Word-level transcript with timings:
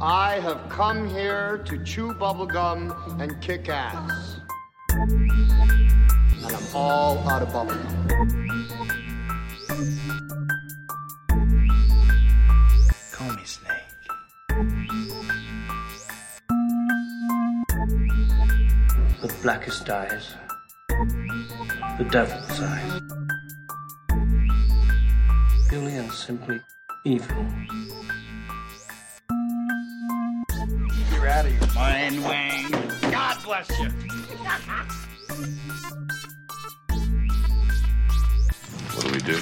I 0.00 0.38
have 0.38 0.68
come 0.68 1.08
here 1.08 1.58
to 1.64 1.82
chew 1.82 2.12
bubblegum 2.12 3.20
and 3.20 3.40
kick 3.40 3.68
ass. 3.68 4.38
And 4.90 6.44
I'm 6.44 6.62
all 6.72 7.18
out 7.28 7.42
of 7.42 7.48
bubblegum. 7.48 8.08
Call 13.10 13.32
me 13.34 13.44
Snake. 13.44 13.74
The 19.20 19.34
blackest 19.42 19.90
eyes. 19.90 20.34
The 21.98 22.04
devil's 22.08 22.60
eyes. 22.60 23.00
Purely 25.68 25.96
and 25.96 26.12
simply 26.12 26.60
evil. 27.04 27.46
Out 31.38 31.46
of 31.46 31.56
your 31.56 31.72
mind, 31.72 32.24
Wayne. 32.24 32.70
God 33.12 33.36
bless 33.44 33.70
you. 33.78 33.88
What 38.92 39.04
do 39.04 39.12
we 39.12 39.18
do? 39.20 39.40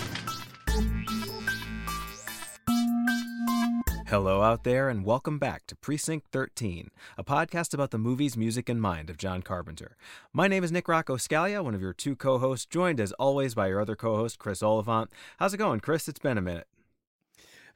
Hello 4.09 4.43
out 4.43 4.65
there, 4.65 4.91
and 4.91 5.07
welcome 5.07 5.39
back 5.39 5.67
to 5.69 5.75
Precinct 5.75 6.27
13, 6.31 6.91
a 7.17 7.25
podcast 7.25 7.73
about 7.73 7.93
the 7.93 7.99
movies, 7.99 8.37
music, 8.37 8.69
and 8.69 8.83
mind 8.83 9.09
of 9.09 9.17
John 9.17 9.41
Carpenter. 9.41 9.97
My 10.35 10.49
name 10.49 10.65
is 10.65 10.71
Nick 10.71 10.89
Rocco 10.89 11.17
Scalia, 11.17 11.65
one 11.65 11.75
of 11.75 11.81
your 11.81 11.95
two 11.95 12.15
co 12.15 12.37
hosts, 12.37 12.67
joined 12.67 13.01
as 13.01 13.13
always 13.13 13.55
by 13.55 13.69
your 13.69 13.81
other 13.81 13.97
co 13.97 14.17
host, 14.17 14.39
Chris 14.39 14.63
Oliphant. 14.63 15.11
How's 15.39 15.55
it 15.55 15.59
going, 15.59 15.81
Chris? 15.81 16.09
It's 16.09 16.19
been 16.19 16.37
a 16.37 16.43
minute. 16.43 16.67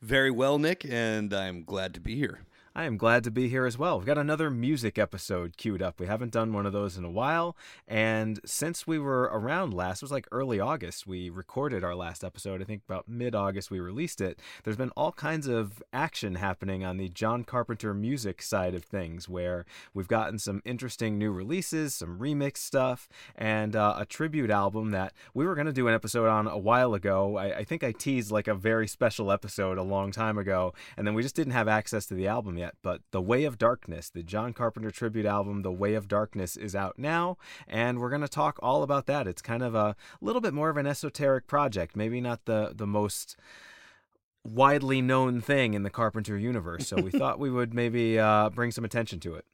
Very 0.02 0.30
well, 0.30 0.58
Nick, 0.58 0.84
and 0.84 1.32
I'm 1.32 1.64
glad 1.64 1.94
to 1.94 2.00
be 2.00 2.16
here. 2.16 2.40
I 2.72 2.84
am 2.84 2.96
glad 2.96 3.24
to 3.24 3.32
be 3.32 3.48
here 3.48 3.66
as 3.66 3.76
well. 3.76 3.98
We've 3.98 4.06
got 4.06 4.16
another 4.16 4.48
music 4.48 4.96
episode 4.96 5.56
queued 5.56 5.82
up. 5.82 5.98
We 5.98 6.06
haven't 6.06 6.30
done 6.30 6.52
one 6.52 6.66
of 6.66 6.72
those 6.72 6.96
in 6.96 7.04
a 7.04 7.10
while. 7.10 7.56
And 7.88 8.38
since 8.44 8.86
we 8.86 8.96
were 8.96 9.24
around 9.24 9.74
last, 9.74 9.98
it 9.98 10.04
was 10.04 10.12
like 10.12 10.28
early 10.30 10.60
August, 10.60 11.04
we 11.04 11.30
recorded 11.30 11.82
our 11.82 11.96
last 11.96 12.22
episode. 12.22 12.62
I 12.62 12.64
think 12.64 12.82
about 12.88 13.08
mid 13.08 13.34
August 13.34 13.72
we 13.72 13.80
released 13.80 14.20
it. 14.20 14.38
There's 14.62 14.76
been 14.76 14.90
all 14.90 15.10
kinds 15.10 15.48
of 15.48 15.82
action 15.92 16.36
happening 16.36 16.84
on 16.84 16.96
the 16.96 17.08
John 17.08 17.42
Carpenter 17.42 17.92
music 17.92 18.40
side 18.40 18.76
of 18.76 18.84
things 18.84 19.28
where 19.28 19.66
we've 19.92 20.06
gotten 20.06 20.38
some 20.38 20.62
interesting 20.64 21.18
new 21.18 21.32
releases, 21.32 21.96
some 21.96 22.20
remix 22.20 22.58
stuff, 22.58 23.08
and 23.34 23.74
uh, 23.74 23.96
a 23.98 24.06
tribute 24.06 24.50
album 24.50 24.92
that 24.92 25.12
we 25.34 25.44
were 25.44 25.56
going 25.56 25.66
to 25.66 25.72
do 25.72 25.88
an 25.88 25.94
episode 25.94 26.28
on 26.28 26.46
a 26.46 26.56
while 26.56 26.94
ago. 26.94 27.36
I, 27.36 27.58
I 27.58 27.64
think 27.64 27.82
I 27.82 27.90
teased 27.90 28.30
like 28.30 28.46
a 28.46 28.54
very 28.54 28.86
special 28.86 29.32
episode 29.32 29.76
a 29.76 29.82
long 29.82 30.12
time 30.12 30.38
ago, 30.38 30.72
and 30.96 31.04
then 31.04 31.14
we 31.14 31.22
just 31.24 31.34
didn't 31.34 31.54
have 31.54 31.66
access 31.66 32.06
to 32.06 32.14
the 32.14 32.28
album 32.28 32.59
yet, 32.60 32.74
but 32.82 33.00
The 33.10 33.22
Way 33.22 33.44
of 33.44 33.58
Darkness, 33.58 34.10
the 34.10 34.22
John 34.22 34.52
Carpenter 34.52 34.90
tribute 34.90 35.26
album, 35.26 35.62
The 35.62 35.72
Way 35.72 35.94
of 35.94 36.06
Darkness, 36.06 36.56
is 36.56 36.76
out 36.76 36.98
now, 36.98 37.38
and 37.66 37.98
we're 37.98 38.10
going 38.10 38.20
to 38.20 38.28
talk 38.28 38.58
all 38.62 38.82
about 38.82 39.06
that. 39.06 39.26
It's 39.26 39.42
kind 39.42 39.62
of 39.62 39.74
a 39.74 39.96
little 40.20 40.42
bit 40.42 40.54
more 40.54 40.68
of 40.68 40.76
an 40.76 40.86
esoteric 40.86 41.46
project, 41.46 41.96
maybe 41.96 42.20
not 42.20 42.44
the, 42.44 42.72
the 42.76 42.86
most 42.86 43.36
widely 44.44 45.00
known 45.00 45.40
thing 45.40 45.74
in 45.74 45.82
the 45.82 45.90
Carpenter 45.90 46.36
universe, 46.36 46.86
so 46.86 46.96
we 46.96 47.10
thought 47.18 47.38
we 47.38 47.50
would 47.50 47.72
maybe 47.74 48.18
uh, 48.18 48.50
bring 48.50 48.70
some 48.70 48.84
attention 48.84 49.18
to 49.20 49.34
it. 49.34 49.46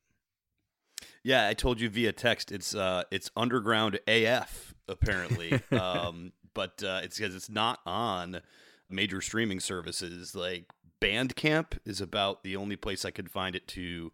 Yeah, 1.23 1.49
I 1.49 1.55
told 1.55 1.81
you 1.81 1.89
via 1.89 2.13
text. 2.13 2.53
It's 2.53 2.75
uh, 2.75 3.03
it's 3.11 3.31
underground 3.37 3.99
AF 4.07 4.75
apparently, 4.89 5.61
um, 5.73 6.33
but 6.55 6.83
uh, 6.85 7.01
it's 7.03 7.19
because 7.19 7.35
it's 7.35 7.51
not 7.51 7.81
on 7.85 8.41
major 8.89 9.21
streaming 9.21 9.61
services 9.61 10.35
like 10.35 10.67
Bandcamp 11.01 11.79
is 11.85 12.01
about 12.01 12.43
the 12.43 12.57
only 12.57 12.77
place 12.77 13.05
I 13.05 13.11
could 13.11 13.31
find 13.31 13.55
it 13.55 13.69
to 13.69 14.13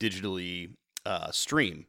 digitally 0.00 0.70
uh, 1.04 1.30
stream. 1.30 1.86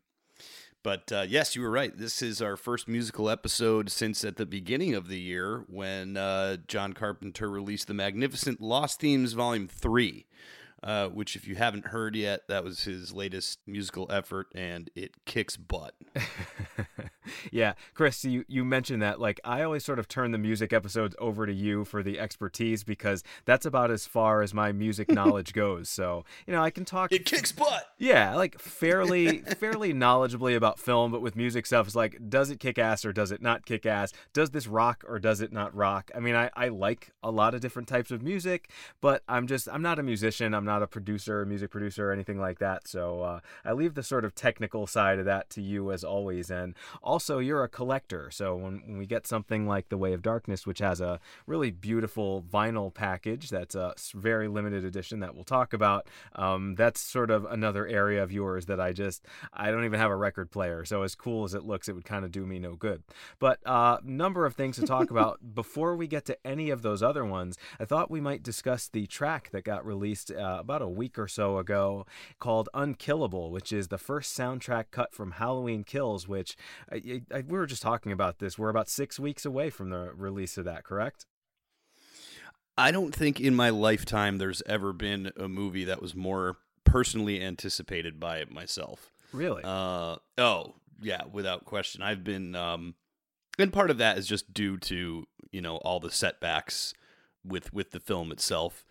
But 0.83 1.11
uh, 1.13 1.25
yes, 1.27 1.55
you 1.55 1.61
were 1.61 1.71
right. 1.71 1.97
This 1.97 2.21
is 2.21 2.41
our 2.41 2.57
first 2.57 2.89
musical 2.89 3.29
episode 3.29 3.89
since 3.89 4.25
at 4.25 4.35
the 4.35 4.45
beginning 4.45 4.93
of 4.93 5.07
the 5.07 5.19
year 5.19 5.63
when 5.69 6.17
uh, 6.17 6.57
John 6.67 6.91
Carpenter 6.91 7.49
released 7.49 7.87
the 7.87 7.93
magnificent 7.93 8.59
Lost 8.59 8.99
Themes 8.99 9.31
Volume 9.31 9.69
3, 9.69 10.25
uh, 10.83 11.07
which, 11.07 11.35
if 11.35 11.47
you 11.47 11.55
haven't 11.55 11.87
heard 11.87 12.15
yet, 12.15 12.41
that 12.49 12.63
was 12.63 12.83
his 12.83 13.13
latest 13.13 13.59
musical 13.65 14.05
effort 14.11 14.47
and 14.53 14.89
it 14.95 15.15
kicks 15.25 15.55
butt. 15.55 15.95
yeah, 17.51 17.73
Chris, 17.93 18.25
you, 18.25 18.43
you 18.49 18.65
mentioned 18.65 19.01
that. 19.01 19.19
Like, 19.19 19.39
I 19.45 19.63
always 19.63 19.85
sort 19.85 19.97
of 19.97 20.09
turn 20.09 20.31
the 20.31 20.37
music 20.37 20.73
episodes 20.73 21.15
over 21.19 21.45
to 21.45 21.53
you 21.53 21.85
for 21.85 22.03
the 22.03 22.19
expertise 22.19 22.83
because 22.83 23.23
that's 23.45 23.65
about 23.65 23.91
as 23.91 24.05
far 24.05 24.41
as 24.41 24.53
my 24.53 24.73
music 24.73 25.09
knowledge 25.11 25.53
goes. 25.53 25.89
So, 25.89 26.25
you 26.45 26.53
know, 26.53 26.61
I 26.61 26.69
can 26.69 26.83
talk. 26.83 27.13
It 27.13 27.25
kicks 27.25 27.53
butt. 27.53 27.85
Yeah, 27.97 28.35
like 28.35 28.59
fairly, 28.59 29.39
fairly 29.39 29.93
knowledgeably 29.93 30.55
about 30.55 30.79
film, 30.79 31.13
but 31.13 31.21
with 31.21 31.37
music 31.37 31.65
stuff, 31.65 31.87
it's 31.87 31.95
like, 31.95 32.17
does 32.29 32.49
it 32.49 32.59
kick 32.59 32.77
ass 32.77 33.05
or 33.05 33.13
does 33.13 33.31
it 33.31 33.41
not 33.41 33.65
kick 33.65 33.85
ass? 33.85 34.11
Does 34.33 34.51
this 34.51 34.67
rock 34.67 35.05
or 35.07 35.17
does 35.17 35.39
it 35.39 35.53
not 35.53 35.73
rock? 35.73 36.11
I 36.13 36.19
mean, 36.19 36.35
I, 36.35 36.49
I 36.55 36.67
like 36.67 37.13
a 37.23 37.31
lot 37.31 37.55
of 37.55 37.61
different 37.61 37.87
types 37.87 38.11
of 38.11 38.21
music, 38.21 38.69
but 38.99 39.23
I'm 39.29 39.47
just, 39.47 39.69
I'm 39.71 39.81
not 39.81 39.97
a 39.97 40.03
musician. 40.03 40.53
I'm 40.53 40.65
not 40.65 40.72
a 40.81 40.87
producer, 40.87 41.41
a 41.41 41.45
music 41.45 41.71
producer, 41.71 42.09
or 42.09 42.13
anything 42.13 42.39
like 42.39 42.59
that. 42.59 42.87
So 42.87 43.21
uh, 43.21 43.39
I 43.63 43.73
leave 43.73 43.93
the 43.93 44.03
sort 44.03 44.25
of 44.25 44.35
technical 44.35 44.87
side 44.87 45.19
of 45.19 45.25
that 45.25 45.49
to 45.51 45.61
you 45.61 45.91
as 45.91 46.03
always. 46.03 46.49
And 46.49 46.75
also, 47.01 47.39
you're 47.39 47.63
a 47.63 47.69
collector. 47.69 48.31
So 48.31 48.55
when, 48.55 48.81
when 48.85 48.97
we 48.97 49.05
get 49.05 49.27
something 49.27 49.67
like 49.67 49.89
The 49.89 49.97
Way 49.97 50.13
of 50.13 50.21
Darkness, 50.21 50.65
which 50.65 50.79
has 50.79 51.01
a 51.01 51.19
really 51.45 51.71
beautiful 51.71 52.43
vinyl 52.43 52.93
package 52.93 53.49
that's 53.49 53.75
a 53.75 53.93
very 54.13 54.47
limited 54.47 54.83
edition 54.83 55.19
that 55.19 55.35
we'll 55.35 55.43
talk 55.43 55.73
about, 55.73 56.07
um, 56.35 56.75
that's 56.75 56.99
sort 57.01 57.31
of 57.31 57.45
another 57.45 57.87
area 57.87 58.23
of 58.23 58.31
yours 58.31 58.65
that 58.65 58.79
I 58.79 58.93
just, 58.93 59.25
I 59.53 59.71
don't 59.71 59.85
even 59.85 59.99
have 59.99 60.11
a 60.11 60.15
record 60.15 60.51
player. 60.51 60.85
So 60.85 61.03
as 61.03 61.15
cool 61.15 61.43
as 61.43 61.53
it 61.53 61.63
looks, 61.63 61.87
it 61.87 61.93
would 61.93 62.05
kind 62.05 62.25
of 62.25 62.31
do 62.31 62.45
me 62.45 62.59
no 62.59 62.75
good. 62.75 63.03
But 63.39 63.59
a 63.65 63.71
uh, 63.71 63.97
number 64.03 64.45
of 64.45 64.55
things 64.55 64.77
to 64.77 64.85
talk 64.85 65.11
about 65.11 65.53
before 65.53 65.95
we 65.95 66.07
get 66.07 66.25
to 66.25 66.37
any 66.45 66.69
of 66.69 66.81
those 66.81 67.03
other 67.03 67.25
ones. 67.25 67.57
I 67.79 67.85
thought 67.85 68.11
we 68.11 68.21
might 68.21 68.43
discuss 68.43 68.87
the 68.87 69.05
track 69.07 69.49
that 69.51 69.63
got 69.63 69.85
released 69.85 70.31
uh, 70.31 70.62
about 70.63 70.81
a 70.81 70.87
week 70.87 71.19
or 71.19 71.27
so 71.27 71.57
ago 71.57 72.05
called 72.39 72.69
Unkillable, 72.73 73.51
which 73.51 73.71
is 73.71 73.87
the 73.89 73.97
first 73.97 74.37
soundtrack 74.37 74.85
cut 74.91 75.13
from 75.13 75.31
Halloween 75.31 75.83
Kills, 75.83 76.27
which 76.27 76.55
I, 76.91 77.21
I, 77.33 77.41
we 77.41 77.57
were 77.57 77.65
just 77.65 77.81
talking 77.81 78.11
about 78.11 78.39
this. 78.39 78.57
We're 78.57 78.69
about 78.69 78.89
six 78.89 79.19
weeks 79.19 79.45
away 79.45 79.69
from 79.69 79.89
the 79.89 80.11
release 80.15 80.57
of 80.57 80.65
that, 80.65 80.83
correct? 80.83 81.25
I 82.77 82.91
don't 82.91 83.13
think 83.13 83.39
in 83.39 83.53
my 83.53 83.69
lifetime 83.69 84.37
there's 84.37 84.63
ever 84.65 84.93
been 84.93 85.31
a 85.37 85.47
movie 85.47 85.83
that 85.85 86.01
was 86.01 86.15
more 86.15 86.57
personally 86.83 87.41
anticipated 87.41 88.19
by 88.19 88.45
myself. 88.49 89.11
Really? 89.31 89.61
Uh, 89.63 90.17
oh, 90.37 90.75
yeah, 91.01 91.21
without 91.31 91.65
question. 91.65 92.01
I've 92.01 92.23
been, 92.23 92.55
um, 92.55 92.95
and 93.59 93.71
part 93.71 93.91
of 93.91 93.99
that 93.99 94.17
is 94.17 94.27
just 94.27 94.53
due 94.53 94.77
to 94.77 95.27
you 95.51 95.61
know 95.61 95.77
all 95.77 95.99
the 95.99 96.11
setbacks 96.11 96.93
with 97.45 97.73
with 97.73 97.91
the 97.91 97.99
film 97.99 98.31
itself. 98.31 98.85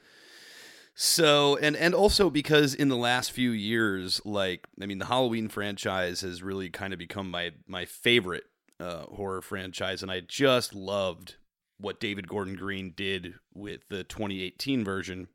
So 0.95 1.57
and 1.57 1.75
and 1.77 1.95
also 1.95 2.29
because 2.29 2.75
in 2.75 2.89
the 2.89 2.97
last 2.97 3.33
few 3.33 3.51
years, 3.51 4.21
like 4.25 4.67
I 4.81 4.87
mean, 4.87 4.99
the 4.99 5.07
Halloween 5.07 5.49
franchise 5.49 6.21
has 6.21 6.43
really 6.43 6.69
kind 6.69 6.93
of 6.93 6.99
become 6.99 7.31
my 7.31 7.53
my 7.67 7.85
favorite 7.87 8.45
uh, 8.79 9.05
horror 9.05 9.41
franchise, 9.41 10.03
and 10.03 10.13
I 10.13 10.21
just 10.21 10.75
loved 10.75 11.37
what 11.79 12.01
David 12.01 12.29
Gordon 12.29 12.57
Green 12.57 12.93
did 12.95 13.35
with 13.55 13.89
the 13.89 14.05
2018 14.05 14.85
version. 14.85 15.29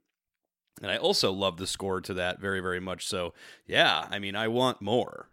And 0.82 0.92
I 0.92 0.98
also 0.98 1.32
love 1.32 1.58
the 1.58 1.68
score 1.68 2.02
to 2.02 2.14
that 2.16 2.40
very, 2.40 2.60
very 2.60 2.80
much. 2.80 3.06
So, 3.08 3.34
yeah, 3.66 4.08
I 4.10 4.20
mean, 4.20 4.36
I 4.36 4.48
want 4.48 4.82
more. 4.82 5.30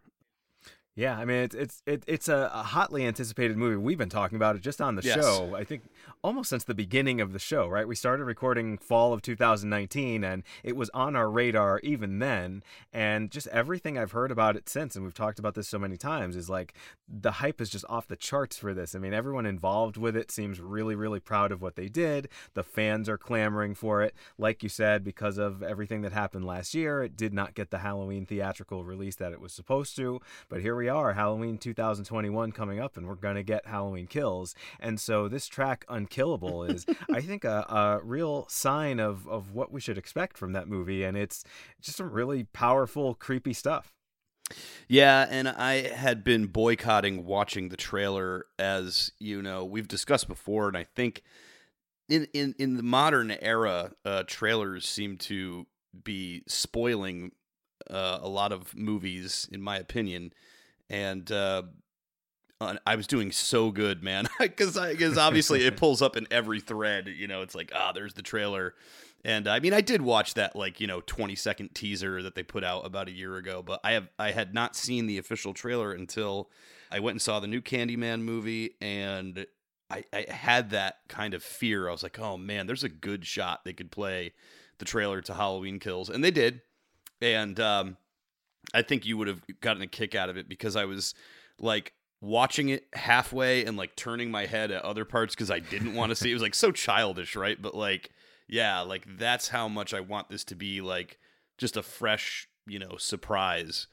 Yeah, 0.96 1.18
I 1.18 1.24
mean 1.24 1.38
it's 1.38 1.54
it's 1.56 1.82
it, 1.86 2.04
it's 2.06 2.28
a, 2.28 2.50
a, 2.54 2.62
hotly 2.62 3.04
anticipated 3.04 3.56
movie. 3.56 3.76
We've 3.76 3.98
been 3.98 4.08
talking 4.08 4.36
about 4.36 4.54
it 4.54 4.62
just 4.62 4.80
on 4.80 4.94
the 4.94 5.02
Yes. 5.02 5.16
show. 5.16 5.56
I 5.56 5.64
think 5.64 5.82
almost 6.22 6.50
since 6.50 6.62
the 6.62 6.74
beginning 6.74 7.20
of 7.20 7.32
the 7.32 7.40
show, 7.40 7.66
right? 7.66 7.88
We 7.88 7.96
started 7.96 8.24
recording 8.24 8.78
fall 8.78 9.12
of 9.12 9.20
2019 9.20 10.22
and 10.22 10.44
it 10.62 10.76
was 10.76 10.90
on 10.94 11.16
our 11.16 11.28
radar 11.28 11.80
even 11.80 12.20
then 12.20 12.62
and 12.92 13.32
just 13.32 13.48
everything 13.48 13.98
I've 13.98 14.12
heard 14.12 14.30
about 14.30 14.54
it 14.54 14.68
since 14.68 14.94
and 14.94 15.04
we've 15.04 15.14
talked 15.14 15.40
about 15.40 15.56
this 15.56 15.66
so 15.66 15.80
many 15.80 15.96
times 15.96 16.36
is 16.36 16.48
like 16.48 16.74
the 17.08 17.32
hype 17.32 17.60
is 17.60 17.70
just 17.70 17.84
off 17.88 18.06
the 18.06 18.14
charts 18.14 18.56
for 18.56 18.72
this. 18.72 18.94
I 18.94 19.00
mean, 19.00 19.12
everyone 19.12 19.46
involved 19.46 19.96
with 19.96 20.16
it 20.16 20.30
seems 20.30 20.60
really 20.60 20.94
really 20.94 21.20
proud 21.20 21.50
of 21.50 21.60
what 21.60 21.74
they 21.74 21.88
did. 21.88 22.28
The 22.54 22.62
fans 22.62 23.08
are 23.08 23.18
clamoring 23.18 23.74
for 23.74 24.00
it. 24.02 24.14
Like 24.38 24.62
you 24.62 24.68
said 24.68 25.02
because 25.02 25.38
of 25.38 25.60
everything 25.60 26.02
that 26.02 26.12
happened 26.12 26.44
last 26.44 26.72
year, 26.72 27.02
it 27.02 27.16
did 27.16 27.34
not 27.34 27.54
get 27.56 27.70
the 27.72 27.78
Halloween 27.78 28.26
theatrical 28.26 28.84
release 28.84 29.16
that 29.16 29.32
it 29.32 29.40
was 29.40 29.52
supposed 29.52 29.96
to, 29.96 30.20
but 30.48 30.60
here 30.60 30.76
we 30.76 30.83
are, 30.88 31.14
Halloween 31.14 31.58
2021 31.58 32.52
coming 32.52 32.80
up, 32.80 32.96
and 32.96 33.06
we're 33.06 33.14
going 33.14 33.36
to 33.36 33.42
get 33.42 33.66
Halloween 33.66 34.06
Kills. 34.06 34.54
And 34.80 35.00
so 35.00 35.28
this 35.28 35.46
track, 35.46 35.84
Unkillable, 35.88 36.64
is, 36.64 36.86
I 37.12 37.20
think, 37.20 37.44
a, 37.44 37.64
a 37.68 38.00
real 38.04 38.46
sign 38.48 39.00
of, 39.00 39.28
of 39.28 39.52
what 39.52 39.72
we 39.72 39.80
should 39.80 39.98
expect 39.98 40.38
from 40.38 40.52
that 40.52 40.68
movie. 40.68 41.02
And 41.02 41.16
it's 41.16 41.44
just 41.80 41.98
some 41.98 42.10
really 42.10 42.44
powerful, 42.44 43.14
creepy 43.14 43.52
stuff. 43.52 43.92
Yeah, 44.88 45.26
and 45.30 45.48
I 45.48 45.88
had 45.88 46.22
been 46.22 46.46
boycotting 46.46 47.24
watching 47.24 47.70
the 47.70 47.76
trailer 47.76 48.44
as, 48.58 49.10
you 49.18 49.40
know, 49.40 49.64
we've 49.64 49.88
discussed 49.88 50.28
before, 50.28 50.68
and 50.68 50.76
I 50.76 50.84
think 50.84 51.22
in 52.08 52.28
in, 52.34 52.54
in 52.58 52.76
the 52.76 52.82
modern 52.82 53.30
era, 53.30 53.92
uh, 54.04 54.24
trailers 54.26 54.86
seem 54.86 55.16
to 55.16 55.66
be 56.02 56.42
spoiling 56.46 57.32
uh, 57.88 58.18
a 58.20 58.28
lot 58.28 58.52
of 58.52 58.76
movies, 58.76 59.48
in 59.50 59.62
my 59.62 59.78
opinion. 59.78 60.32
And 60.90 61.30
uh, 61.30 61.62
I 62.86 62.96
was 62.96 63.06
doing 63.06 63.32
so 63.32 63.70
good, 63.70 64.02
man, 64.02 64.28
because 64.40 64.78
because 64.78 65.18
obviously 65.18 65.64
it 65.64 65.76
pulls 65.78 66.02
up 66.02 66.16
in 66.16 66.26
every 66.30 66.60
thread. 66.60 67.08
You 67.08 67.26
know, 67.26 67.42
it's 67.42 67.54
like 67.54 67.72
ah, 67.74 67.92
there's 67.92 68.14
the 68.14 68.22
trailer. 68.22 68.74
And 69.24 69.48
I 69.48 69.60
mean, 69.60 69.72
I 69.72 69.80
did 69.80 70.02
watch 70.02 70.34
that 70.34 70.54
like 70.54 70.80
you 70.80 70.86
know 70.86 71.00
20 71.00 71.34
second 71.34 71.74
teaser 71.74 72.22
that 72.22 72.34
they 72.34 72.42
put 72.42 72.64
out 72.64 72.86
about 72.86 73.08
a 73.08 73.12
year 73.12 73.36
ago, 73.36 73.62
but 73.62 73.80
I 73.82 73.92
have 73.92 74.08
I 74.18 74.30
had 74.32 74.54
not 74.54 74.76
seen 74.76 75.06
the 75.06 75.18
official 75.18 75.54
trailer 75.54 75.92
until 75.92 76.50
I 76.90 77.00
went 77.00 77.14
and 77.14 77.22
saw 77.22 77.40
the 77.40 77.46
new 77.46 77.60
Candyman 77.60 78.22
movie, 78.22 78.76
and 78.80 79.46
I, 79.90 80.04
I 80.12 80.26
had 80.28 80.70
that 80.70 80.98
kind 81.08 81.34
of 81.34 81.42
fear. 81.42 81.88
I 81.88 81.92
was 81.92 82.02
like, 82.02 82.18
oh 82.18 82.36
man, 82.36 82.66
there's 82.66 82.84
a 82.84 82.88
good 82.88 83.24
shot 83.26 83.64
they 83.64 83.72
could 83.72 83.90
play 83.90 84.32
the 84.78 84.84
trailer 84.84 85.20
to 85.22 85.34
Halloween 85.34 85.78
Kills, 85.78 86.10
and 86.10 86.22
they 86.22 86.30
did. 86.30 86.60
And 87.20 87.58
um, 87.60 87.96
I 88.72 88.82
think 88.82 89.04
you 89.04 89.16
would 89.18 89.28
have 89.28 89.42
gotten 89.60 89.82
a 89.82 89.86
kick 89.86 90.14
out 90.14 90.28
of 90.28 90.36
it 90.36 90.48
because 90.48 90.76
I 90.76 90.84
was 90.84 91.14
like 91.58 91.92
watching 92.20 92.70
it 92.70 92.86
halfway 92.94 93.64
and 93.64 93.76
like 93.76 93.96
turning 93.96 94.30
my 94.30 94.46
head 94.46 94.70
at 94.70 94.82
other 94.82 95.04
parts 95.04 95.34
because 95.34 95.50
I 95.50 95.58
didn't 95.58 95.94
want 95.94 96.10
to 96.10 96.16
see. 96.16 96.30
It 96.30 96.34
was 96.34 96.42
like 96.42 96.54
so 96.54 96.72
childish, 96.72 97.36
right? 97.36 97.60
But 97.60 97.74
like 97.74 98.10
yeah, 98.48 98.80
like 98.80 99.06
that's 99.18 99.48
how 99.48 99.68
much 99.68 99.94
I 99.94 100.00
want 100.00 100.28
this 100.28 100.44
to 100.44 100.54
be 100.54 100.80
like 100.80 101.18
just 101.58 101.76
a 101.76 101.82
fresh, 101.82 102.48
you 102.66 102.78
know, 102.78 102.96
surprise. 102.98 103.86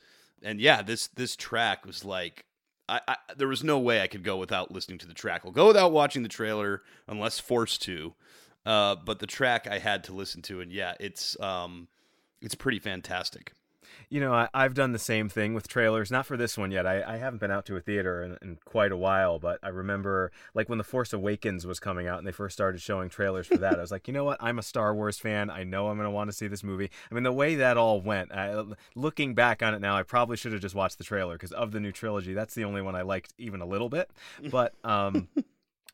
And 0.44 0.60
yeah, 0.60 0.82
this 0.82 1.08
this 1.08 1.36
track 1.36 1.86
was 1.86 2.04
like 2.04 2.46
I, 2.90 3.02
I 3.08 3.16
there 3.38 3.48
was 3.48 3.64
no 3.64 3.80
way 3.80 4.02
I 4.02 4.08
could 4.08 4.24
go 4.24 4.38
without 4.38 4.72
listening 4.72 4.98
to 5.00 5.08
the 5.08 5.14
track. 5.14 5.42
I'll 5.46 5.52
go 5.52 5.68
without 5.68 5.92
watching 5.92 6.24
the 6.24 6.30
trailer 6.30 6.82
unless 7.08 7.40
forced 7.40 7.82
to. 7.84 8.14
Uh, 8.66 8.96
but 8.96 9.20
the 9.20 9.28
track 9.28 9.68
I 9.68 9.80
had 9.80 10.04
to 10.04 10.14
listen 10.14 10.44
to, 10.44 10.62
and 10.62 10.72
yeah, 10.72 10.94
it's 11.00 11.40
um, 11.40 11.88
it's 12.42 12.54
pretty 12.54 12.80
fantastic 12.80 13.54
you 14.10 14.20
know, 14.20 14.34
I, 14.34 14.50
have 14.54 14.74
done 14.74 14.92
the 14.92 15.00
same 15.00 15.30
thing 15.30 15.54
with 15.54 15.68
trailers. 15.68 16.12
Not 16.12 16.26
for 16.26 16.38
this 16.38 16.58
one 16.58 16.72
yet. 16.72 16.86
I, 16.86 17.02
I 17.04 17.18
haven't 17.18 17.40
been 17.40 17.52
out 17.52 17.66
to 17.68 17.76
a 17.76 17.82
theater 17.82 18.24
in, 18.24 18.38
in, 18.42 18.58
quite 18.66 18.92
a 18.92 18.98
while, 18.98 19.40
but 19.40 19.60
I 19.64 19.70
remember 19.70 20.32
like 20.54 20.70
when 20.70 20.78
The 20.78 20.84
Force 20.84 21.14
Awakens 21.14 21.66
was 21.66 21.80
coming 21.80 22.08
out 22.08 22.18
and 22.18 22.28
they 22.28 22.32
first 22.32 22.54
started 22.54 22.82
showing 22.82 23.10
trailers 23.10 23.48
for 23.48 23.58
that. 23.58 23.78
I 23.78 23.82
was 23.82 23.92
like, 23.92 24.08
you 24.08 24.14
know 24.14 24.24
what? 24.24 24.38
I'm 24.42 24.60
a 24.60 24.64
Star 24.64 24.94
Wars 24.94 25.18
fan. 25.18 25.50
I 25.50 25.64
know 25.64 25.88
I'm 25.88 25.98
going 25.98 26.06
to 26.06 26.12
want 26.12 26.30
to 26.30 26.36
see 26.36 26.48
this 26.48 26.64
movie. 26.64 26.90
I 27.10 27.14
mean, 27.14 27.24
the 27.24 27.32
way 27.32 27.56
that 27.56 27.78
all 27.78 28.02
went, 28.02 28.32
I, 28.32 28.64
looking 28.96 29.34
back 29.34 29.64
on 29.64 29.74
it 29.74 29.80
now, 29.80 29.96
I 29.96 30.04
probably 30.04 30.38
should 30.38 30.52
have 30.52 30.62
just 30.62 30.76
watched 30.76 30.98
the 30.98 31.04
trailer 31.04 31.36
because 31.36 31.52
of 31.52 31.72
the 31.72 31.80
new 31.80 31.92
trilogy, 31.92 32.34
that's 32.34 32.56
the 32.56 32.66
only 32.66 32.82
one 32.82 32.96
I 32.96 33.02
liked 33.02 33.34
even 33.38 33.62
a 33.62 33.66
little 33.66 33.90
bit. 33.90 34.10
But 34.50 34.74
um, 34.84 35.28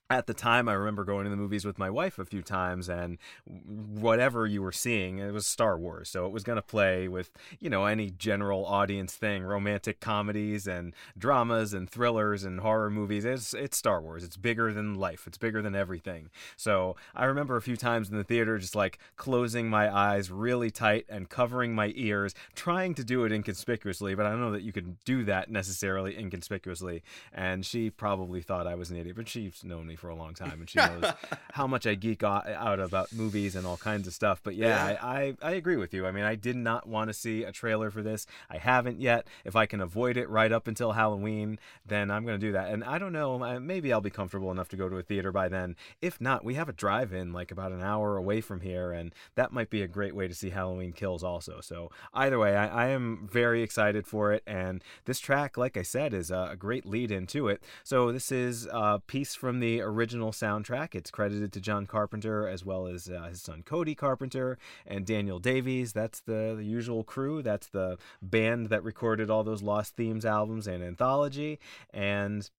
at 0.09 0.25
the 0.25 0.33
time, 0.33 0.69
I 0.69 0.73
remember 0.73 1.03
going 1.03 1.25
to 1.25 1.29
the 1.29 1.35
movies 1.35 1.65
with 1.65 1.77
my 1.77 1.89
wife 1.89 2.17
a 2.17 2.23
few 2.23 2.41
times, 2.41 2.87
and 2.87 3.17
whatever 3.45 4.45
you 4.45 4.61
were 4.61 4.71
seeing, 4.71 5.17
it 5.17 5.33
was 5.33 5.45
Star 5.45 5.77
Wars. 5.77 6.07
So 6.09 6.25
it 6.25 6.31
was 6.31 6.43
going 6.43 6.55
to 6.55 6.61
play 6.61 7.09
with, 7.09 7.31
you 7.59 7.69
know, 7.69 7.85
any 7.85 8.09
general 8.09 8.65
audience 8.65 9.15
thing 9.15 9.43
romantic 9.43 9.99
comedies 9.99 10.65
and 10.65 10.93
dramas 11.17 11.73
and 11.73 11.89
thrillers 11.89 12.45
and 12.45 12.61
horror 12.61 12.89
movies. 12.89 13.25
It's, 13.25 13.53
it's 13.53 13.77
Star 13.77 14.01
Wars. 14.01 14.23
It's 14.23 14.37
bigger 14.37 14.71
than 14.71 14.95
life, 14.95 15.27
it's 15.27 15.37
bigger 15.37 15.61
than 15.61 15.75
everything. 15.75 16.29
So 16.55 16.95
I 17.13 17.25
remember 17.25 17.57
a 17.57 17.61
few 17.61 17.75
times 17.75 18.09
in 18.09 18.15
the 18.15 18.23
theater 18.23 18.57
just 18.57 18.75
like 18.75 18.99
closing 19.17 19.69
my 19.69 19.93
eyes 19.93 20.31
really 20.31 20.71
tight 20.71 21.05
and 21.09 21.29
covering 21.29 21.75
my 21.75 21.91
ears, 21.95 22.33
trying 22.55 22.93
to 22.95 23.03
do 23.03 23.25
it 23.25 23.33
inconspicuously, 23.33 24.15
but 24.15 24.25
I 24.25 24.29
don't 24.29 24.41
know 24.41 24.51
that 24.51 24.63
you 24.63 24.71
can 24.71 24.97
do 25.03 25.25
that 25.25 25.51
necessarily 25.51 26.17
inconspicuously. 26.17 27.03
And 27.33 27.65
she 27.65 27.89
probably 27.89 28.41
thought 28.41 28.67
I 28.67 28.75
was 28.75 28.89
an 28.89 28.95
idiot, 28.95 29.17
but 29.17 29.27
she's 29.27 29.65
known 29.65 29.87
me 29.87 29.96
for 29.97 30.09
a 30.09 30.15
long 30.15 30.33
time, 30.33 30.59
and 30.59 30.69
she 30.69 30.79
knows 30.79 31.11
how 31.51 31.67
much 31.67 31.85
I 31.85 31.95
geek 31.95 32.23
out 32.23 32.79
about 32.79 33.11
movies 33.13 33.55
and 33.55 33.65
all 33.65 33.77
kinds 33.77 34.07
of 34.07 34.13
stuff. 34.13 34.41
But 34.43 34.55
yeah, 34.55 34.89
yeah. 34.89 34.97
I, 35.01 35.19
I, 35.19 35.35
I 35.41 35.51
agree 35.53 35.77
with 35.77 35.93
you. 35.93 36.05
I 36.05 36.11
mean, 36.11 36.23
I 36.23 36.35
did 36.35 36.55
not 36.55 36.87
want 36.87 37.09
to 37.09 37.13
see 37.13 37.43
a 37.43 37.51
trailer 37.51 37.91
for 37.91 38.01
this. 38.01 38.25
I 38.49 38.57
haven't 38.57 39.01
yet. 39.01 39.27
If 39.45 39.55
I 39.55 39.65
can 39.65 39.81
avoid 39.81 40.17
it 40.17 40.29
right 40.29 40.51
up 40.51 40.67
until 40.67 40.93
Halloween, 40.93 41.59
then 41.85 42.11
I'm 42.11 42.25
going 42.25 42.39
to 42.39 42.45
do 42.45 42.53
that. 42.53 42.69
And 42.69 42.83
I 42.83 42.97
don't 42.97 43.13
know, 43.13 43.59
maybe 43.59 43.91
I'll 43.91 44.01
be 44.01 44.09
comfortable 44.09 44.51
enough 44.51 44.69
to 44.69 44.75
go 44.75 44.89
to 44.89 44.97
a 44.97 45.03
theater 45.03 45.31
by 45.31 45.47
then. 45.49 45.75
If 46.01 46.21
not, 46.21 46.45
we 46.45 46.53
have 46.55 46.69
a 46.69 46.73
drive-in 46.73 47.33
like 47.33 47.51
about 47.51 47.71
an 47.71 47.81
hour 47.81 48.17
away 48.17 48.41
from 48.41 48.61
here, 48.61 48.91
and 48.91 49.13
that 49.35 49.51
might 49.51 49.69
be 49.69 49.81
a 49.81 49.87
great 49.87 50.15
way 50.15 50.27
to 50.27 50.33
see 50.33 50.49
Halloween 50.49 50.93
Kills 50.93 51.23
also. 51.23 51.61
So 51.61 51.91
either 52.13 52.39
way, 52.39 52.55
I, 52.55 52.85
I 52.85 52.87
am 52.89 53.27
very 53.31 53.61
excited 53.63 54.07
for 54.07 54.31
it, 54.33 54.43
and 54.45 54.83
this 55.05 55.19
track, 55.19 55.57
like 55.57 55.77
I 55.77 55.81
said, 55.81 56.13
is 56.13 56.31
a, 56.31 56.49
a 56.51 56.55
great 56.55 56.85
lead 56.85 57.11
into 57.11 57.47
it. 57.47 57.63
So 57.83 58.11
this 58.11 58.31
is 58.31 58.67
uh, 58.67 58.97
a 58.97 58.99
piece 58.99 59.35
from 59.35 59.59
the 59.59 59.81
original 59.87 60.31
soundtrack. 60.31 60.95
It's 60.95 61.11
credited 61.11 61.51
to 61.53 61.61
John 61.61 61.85
Carpenter 61.85 62.47
as 62.47 62.63
well 62.65 62.87
as 62.87 63.09
uh, 63.09 63.27
his 63.29 63.41
son 63.41 63.63
Cody 63.63 63.95
Carpenter 63.95 64.57
and 64.85 65.05
Daniel 65.05 65.39
Davies. 65.39 65.93
That's 65.93 66.19
the, 66.19 66.55
the 66.57 66.63
usual 66.63 67.03
crew. 67.03 67.41
That's 67.41 67.67
the 67.67 67.97
band 68.21 68.67
that 68.67 68.83
recorded 68.83 69.29
all 69.29 69.43
those 69.43 69.61
Lost 69.61 69.95
Themes 69.95 70.25
albums 70.25 70.67
and 70.67 70.83
anthology. 70.83 71.59
And 71.93 72.49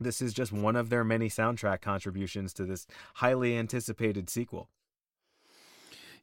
this 0.00 0.22
is 0.22 0.32
just 0.32 0.52
one 0.52 0.76
of 0.76 0.90
their 0.90 1.04
many 1.04 1.28
soundtrack 1.28 1.80
contributions 1.80 2.52
to 2.54 2.64
this 2.64 2.86
highly 3.14 3.56
anticipated 3.56 4.30
sequel. 4.30 4.68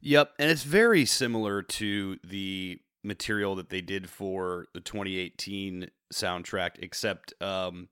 Yep, 0.00 0.32
and 0.38 0.50
it's 0.50 0.62
very 0.62 1.04
similar 1.04 1.62
to 1.62 2.18
the 2.22 2.78
material 3.02 3.54
that 3.54 3.70
they 3.70 3.80
did 3.80 4.10
for 4.10 4.66
the 4.74 4.80
2018 4.80 5.90
soundtrack, 6.12 6.72
except 6.80 7.32
um, 7.42 7.88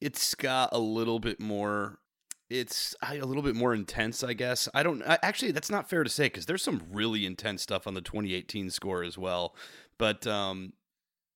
it's 0.00 0.34
got 0.34 0.70
a 0.72 0.78
little 0.78 1.18
bit 1.18 1.40
more 1.40 1.98
it's 2.50 2.94
a 3.02 3.14
little 3.16 3.42
bit 3.42 3.56
more 3.56 3.74
intense, 3.74 4.22
I 4.22 4.34
guess. 4.34 4.68
I 4.74 4.82
don't 4.82 5.02
actually. 5.02 5.52
That's 5.52 5.70
not 5.70 5.88
fair 5.88 6.04
to 6.04 6.10
say 6.10 6.26
because 6.26 6.46
there's 6.46 6.62
some 6.62 6.82
really 6.92 7.26
intense 7.26 7.62
stuff 7.62 7.86
on 7.86 7.94
the 7.94 8.00
2018 8.00 8.70
score 8.70 9.02
as 9.02 9.16
well. 9.16 9.54
But 9.98 10.26
um, 10.26 10.74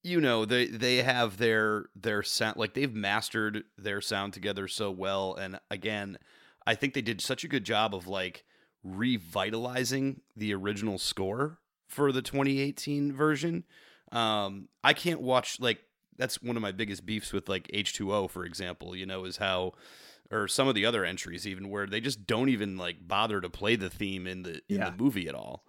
you 0.02 0.20
know, 0.20 0.44
they 0.44 0.66
they 0.66 0.99
have 0.99 1.38
their 1.38 1.87
their 1.96 2.22
sound 2.22 2.56
like 2.56 2.75
they've 2.75 2.94
mastered 2.94 3.64
their 3.76 4.00
sound 4.00 4.32
together 4.32 4.69
so 4.69 4.90
well. 4.90 5.34
And 5.34 5.58
again, 5.70 6.19
I 6.66 6.75
think 6.75 6.94
they 6.94 7.02
did 7.02 7.20
such 7.20 7.43
a 7.43 7.49
good 7.49 7.64
job 7.64 7.94
of 7.94 8.06
like 8.06 8.44
revitalizing 8.84 10.20
the 10.37 10.55
original 10.55 10.99
score 10.99 11.58
for 11.88 12.12
the 12.12 12.22
2018 12.22 13.12
version. 13.12 13.64
Um, 14.12 14.69
I 14.84 14.93
can't 14.93 15.20
watch 15.20 15.58
like 15.58 15.81
that's 16.19 16.43
one 16.43 16.56
of 16.56 16.62
my 16.62 16.73
biggest 16.73 17.06
beefs 17.06 17.32
with 17.32 17.49
like 17.49 17.69
H2O, 17.69 18.29
for 18.29 18.44
example, 18.44 18.94
you 18.94 19.06
know, 19.06 19.25
is 19.25 19.38
how 19.38 19.73
or 20.31 20.47
some 20.47 20.69
of 20.69 20.75
the 20.75 20.85
other 20.85 21.05
entries 21.05 21.47
even 21.47 21.70
where 21.70 21.87
they 21.87 22.01
just 22.01 22.27
don't 22.27 22.48
even 22.48 22.77
like 22.77 22.96
bother 23.06 23.41
to 23.41 23.48
play 23.48 23.77
the 23.77 23.89
theme 23.89 24.27
in 24.27 24.43
the 24.43 24.60
in 24.69 24.79
yeah. 24.79 24.91
the 24.91 25.03
movie 25.03 25.29
at 25.29 25.34
all. 25.34 25.65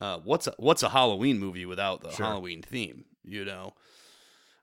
Uh, 0.00 0.18
what's 0.24 0.48
a, 0.48 0.54
what's 0.58 0.82
a 0.82 0.88
Halloween 0.88 1.38
movie 1.38 1.64
without 1.64 2.02
the 2.02 2.10
sure. 2.10 2.26
Halloween 2.26 2.60
theme, 2.60 3.04
you 3.24 3.44
know? 3.44 3.72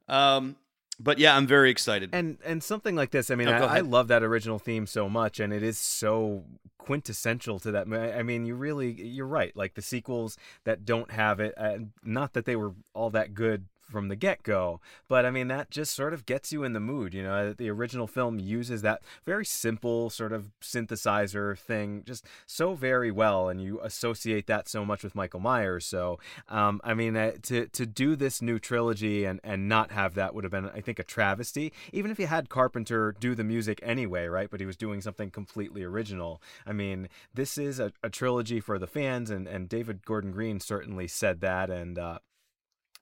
Um, 0.10 0.58
but 1.00 1.18
yeah, 1.18 1.36
I'm 1.38 1.48
very 1.48 1.72
excited. 1.72 2.10
And 2.12 2.38
and 2.44 2.62
something 2.62 2.96
like 2.96 3.12
this, 3.12 3.32
I 3.32 3.36
mean, 3.36 3.48
I, 3.48 3.78
I, 3.78 3.80
love 3.80 4.10
that 4.10 4.22
original 4.22 4.60
theme 4.60 4.86
so 4.86 5.08
much, 5.08 5.40
and 5.40 5.54
it 5.54 5.64
is 5.64 5.80
so 5.80 6.44
quintessential 6.78 7.58
to 7.60 7.72
that. 7.72 7.88
I 7.88 8.22
mean, 8.22 8.46
you 8.46 8.56
really, 8.56 8.92
you're 8.92 9.26
right. 9.26 9.56
Like 9.56 9.76
the 9.76 9.82
sequels 9.82 10.38
that 10.66 10.84
don't 10.84 11.12
have 11.12 11.40
it, 11.40 11.54
uh, 11.56 11.78
not 12.04 12.34
that 12.34 12.44
they 12.44 12.58
were 12.58 12.74
all 12.94 13.12
that 13.12 13.34
good 13.34 13.66
from 13.90 14.08
the 14.08 14.16
get 14.16 14.44
go. 14.44 14.80
But 15.08 15.26
I 15.26 15.32
mean, 15.32 15.48
that 15.48 15.70
just 15.72 15.96
sort 15.96 16.14
of 16.14 16.26
gets 16.26 16.52
you 16.52 16.64
in 16.64 16.74
the 16.74 16.80
mood. 16.80 17.14
You 17.14 17.24
know, 17.24 17.54
the 17.54 17.70
original 17.70 18.08
film 18.08 18.40
uses 18.40 18.82
that 18.82 19.02
very 19.26 19.46
simple 19.46 20.10
sort 20.10 20.32
of 20.32 20.52
synthesizer 20.62 21.58
thing 21.58 22.04
just 22.06 22.26
so 22.46 22.74
very 22.74 23.12
well, 23.12 23.50
and 23.50 23.62
you 23.62 23.80
associate 23.82 24.48
that 24.48 24.68
so 24.70 24.86
much 24.86 25.04
with 25.04 25.16
Michael 25.16 25.40
Myers. 25.40 25.86
So, 25.86 26.20
um, 26.48 26.82
I 26.84 26.94
mean, 26.94 27.16
uh, 27.16 27.32
to 27.44 27.68
to 27.68 27.86
do 27.86 28.16
this 28.16 28.42
new 28.42 28.60
trilogy 28.60 29.26
and 29.26 29.40
and 29.44 29.68
not 29.68 29.92
have 29.92 30.16
that 30.16 30.34
would 30.34 30.44
have 30.44 30.52
been, 30.52 30.70
I 30.70 30.82
think, 30.82 31.00
a 31.00 31.04
travesty. 31.04 31.74
Even 31.92 32.12
if 32.12 32.20
you 32.20 32.28
had 32.28 32.50
Carpenter 32.50 33.16
do 33.20 33.36
the 33.36 33.44
music 33.44 33.80
anyway, 33.84 34.28
right? 34.28 34.50
But 34.50 34.60
he 34.60 34.66
was 34.66 34.78
doing 34.78 35.02
something 35.02 35.32
completely 35.32 35.84
original. 35.84 36.42
I 36.66 36.74
mean, 36.74 37.10
this 37.34 37.58
is 37.58 37.80
a, 37.80 37.92
a 38.04 38.10
trilogy 38.10 38.60
for 38.60 38.78
the 38.80 38.88
fans, 38.88 39.30
and 39.30 39.48
and 39.48 39.68
David 39.68 40.06
Gordon 40.06 40.32
Green 40.32 40.60
certainly 40.60 41.08
said 41.08 41.42
that, 41.42 41.70
and 41.70 41.98
uh, 41.98 42.20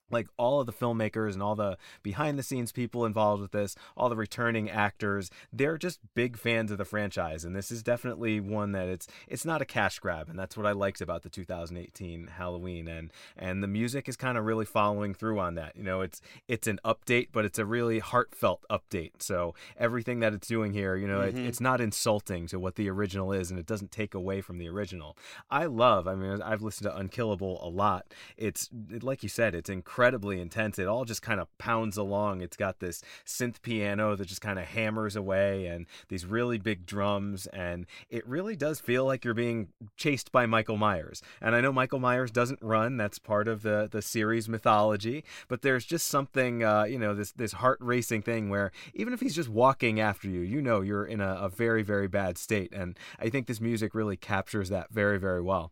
like 0.10 0.28
all 0.38 0.60
of 0.60 0.66
the 0.66 0.74
filmmakers 0.74 1.34
and 1.34 1.44
all 1.44 1.56
the 1.56 1.78
behind 2.04 2.40
the 2.40 2.44
scenes 2.44 2.72
people 2.72 3.06
involved 3.06 3.42
with 3.42 3.52
this, 3.52 3.76
all 3.96 4.10
the 4.10 4.16
returning 4.16 4.70
actors, 4.70 5.30
they're 5.52 5.78
just 5.78 6.00
big 6.16 6.38
fans 6.38 6.72
of 6.72 6.78
the 6.78 6.86
franchise 6.86 7.44
and 7.44 7.56
this 7.56 7.72
is 7.72 7.84
definitely 7.84 8.40
one 8.40 8.72
that 8.72 8.88
it's 8.88 9.08
it's 9.28 9.46
not 9.46 9.62
a 9.62 9.66
cash 9.66 10.00
grab 10.00 10.30
and 10.30 10.40
that's 10.40 10.56
what 10.56 10.66
I 10.66 10.72
liked 10.72 11.02
about 11.02 11.24
the 11.24 11.30
2018 11.30 12.28
Halloween 12.38 12.88
and 12.88 13.12
and 13.36 13.62
the 13.62 13.68
music 13.68 14.08
is 14.08 14.16
kind 14.16 14.38
of 14.38 14.46
really 14.46 14.66
following 14.66 15.14
through 15.14 15.40
on 15.40 15.56
that. 15.56 15.76
You 15.76 15.84
know, 15.84 16.02
it's 16.02 16.22
it's 16.48 16.68
an 16.68 16.80
update 16.86 17.30
but 17.32 17.46
it's 17.46 17.60
a 17.60 17.66
really 17.66 18.00
heartfelt 18.00 18.66
update. 18.70 19.22
So 19.22 19.56
everything 19.78 20.20
that 20.20 20.34
it's 20.34 20.48
doing 20.48 20.74
here, 20.74 20.96
you 20.96 21.08
know, 21.08 21.20
mm-hmm. 21.20 21.38
it, 21.38 21.48
it's 21.48 21.62
not 21.62 21.82
insulting 21.82 22.48
to 22.48 22.60
what 22.60 22.76
the 22.76 22.90
original 22.90 23.34
is 23.34 23.52
and 23.52 23.60
it 23.60 23.66
doesn't 23.66 23.92
take 23.92 24.14
away 24.14 24.42
from 24.42 24.58
the 24.58 24.70
original. 24.70 25.18
I 25.50 25.66
love, 25.66 26.08
I 26.08 26.16
mean 26.16 26.42
I've 26.42 26.62
listened 26.62 26.90
to 26.90 26.98
Unkillable 26.98 27.60
a 27.62 27.68
lot. 27.68 28.14
It's 28.38 28.70
like 29.02 29.24
you 29.24 29.30
said, 29.30 29.54
it's 29.54 29.70
incredible 29.70 29.97
incredibly 29.98 30.40
intense. 30.40 30.78
It 30.78 30.88
all 30.88 31.06
just 31.06 31.24
kind 31.24 31.40
of 31.40 31.48
pounds 31.58 31.98
along. 31.98 32.42
It's 32.42 32.56
got 32.56 32.80
this 32.80 33.02
synth 33.26 33.64
piano 33.64 34.16
that 34.16 34.28
just 34.28 34.42
kind 34.42 34.60
of 34.60 34.66
hammers 34.66 35.16
away 35.16 35.66
and 35.66 35.88
these 36.10 36.24
really 36.24 36.60
big 36.60 36.86
drums. 36.86 37.48
And 37.48 37.88
it 38.08 38.28
really 38.28 38.56
does 38.56 38.80
feel 38.80 39.06
like 39.06 39.26
you're 39.26 39.34
being 39.34 39.70
chased 39.96 40.32
by 40.32 40.46
Michael 40.46 40.78
Myers. 40.78 41.24
And 41.42 41.56
I 41.56 41.62
know 41.62 41.74
Michael 41.74 41.98
Myers 41.98 42.30
doesn't 42.30 42.62
run, 42.62 42.98
that's 42.98 43.18
part 43.18 43.48
of 43.48 43.64
the, 43.64 43.90
the 43.92 44.04
series 44.04 44.48
mythology, 44.48 45.24
but 45.48 45.64
there's 45.64 45.84
just 45.84 46.06
something, 46.06 46.64
uh, 46.64 46.84
you 46.84 47.00
know, 47.00 47.16
this, 47.16 47.32
this 47.32 47.54
heart 47.54 47.80
racing 47.82 48.22
thing 48.22 48.52
where 48.52 48.72
even 48.94 49.14
if 49.14 49.20
he's 49.20 49.36
just 49.36 49.50
walking 49.50 50.00
after 50.00 50.28
you, 50.30 50.42
you 50.42 50.62
know 50.62 50.82
you're 50.82 51.06
in 51.06 51.22
a, 51.22 51.38
a 51.42 51.50
very, 51.50 51.82
very 51.82 52.08
bad 52.08 52.38
state. 52.38 52.72
And 52.72 53.00
I 53.18 53.30
think 53.30 53.48
this 53.48 53.60
music 53.60 53.96
really 53.96 54.16
captures 54.16 54.70
that 54.70 54.92
very, 54.92 55.18
very 55.18 55.42
well. 55.42 55.72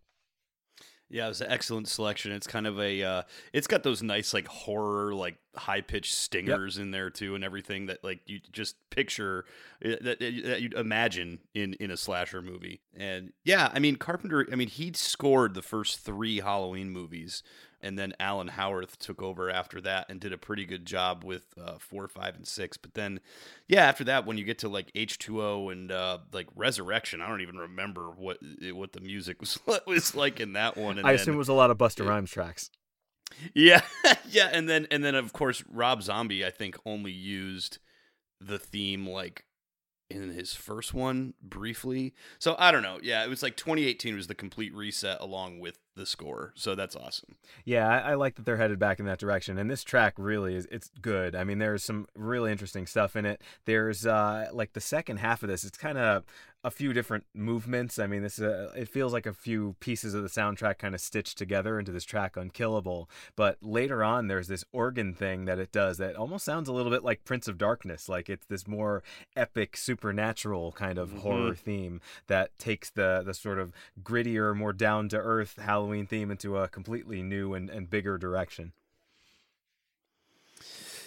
Yeah, 1.15 1.27
it 1.27 1.29
was 1.29 1.39
an 1.39 1.49
excellent 1.49 1.87
selection. 1.87 2.33
It's 2.33 2.45
kind 2.45 2.67
of 2.67 2.77
a, 2.77 3.01
uh, 3.01 3.21
it's 3.53 3.67
got 3.67 3.83
those 3.83 4.03
nice 4.03 4.33
like 4.33 4.49
horror, 4.49 5.15
like 5.15 5.37
high 5.55 5.79
pitched 5.79 6.13
stingers 6.13 6.75
yep. 6.75 6.83
in 6.83 6.91
there 6.91 7.09
too, 7.09 7.35
and 7.35 7.43
everything 7.43 7.85
that 7.85 8.03
like 8.03 8.19
you 8.25 8.41
just 8.51 8.75
picture 8.89 9.45
uh, 9.85 9.95
that, 10.01 10.19
that 10.19 10.61
you'd 10.61 10.73
imagine 10.73 11.39
in 11.53 11.75
in 11.75 11.89
a 11.89 11.95
slasher 11.95 12.41
movie. 12.41 12.81
And 12.93 13.31
yeah, 13.45 13.71
I 13.73 13.79
mean 13.79 13.95
Carpenter, 13.95 14.45
I 14.51 14.55
mean 14.55 14.67
he 14.67 14.91
scored 14.93 15.53
the 15.53 15.61
first 15.61 16.01
three 16.01 16.41
Halloween 16.41 16.89
movies, 16.89 17.43
and 17.85 17.97
then 17.99 18.13
Alan 18.19 18.47
Howarth 18.47 18.97
took 18.97 19.21
over 19.21 19.49
after 19.49 19.79
that 19.81 20.07
and 20.09 20.19
did 20.19 20.33
a 20.33 20.37
pretty 20.37 20.65
good 20.65 20.85
job 20.85 21.23
with 21.23 21.53
uh, 21.61 21.77
four, 21.79 22.07
five, 22.07 22.35
and 22.35 22.47
six. 22.47 22.77
But 22.77 22.95
then, 22.95 23.19
yeah, 23.67 23.85
after 23.85 24.03
that, 24.05 24.25
when 24.25 24.37
you 24.37 24.43
get 24.43 24.59
to 24.59 24.69
like 24.69 24.91
H 24.95 25.19
two 25.19 25.41
O 25.41 25.69
and 25.69 25.91
uh, 25.91 26.17
like 26.33 26.47
Resurrection, 26.55 27.21
I 27.21 27.27
don't 27.27 27.41
even 27.41 27.57
remember 27.57 28.09
what 28.09 28.39
what 28.71 28.93
the 28.93 29.01
music 29.01 29.39
was 29.39 29.59
was 29.85 30.15
like 30.15 30.39
in 30.39 30.53
that 30.53 30.75
one. 30.75 30.97
And 30.97 31.07
I 31.07 31.11
then, 31.11 31.21
assume 31.21 31.35
it 31.35 31.37
was 31.39 31.49
a 31.49 31.53
lot 31.53 31.71
of 31.71 31.77
Busta 31.77 32.05
Rhymes 32.05 32.31
tracks. 32.31 32.71
Yeah, 33.53 33.81
yeah, 34.29 34.49
and 34.51 34.67
then 34.67 34.87
and 34.89 35.03
then 35.03 35.15
of 35.15 35.31
course 35.31 35.63
Rob 35.69 36.01
Zombie, 36.01 36.45
I 36.45 36.49
think, 36.49 36.77
only 36.85 37.11
used 37.11 37.77
the 38.41 38.59
theme 38.59 39.07
like 39.07 39.45
in 40.09 40.29
his 40.29 40.53
first 40.53 40.93
one 40.93 41.33
briefly. 41.41 42.13
So 42.39 42.55
I 42.59 42.71
don't 42.71 42.83
know. 42.83 42.99
Yeah, 43.01 43.23
it 43.23 43.29
was 43.29 43.41
like 43.41 43.55
2018 43.57 44.15
was 44.15 44.27
the 44.27 44.35
complete 44.35 44.73
reset 44.73 45.19
along 45.19 45.59
with 45.59 45.79
the 45.95 46.05
score. 46.05 46.53
So 46.55 46.75
that's 46.75 46.95
awesome. 46.95 47.35
Yeah, 47.63 47.87
I, 47.87 48.11
I, 48.11 48.13
like 48.15 48.35
that 48.35 48.45
they're 48.45 48.57
headed 48.57 48.79
back 48.79 48.99
in 48.99 49.05
that 49.05 49.17
direction. 49.17 49.57
And 49.57 49.69
this 49.69 49.83
track 49.83 50.13
really 50.17 50.55
is 50.55 50.67
it's 50.69 50.91
good. 51.01 51.35
I 51.35 51.43
mean, 51.43 51.57
there's 51.57 51.83
some 51.83 52.07
really 52.15 52.51
interesting 52.51 52.85
stuff 52.85 53.15
in 53.15 53.25
it. 53.25 53.41
There's 53.65 54.05
uh 54.05 54.49
like 54.51 54.73
the 54.73 54.81
second 54.81 55.17
half 55.17 55.41
of 55.41 55.49
this, 55.49 55.63
it's 55.63 55.77
kind 55.77 55.97
of 55.97 56.23
a 56.65 56.71
few 56.71 56.93
different 56.93 57.25
movements. 57.35 57.99
I 57.99 58.07
mean, 58.07 58.23
this 58.23 58.39
is 58.39 58.43
a, 58.43 58.71
it 58.75 58.89
feels 58.89 59.13
like 59.13 59.27
a 59.27 59.33
few 59.33 59.75
pieces 59.79 60.15
of 60.15 60.23
the 60.23 60.29
soundtrack 60.29 60.79
kind 60.79 60.95
of 60.95 60.99
stitched 60.99 61.37
together 61.37 61.77
into 61.77 61.91
this 61.91 62.03
track 62.03 62.35
Unkillable. 62.35 63.07
But 63.35 63.59
later 63.61 64.03
on, 64.03 64.27
there's 64.27 64.47
this 64.47 64.65
organ 64.73 65.13
thing 65.13 65.45
that 65.45 65.59
it 65.59 65.71
does 65.71 65.99
that 65.99 66.15
almost 66.15 66.43
sounds 66.43 66.67
a 66.67 66.73
little 66.73 66.91
bit 66.91 67.03
like 67.03 67.23
Prince 67.23 67.47
of 67.47 67.59
Darkness. 67.59 68.09
Like 68.09 68.31
it's 68.31 68.47
this 68.47 68.67
more 68.67 69.03
epic, 69.35 69.77
supernatural 69.77 70.71
kind 70.71 70.97
of 70.97 71.09
mm-hmm. 71.09 71.19
horror 71.19 71.53
theme 71.53 72.01
that 72.25 72.57
takes 72.57 72.89
the 72.89 73.21
the 73.23 73.35
sort 73.35 73.59
of 73.59 73.71
grittier, 74.01 74.55
more 74.55 74.73
down 74.73 75.07
to 75.09 75.17
earth 75.17 75.59
Halloween 75.61 76.07
theme 76.07 76.31
into 76.31 76.57
a 76.57 76.67
completely 76.67 77.21
new 77.21 77.53
and, 77.53 77.69
and 77.69 77.91
bigger 77.91 78.17
direction. 78.17 78.73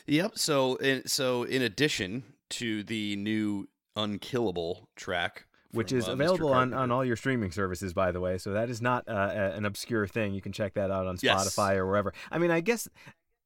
Yep. 0.06 0.38
So, 0.38 0.76
in, 0.76 1.06
so 1.08 1.42
in 1.42 1.62
addition 1.62 2.22
to 2.50 2.84
the 2.84 3.16
new 3.16 3.68
Unkillable 3.96 4.88
track 4.94 5.47
which 5.72 5.92
is 5.92 6.08
uh, 6.08 6.12
available 6.12 6.52
on, 6.52 6.72
on 6.72 6.90
all 6.90 7.04
your 7.04 7.16
streaming 7.16 7.50
services, 7.50 7.92
by 7.92 8.10
the 8.10 8.20
way. 8.20 8.38
So 8.38 8.52
that 8.52 8.70
is 8.70 8.80
not 8.80 9.06
uh, 9.08 9.52
an 9.54 9.64
obscure 9.64 10.06
thing. 10.06 10.34
You 10.34 10.40
can 10.40 10.52
check 10.52 10.74
that 10.74 10.90
out 10.90 11.06
on 11.06 11.16
Spotify 11.16 11.70
yes. 11.70 11.78
or 11.78 11.86
wherever. 11.86 12.14
I 12.30 12.38
mean, 12.38 12.50
I 12.50 12.60
guess 12.60 12.88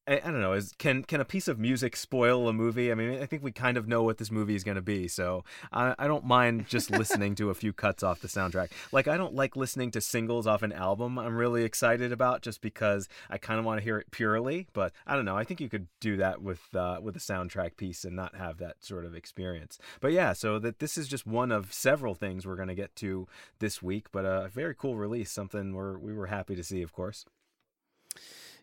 I, 0.07 0.15
I, 0.17 0.31
don't 0.33 0.41
know. 0.41 0.53
Is 0.53 0.73
can 0.79 1.05
can 1.05 1.21
a 1.21 1.25
piece 1.25 1.47
of 1.47 1.61
music 1.61 1.95
spoil 1.97 2.49
a 2.49 2.53
movie? 2.53 2.91
I 2.91 2.97
mean, 2.97 3.23
I 3.23 3.27
think 3.27 3.45
we 3.45 3.53
kind 3.53 3.77
of 3.77 3.87
know 3.87 4.03
what 4.03 4.19
this 4.19 4.33
movie 4.33 4.57
is 4.57 4.65
going 4.65 4.75
to 4.75 4.83
be, 4.83 5.07
so 5.07 5.45
I, 5.73 5.95
I 5.97 6.09
don't 6.09 6.25
mind 6.25 6.67
just 6.69 6.91
listening 6.99 7.37
to 7.37 7.51
a 7.51 7.55
few 7.55 7.73
cuts 7.73 8.03
off 8.03 8.21
the 8.21 8.27
soundtrack. 8.27 8.71
Like 8.91 9.07
I 9.07 9.17
don't 9.17 9.35
like 9.35 9.55
listening 9.55 9.93
to 9.93 10.01
singles 10.01 10.45
off 10.47 10.63
an 10.63 10.73
album. 10.73 11.21
I'm 11.21 11.37
really 11.37 11.63
excited 11.63 12.11
about 12.11 12.43
just 12.43 12.61
because 12.61 13.09
I 13.31 13.39
kind 13.39 13.61
of 13.61 13.65
want 13.65 13.79
to 13.79 13.85
hear 13.85 13.97
it 13.97 14.11
purely. 14.11 14.67
But 14.73 14.93
I 15.07 15.15
don't 15.15 15.25
know. 15.25 15.37
I 15.37 15.45
think 15.45 15.61
you 15.61 15.69
could 15.69 15.87
do 16.01 16.17
that 16.17 16.43
with 16.43 16.75
uh, 16.75 16.99
with 17.01 17.15
a 17.15 17.21
soundtrack 17.21 17.77
piece 17.77 18.05
and 18.05 18.17
not 18.17 18.35
have 18.35 18.59
that 18.59 18.77
sort 18.81 19.05
of 19.05 19.15
experience. 19.15 19.79
But 20.01 20.11
yeah, 20.11 20.33
so 20.33 20.59
that 20.59 20.81
this 20.81 20.99
is 20.99 21.07
just 21.07 21.29
one 21.29 21.53
of 21.53 21.73
several 21.73 22.17
things 22.17 22.45
we're 22.45 22.57
going 22.57 22.67
to 22.69 22.75
get 22.75 22.97
to 22.97 23.29
this 23.61 23.81
week. 23.81 24.11
But 24.11 24.25
a 24.25 24.49
very 24.53 24.75
cool 24.75 24.97
release, 24.97 25.31
something 25.31 25.75
we're 25.75 25.97
we 25.97 26.13
were 26.13 26.27
happy 26.27 26.57
to 26.57 26.65
see, 26.65 26.83
of 26.83 26.93
course. 26.93 27.25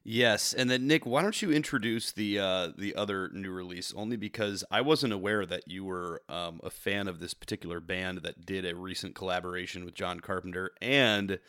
Yes, 0.04 0.54
and 0.54 0.70
then 0.70 0.88
Nick, 0.88 1.06
why 1.06 1.22
don't 1.22 1.42
you 1.42 1.52
introduce 1.52 2.12
the 2.12 2.40
uh, 2.40 2.70
the 2.78 2.96
other 2.96 3.30
new 3.34 3.52
release? 3.52 3.94
Only 3.96 4.16
because 4.16 4.64
I 4.72 4.82
wasn't 4.82 5.14
aware 5.14 5.46
that 5.46 5.68
you 5.68 5.84
were 5.84 6.22
um, 6.30 6.60
a 6.64 6.70
fan 6.70 7.08
of 7.08 7.20
this 7.20 7.34
particular 7.34 7.80
band 7.80 8.20
that 8.20 8.46
did 8.46 8.66
a 8.66 8.76
recent 8.76 9.14
collaboration 9.14 9.86
with 9.86 9.94
John 9.94 10.20
Carpenter, 10.20 10.72
and 10.82 11.40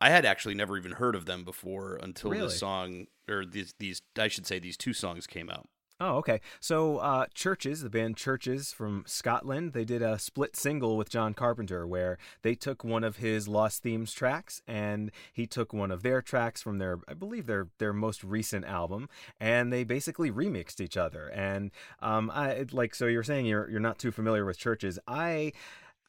I 0.00 0.10
had 0.10 0.24
actually 0.24 0.54
never 0.54 0.76
even 0.76 0.92
heard 0.92 1.14
of 1.14 1.26
them 1.26 1.44
before 1.44 1.98
until 2.02 2.30
really? 2.30 2.44
this 2.44 2.58
song 2.58 3.06
or 3.28 3.44
these 3.44 3.74
these 3.78 4.02
I 4.18 4.28
should 4.28 4.46
say 4.46 4.58
these 4.58 4.76
two 4.76 4.92
songs 4.92 5.26
came 5.26 5.50
out. 5.50 5.68
Oh, 6.02 6.16
okay. 6.16 6.40
So, 6.60 6.96
uh, 6.96 7.26
CHVRCHES, 7.34 7.82
the 7.82 7.90
band 7.90 8.16
CHVRCHES 8.16 8.74
from 8.74 9.04
Scotland, 9.06 9.74
they 9.74 9.84
did 9.84 10.00
a 10.00 10.18
split 10.18 10.56
single 10.56 10.96
with 10.96 11.10
John 11.10 11.34
Carpenter 11.34 11.86
where 11.86 12.16
they 12.40 12.54
took 12.54 12.82
one 12.82 13.04
of 13.04 13.16
his 13.16 13.46
Lost 13.46 13.82
Themes 13.82 14.14
tracks 14.14 14.62
and 14.66 15.10
he 15.30 15.46
took 15.46 15.74
one 15.74 15.90
of 15.90 16.02
their 16.02 16.22
tracks 16.22 16.62
from 16.62 16.78
their, 16.78 17.00
I 17.06 17.12
believe, 17.12 17.46
their 17.46 17.68
their 17.76 17.92
most 17.92 18.24
recent 18.24 18.64
album, 18.64 19.10
and 19.38 19.70
they 19.70 19.84
basically 19.84 20.30
remixed 20.30 20.80
each 20.80 20.96
other. 20.96 21.26
And 21.28 21.70
um, 22.00 22.30
I 22.32 22.64
like 22.72 22.94
so 22.94 23.06
you're 23.06 23.22
saying 23.22 23.44
you're 23.44 23.68
you're 23.68 23.78
not 23.78 23.98
too 23.98 24.10
familiar 24.10 24.46
with 24.46 24.58
CHVRCHES. 24.58 24.98
I 25.06 25.52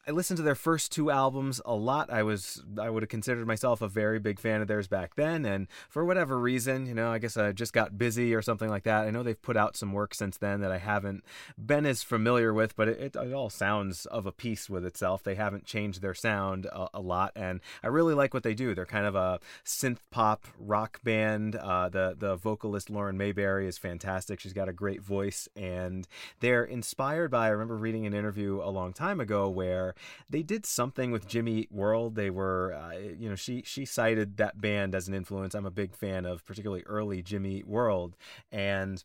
I 0.07 0.11
listened 0.11 0.37
to 0.37 0.43
their 0.43 0.55
first 0.55 0.91
two 0.91 1.11
albums 1.11 1.61
a 1.63 1.75
lot. 1.75 2.11
I 2.11 2.23
was 2.23 2.63
I 2.79 2.89
would 2.89 3.03
have 3.03 3.09
considered 3.09 3.45
myself 3.45 3.83
a 3.83 3.87
very 3.87 4.19
big 4.19 4.39
fan 4.39 4.59
of 4.61 4.67
theirs 4.67 4.87
back 4.87 5.13
then, 5.15 5.45
and 5.45 5.67
for 5.89 6.03
whatever 6.03 6.39
reason, 6.39 6.87
you 6.87 6.95
know, 6.95 7.11
I 7.11 7.19
guess 7.19 7.37
I 7.37 7.51
just 7.51 7.71
got 7.71 7.99
busy 7.99 8.33
or 8.33 8.41
something 8.41 8.69
like 8.69 8.83
that. 8.83 9.05
I 9.05 9.11
know 9.11 9.21
they've 9.21 9.39
put 9.39 9.57
out 9.57 9.77
some 9.77 9.93
work 9.93 10.15
since 10.15 10.37
then 10.37 10.61
that 10.61 10.71
I 10.71 10.79
haven't 10.79 11.23
been 11.63 11.85
as 11.85 12.01
familiar 12.01 12.51
with, 12.51 12.75
but 12.75 12.87
it, 12.87 12.99
it, 12.99 13.15
it 13.15 13.33
all 13.33 13.51
sounds 13.51 14.07
of 14.07 14.25
a 14.25 14.31
piece 14.31 14.71
with 14.71 14.85
itself. 14.85 15.21
They 15.21 15.35
haven't 15.35 15.65
changed 15.65 16.01
their 16.01 16.15
sound 16.15 16.65
a, 16.65 16.87
a, 16.95 17.01
lot, 17.01 17.33
and 17.35 17.61
I 17.83 17.87
really 17.87 18.15
like 18.15 18.33
what 18.33 18.41
they 18.41 18.55
do. 18.55 18.73
They're 18.73 18.87
kind 18.87 19.05
of 19.05 19.13
a 19.13 19.39
synth 19.63 19.99
pop 20.09 20.47
rock 20.57 21.03
band. 21.03 21.55
Uh, 21.55 21.89
the 21.89 22.15
the 22.17 22.37
vocalist 22.37 22.89
Lauren 22.89 23.17
Mayberry 23.17 23.67
is 23.67 23.77
fantastic. 23.77 24.39
She's 24.39 24.53
got 24.53 24.67
a 24.67 24.73
great 24.73 25.03
voice, 25.03 25.47
and 25.55 26.07
they're 26.39 26.63
inspired 26.63 27.29
by. 27.29 27.45
I 27.45 27.49
remember 27.49 27.77
reading 27.77 28.07
an 28.07 28.15
interview 28.15 28.61
a 28.63 28.71
long 28.71 28.93
time 28.93 29.19
ago 29.19 29.47
where 29.47 29.90
they 30.29 30.43
did 30.43 30.65
something 30.65 31.11
with 31.11 31.27
Jimmy 31.27 31.67
World. 31.71 32.15
They 32.15 32.29
were, 32.29 32.73
uh, 32.73 32.97
you 32.97 33.29
know, 33.29 33.35
she 33.35 33.63
she 33.65 33.85
cited 33.85 34.37
that 34.37 34.59
band 34.61 34.95
as 34.95 35.07
an 35.07 35.13
influence. 35.13 35.55
I'm 35.55 35.65
a 35.65 35.71
big 35.71 35.95
fan 35.95 36.25
of 36.25 36.45
particularly 36.45 36.83
early 36.83 37.21
Jimmy 37.21 37.63
World, 37.65 38.15
and 38.51 39.03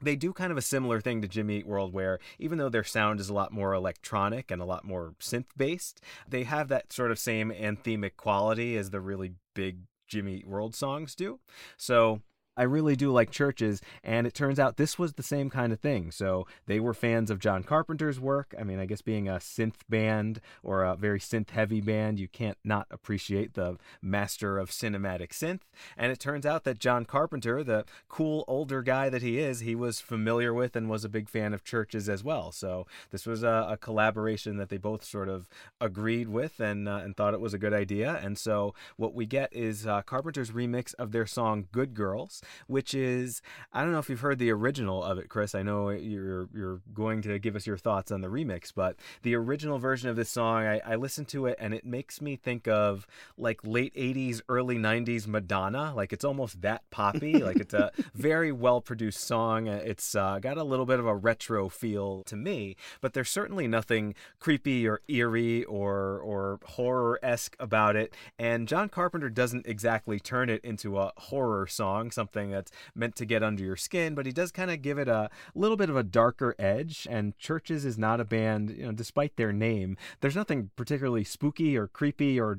they 0.00 0.16
do 0.16 0.32
kind 0.32 0.52
of 0.52 0.58
a 0.58 0.62
similar 0.62 1.00
thing 1.00 1.22
to 1.22 1.28
Jimmy 1.28 1.62
World, 1.64 1.92
where 1.92 2.18
even 2.38 2.58
though 2.58 2.68
their 2.68 2.84
sound 2.84 3.20
is 3.20 3.28
a 3.28 3.34
lot 3.34 3.52
more 3.52 3.72
electronic 3.72 4.50
and 4.50 4.60
a 4.60 4.66
lot 4.66 4.84
more 4.84 5.14
synth 5.20 5.46
based, 5.56 6.00
they 6.28 6.44
have 6.44 6.68
that 6.68 6.92
sort 6.92 7.10
of 7.10 7.18
same 7.18 7.50
anthemic 7.50 8.16
quality 8.16 8.76
as 8.76 8.90
the 8.90 9.00
really 9.00 9.32
big 9.54 9.78
Jimmy 10.06 10.44
World 10.46 10.74
songs 10.74 11.14
do. 11.14 11.40
So 11.76 12.20
I 12.56 12.62
really 12.62 12.96
do 12.96 13.12
like 13.12 13.30
CHVRCHES. 13.30 13.80
and 14.02 14.26
it 14.26 14.34
turns 14.34 14.58
out 14.58 14.76
this 14.76 14.98
was 14.98 15.14
the 15.14 15.22
same 15.22 15.50
kind 15.50 15.72
of 15.72 15.80
thing. 15.80 16.10
So 16.10 16.46
they 16.66 16.80
were 16.80 16.94
fans 16.94 17.30
of 17.30 17.38
John 17.38 17.62
Carpenter's 17.62 18.18
work. 18.18 18.54
I 18.58 18.64
mean, 18.64 18.78
I 18.78 18.86
guess 18.86 19.02
being 19.02 19.28
a 19.28 19.34
synth 19.34 19.80
band 19.88 20.40
or 20.62 20.84
a 20.84 20.96
very 20.96 21.20
synth 21.20 21.50
heavy 21.50 21.80
band, 21.80 22.18
you 22.18 22.28
can't 22.28 22.58
not 22.64 22.86
appreciate 22.90 23.54
the 23.54 23.76
master 24.00 24.58
of 24.58 24.70
cinematic 24.70 25.30
synth. 25.30 25.60
And 25.96 26.10
it 26.10 26.20
turns 26.20 26.46
out 26.46 26.64
that 26.64 26.78
John 26.78 27.04
Carpenter, 27.04 27.62
the 27.62 27.84
cool 28.08 28.44
older 28.48 28.82
guy 28.82 29.08
that 29.10 29.22
he 29.22 29.38
is, 29.38 29.60
he 29.60 29.74
was 29.74 30.00
familiar 30.00 30.54
with 30.54 30.76
and 30.76 30.88
was 30.88 31.04
a 31.04 31.08
big 31.08 31.28
fan 31.28 31.52
of 31.52 31.64
CHVRCHES 31.64 32.08
as 32.08 32.24
well. 32.24 32.52
So 32.52 32.86
this 33.10 33.26
was 33.26 33.42
a, 33.42 33.66
a 33.70 33.76
collaboration 33.76 34.56
that 34.56 34.68
they 34.68 34.78
both 34.78 35.04
sort 35.04 35.28
of 35.28 35.48
agreed 35.80 36.28
with 36.28 36.60
and 36.60 36.88
uh, 36.88 37.00
and 37.02 37.16
thought 37.16 37.34
it 37.34 37.40
was 37.40 37.54
a 37.54 37.58
good 37.58 37.74
idea. 37.74 38.18
And 38.22 38.38
so 38.38 38.74
what 38.96 39.14
we 39.14 39.26
get 39.26 39.52
is 39.52 39.86
uh, 39.86 40.02
Carpenter's 40.02 40.50
remix 40.50 40.94
of 40.94 41.12
their 41.12 41.26
song 41.26 41.68
"Good 41.72 41.94
Girls." 41.94 42.42
Which 42.66 42.94
is 42.94 43.42
I 43.72 43.82
don't 43.82 43.92
know 43.92 43.98
if 43.98 44.08
you've 44.08 44.20
heard 44.20 44.38
the 44.38 44.50
original 44.50 45.02
of 45.02 45.18
it, 45.18 45.28
Chris. 45.28 45.54
I 45.54 45.62
know 45.62 45.90
you're 45.90 46.48
you're 46.54 46.80
going 46.94 47.22
to 47.22 47.38
give 47.38 47.56
us 47.56 47.66
your 47.66 47.76
thoughts 47.76 48.10
on 48.10 48.20
the 48.20 48.28
remix, 48.28 48.72
but 48.74 48.96
the 49.22 49.34
original 49.34 49.78
version 49.78 50.08
of 50.08 50.16
this 50.16 50.30
song, 50.30 50.64
I, 50.64 50.80
I 50.84 50.96
listened 50.96 51.28
to 51.28 51.46
it 51.46 51.56
and 51.60 51.74
it 51.74 51.84
makes 51.84 52.20
me 52.20 52.36
think 52.36 52.68
of 52.68 53.06
like 53.36 53.60
late 53.64 53.94
'80s, 53.94 54.40
early 54.48 54.76
'90s 54.76 55.26
Madonna. 55.26 55.92
Like 55.94 56.12
it's 56.12 56.24
almost 56.24 56.62
that 56.62 56.88
poppy. 56.90 57.38
like 57.38 57.56
it's 57.56 57.74
a 57.74 57.90
very 58.14 58.52
well 58.52 58.80
produced 58.80 59.20
song. 59.20 59.66
It's 59.66 60.14
uh, 60.14 60.38
got 60.38 60.56
a 60.56 60.64
little 60.64 60.86
bit 60.86 60.98
of 60.98 61.06
a 61.06 61.14
retro 61.14 61.68
feel 61.68 62.22
to 62.24 62.36
me, 62.36 62.76
but 63.00 63.12
there's 63.12 63.30
certainly 63.30 63.66
nothing 63.66 64.14
creepy 64.38 64.86
or 64.86 65.00
eerie 65.08 65.64
or 65.64 66.20
or 66.20 66.60
horror 66.64 67.18
esque 67.22 67.56
about 67.58 67.96
it. 67.96 68.14
And 68.38 68.68
John 68.68 68.88
Carpenter 68.88 69.28
doesn't 69.28 69.66
exactly 69.66 70.18
turn 70.18 70.50
it 70.50 70.64
into 70.64 70.98
a 70.98 71.12
horror 71.16 71.66
song, 71.66 72.10
something 72.10 72.35
something 72.36 72.50
that's 72.50 72.72
meant 72.94 73.16
to 73.16 73.24
get 73.24 73.42
under 73.42 73.62
your 73.62 73.76
skin, 73.76 74.14
but 74.14 74.26
he 74.26 74.32
does 74.32 74.52
kind 74.52 74.70
of 74.70 74.82
give 74.82 74.98
it 74.98 75.08
a 75.08 75.30
little 75.54 75.76
bit 75.76 75.90
of 75.90 75.96
a 75.96 76.02
darker 76.02 76.54
edge. 76.58 77.06
And 77.10 77.36
CHVRCHES 77.38 77.84
is 77.84 77.98
not 77.98 78.20
a 78.20 78.24
band, 78.24 78.70
you 78.70 78.86
know, 78.86 78.92
despite 78.92 79.36
their 79.36 79.52
name, 79.52 79.96
there's 80.20 80.36
nothing 80.36 80.70
particularly 80.76 81.24
spooky 81.24 81.76
or 81.76 81.88
creepy 81.88 82.38
or 82.38 82.58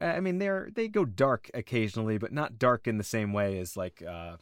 I 0.00 0.20
mean, 0.20 0.38
they're 0.38 0.68
they 0.74 0.88
go 0.88 1.06
dark 1.06 1.50
occasionally, 1.54 2.18
but 2.18 2.32
not 2.32 2.58
dark 2.58 2.86
in 2.86 2.98
the 2.98 3.04
same 3.04 3.32
way 3.32 3.58
as 3.58 3.78
like 3.78 4.02
uh, 4.02 4.36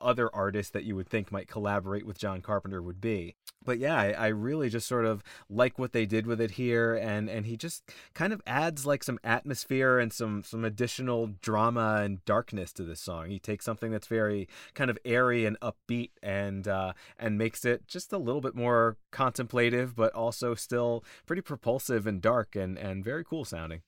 other 0.00 0.34
artists 0.34 0.72
that 0.72 0.84
you 0.84 0.96
would 0.96 1.08
think 1.08 1.30
might 1.30 1.46
collaborate 1.46 2.06
with 2.06 2.18
John 2.18 2.40
Carpenter 2.40 2.80
would 2.82 3.02
be. 3.02 3.34
But 3.64 3.78
yeah, 3.78 3.96
I, 3.96 4.12
I, 4.12 4.26
really 4.28 4.68
just 4.68 4.86
sort 4.86 5.06
of 5.06 5.22
like 5.48 5.78
what 5.78 5.92
they 5.92 6.04
did 6.06 6.26
with 6.26 6.40
it 6.40 6.52
here, 6.52 6.94
and 6.94 7.28
and 7.28 7.44
he 7.44 7.56
just 7.56 7.82
kind 8.14 8.32
of 8.32 8.40
adds 8.46 8.86
like 8.86 9.04
some 9.04 9.18
atmosphere 9.24 9.98
and 9.98 10.12
some 10.12 10.42
some 10.42 10.64
additional 10.64 11.28
drama 11.42 12.00
and 12.02 12.24
darkness 12.24 12.72
to 12.74 12.82
this 12.82 13.00
song. 13.00 13.28
He 13.28 13.38
takes 13.38 13.64
something 13.64 13.90
that's 13.90 14.06
very 14.06 14.48
kind 14.74 14.90
of 14.90 14.98
airy 15.04 15.44
and 15.44 15.58
upbeat, 15.60 16.10
and 16.22 16.66
uh, 16.66 16.94
and 17.18 17.36
makes 17.36 17.64
it 17.66 17.86
just 17.88 18.12
a 18.12 18.18
little 18.18 18.40
bit 18.40 18.54
more 18.54 18.96
contemplative, 19.10 19.94
but 19.94 20.14
also 20.14 20.54
still 20.54 21.04
pretty 21.26 21.42
propulsive 21.42 22.06
and 22.06 22.22
dark 22.22 22.56
and 22.56 22.78
and 22.78 23.04
very 23.04 23.24
cool 23.24 23.44
sounding. 23.44 23.82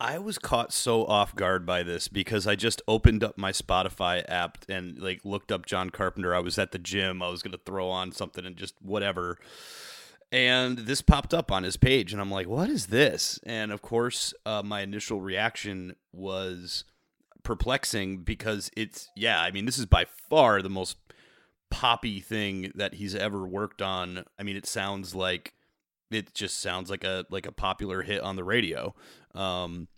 I 0.00 0.18
was 0.18 0.38
caught 0.38 0.72
so 0.72 1.04
off 1.04 1.36
guard 1.36 1.66
by 1.66 1.82
this 1.82 2.08
because 2.08 2.46
I 2.46 2.56
just 2.56 2.80
opened 2.88 3.22
up 3.22 3.36
my 3.36 3.52
Spotify 3.52 4.24
app 4.26 4.64
and 4.66 4.98
like 4.98 5.20
looked 5.24 5.52
up 5.52 5.66
John 5.66 5.90
Carpenter. 5.90 6.34
I 6.34 6.38
was 6.38 6.58
at 6.58 6.72
the 6.72 6.78
gym. 6.78 7.22
I 7.22 7.28
was 7.28 7.42
going 7.42 7.52
to 7.52 7.60
throw 7.64 7.90
on 7.90 8.12
something 8.12 8.46
and 8.46 8.56
just 8.56 8.74
whatever. 8.80 9.38
And 10.32 10.78
this 10.78 11.02
popped 11.02 11.34
up 11.34 11.52
on 11.52 11.64
his 11.64 11.76
page 11.76 12.12
and 12.12 12.20
I'm 12.20 12.30
like, 12.30 12.48
"What 12.48 12.70
is 12.70 12.86
this?" 12.86 13.38
And 13.44 13.70
of 13.72 13.82
course, 13.82 14.32
uh, 14.46 14.62
my 14.64 14.80
initial 14.80 15.20
reaction 15.20 15.96
was 16.12 16.84
perplexing 17.42 18.18
because 18.18 18.70
it's 18.76 19.10
yeah, 19.14 19.42
I 19.42 19.50
mean, 19.50 19.66
this 19.66 19.78
is 19.78 19.86
by 19.86 20.06
far 20.30 20.62
the 20.62 20.70
most 20.70 20.96
poppy 21.70 22.20
thing 22.20 22.72
that 22.74 22.94
he's 22.94 23.14
ever 23.14 23.46
worked 23.46 23.82
on. 23.82 24.24
I 24.38 24.44
mean, 24.44 24.56
it 24.56 24.66
sounds 24.66 25.14
like 25.14 25.52
it 26.10 26.34
just 26.34 26.60
sounds 26.60 26.90
like 26.90 27.04
a 27.04 27.26
like 27.30 27.46
a 27.46 27.52
popular 27.52 28.02
hit 28.02 28.22
on 28.22 28.36
the 28.36 28.44
radio. 28.44 28.94
Um, 29.34 29.88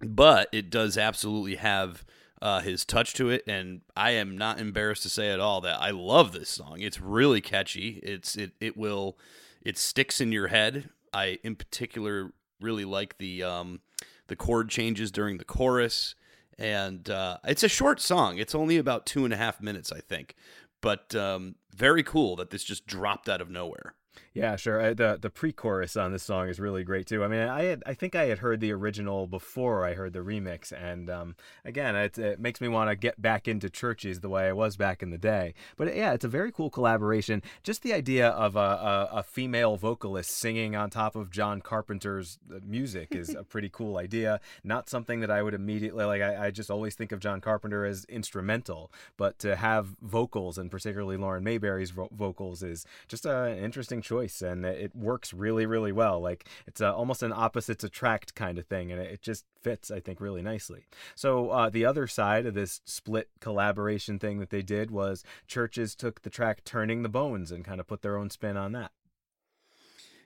but 0.00 0.48
it 0.52 0.70
does 0.70 0.96
absolutely 0.96 1.56
have 1.56 2.04
uh, 2.40 2.60
his 2.60 2.84
touch 2.84 3.14
to 3.14 3.30
it, 3.30 3.42
and 3.48 3.80
I 3.96 4.12
am 4.12 4.38
not 4.38 4.60
embarrassed 4.60 5.02
to 5.02 5.08
say 5.08 5.30
at 5.30 5.40
all 5.40 5.60
that 5.62 5.80
I 5.80 5.90
love 5.90 6.32
this 6.32 6.48
song. 6.48 6.80
It's 6.80 7.00
really 7.00 7.40
catchy. 7.40 8.00
It's 8.02 8.36
it 8.36 8.52
it 8.60 8.76
will 8.76 9.18
it 9.62 9.78
sticks 9.78 10.20
in 10.20 10.32
your 10.32 10.48
head. 10.48 10.90
I 11.12 11.38
in 11.42 11.56
particular 11.56 12.32
really 12.60 12.84
like 12.84 13.18
the 13.18 13.42
um, 13.42 13.80
the 14.28 14.36
chord 14.36 14.68
changes 14.68 15.10
during 15.10 15.38
the 15.38 15.44
chorus, 15.44 16.14
and 16.58 17.08
uh, 17.10 17.38
it's 17.44 17.62
a 17.62 17.68
short 17.68 18.00
song. 18.00 18.38
It's 18.38 18.54
only 18.54 18.76
about 18.76 19.06
two 19.06 19.24
and 19.24 19.34
a 19.34 19.36
half 19.36 19.60
minutes, 19.60 19.90
I 19.90 20.00
think, 20.00 20.36
but 20.80 21.14
um, 21.14 21.56
very 21.74 22.02
cool 22.02 22.36
that 22.36 22.50
this 22.50 22.62
just 22.62 22.86
dropped 22.86 23.28
out 23.28 23.40
of 23.40 23.50
nowhere. 23.50 23.94
Yeah, 24.34 24.56
sure. 24.56 24.80
I, 24.80 24.94
the 24.94 25.18
the 25.20 25.30
pre-chorus 25.30 25.96
on 25.96 26.12
this 26.12 26.22
song 26.22 26.48
is 26.48 26.60
really 26.60 26.84
great 26.84 27.06
too. 27.06 27.24
I 27.24 27.28
mean, 27.28 27.40
I 27.40 27.64
had 27.64 27.82
I 27.86 27.94
think 27.94 28.14
I 28.14 28.26
had 28.26 28.38
heard 28.38 28.60
the 28.60 28.72
original 28.72 29.26
before 29.26 29.84
I 29.84 29.94
heard 29.94 30.12
the 30.12 30.20
remix, 30.20 30.72
and 30.72 31.10
um, 31.10 31.36
again, 31.64 31.96
it, 31.96 32.18
it 32.18 32.40
makes 32.40 32.60
me 32.60 32.68
want 32.68 32.90
to 32.90 32.96
get 32.96 33.20
back 33.20 33.48
into 33.48 33.68
CHVRCHES 33.68 34.20
the 34.20 34.28
way 34.28 34.46
I 34.46 34.52
was 34.52 34.76
back 34.76 35.02
in 35.02 35.10
the 35.10 35.18
day. 35.18 35.54
But 35.76 35.94
yeah, 35.96 36.12
it's 36.12 36.24
a 36.24 36.28
very 36.28 36.52
cool 36.52 36.70
collaboration. 36.70 37.42
Just 37.62 37.82
the 37.82 37.92
idea 37.92 38.28
of 38.28 38.56
a, 38.56 38.58
a, 38.58 39.08
a 39.18 39.22
female 39.22 39.76
vocalist 39.76 40.30
singing 40.38 40.76
on 40.76 40.90
top 40.90 41.16
of 41.16 41.30
John 41.30 41.60
Carpenter's 41.60 42.38
uh, 42.54 42.58
music 42.64 43.08
is 43.14 43.34
a 43.34 43.44
pretty 43.48 43.68
cool 43.68 43.96
idea. 43.98 44.40
Not 44.62 44.88
something 44.88 45.20
that 45.20 45.30
I 45.30 45.42
would 45.42 45.54
immediately 45.54 46.04
like. 46.04 46.22
I, 46.22 46.46
I 46.46 46.50
just 46.50 46.70
always 46.70 46.94
think 46.94 47.12
of 47.12 47.20
John 47.20 47.40
Carpenter 47.40 47.84
as 47.84 48.04
instrumental, 48.08 48.92
but 49.16 49.38
to 49.40 49.56
have 49.56 49.96
vocals 50.02 50.58
and 50.58 50.70
particularly 50.70 51.16
Lauren 51.16 51.44
Mayberry's 51.44 51.90
vo- 51.90 52.08
vocals 52.12 52.62
is 52.62 52.86
just 53.08 53.26
an 53.26 53.58
interesting 53.58 54.02
choice, 54.08 54.40
and 54.40 54.64
it 54.64 54.96
works 54.96 55.32
really, 55.34 55.66
really 55.66 55.92
well. 55.92 56.20
Like 56.20 56.48
it's 56.66 56.80
a, 56.80 56.92
almost 56.92 57.22
an 57.22 57.32
opposites 57.32 57.84
attract 57.84 58.34
kind 58.34 58.58
of 58.58 58.66
thing, 58.66 58.90
and 58.90 59.00
it 59.00 59.22
just 59.22 59.44
fits, 59.60 59.90
I 59.90 60.00
think, 60.00 60.20
really 60.20 60.42
nicely. 60.42 60.86
So 61.14 61.50
uh, 61.50 61.70
the 61.70 61.84
other 61.84 62.06
side 62.06 62.46
of 62.46 62.54
this 62.54 62.80
split 62.84 63.28
collaboration 63.40 64.18
thing 64.18 64.38
that 64.38 64.50
they 64.50 64.62
did 64.62 64.90
was 64.90 65.24
CHVRCHES 65.48 65.96
took 65.96 66.22
the 66.22 66.30
track 66.30 66.64
"Turning 66.64 67.02
the 67.02 67.08
Bones" 67.08 67.52
and 67.52 67.64
kind 67.64 67.80
of 67.80 67.86
put 67.86 68.02
their 68.02 68.16
own 68.16 68.30
spin 68.30 68.56
on 68.56 68.72
that. 68.72 68.92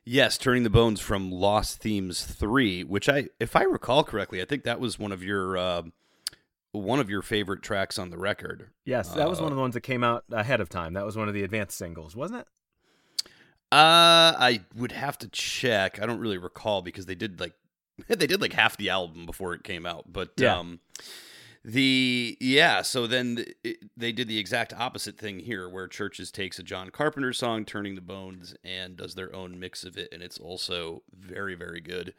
Yes, 0.04 0.36
Turning 0.36 0.64
the 0.64 0.70
Bones 0.70 1.00
from 1.00 1.30
Lost 1.30 1.78
Themes 1.78 2.24
3, 2.24 2.84
which 2.84 3.08
I 3.08 3.28
if 3.38 3.54
I 3.54 3.62
recall 3.62 4.04
correctly, 4.04 4.40
I 4.40 4.44
think 4.44 4.64
that 4.64 4.80
was 4.80 4.98
one 4.98 5.12
of 5.12 5.22
your 5.22 5.56
uh, 5.56 5.82
one 6.72 6.98
of 6.98 7.10
your 7.10 7.22
favorite 7.22 7.62
tracks 7.62 7.98
on 7.98 8.10
the 8.10 8.18
record. 8.18 8.70
Yes, 8.84 9.10
that 9.10 9.28
was 9.28 9.40
uh, 9.40 9.44
one 9.44 9.52
of 9.52 9.56
the 9.56 9.62
ones 9.62 9.74
that 9.74 9.82
came 9.82 10.02
out 10.02 10.24
ahead 10.32 10.60
of 10.60 10.68
time. 10.68 10.94
That 10.94 11.04
was 11.04 11.16
one 11.16 11.28
of 11.28 11.34
the 11.34 11.44
advanced 11.44 11.76
singles, 11.76 12.16
wasn't 12.16 12.40
it? 12.40 12.46
Uh, 13.72 14.36
I 14.38 14.60
would 14.76 14.92
have 14.92 15.16
to 15.18 15.28
check. 15.28 15.98
I 15.98 16.04
don't 16.04 16.18
really 16.18 16.36
recall 16.36 16.82
because 16.82 17.06
they 17.06 17.14
did 17.14 17.40
like 17.40 17.54
they 18.08 18.26
did 18.26 18.42
like 18.42 18.52
half 18.52 18.76
the 18.76 18.90
album 18.90 19.24
before 19.24 19.54
it 19.54 19.64
came 19.64 19.86
out. 19.86 20.12
But 20.12 20.32
yeah. 20.36 20.58
um, 20.58 20.80
the 21.64 22.36
yeah, 22.38 22.82
so 22.82 23.06
then 23.06 23.46
it, 23.64 23.78
they 23.96 24.12
did 24.12 24.28
the 24.28 24.38
exact 24.38 24.74
opposite 24.74 25.16
thing 25.16 25.38
here, 25.38 25.70
where 25.70 25.88
CHVRCHES 25.88 26.30
takes 26.32 26.58
a 26.58 26.62
John 26.62 26.90
Carpenter 26.90 27.32
song, 27.32 27.64
"Turning 27.64 27.94
the 27.94 28.02
Bones," 28.02 28.54
and 28.62 28.94
does 28.94 29.14
their 29.14 29.34
own 29.34 29.58
mix 29.58 29.84
of 29.84 29.96
it, 29.96 30.10
and 30.12 30.22
it's 30.22 30.38
also 30.38 31.02
very 31.18 31.54
very 31.54 31.80
good. 31.80 32.12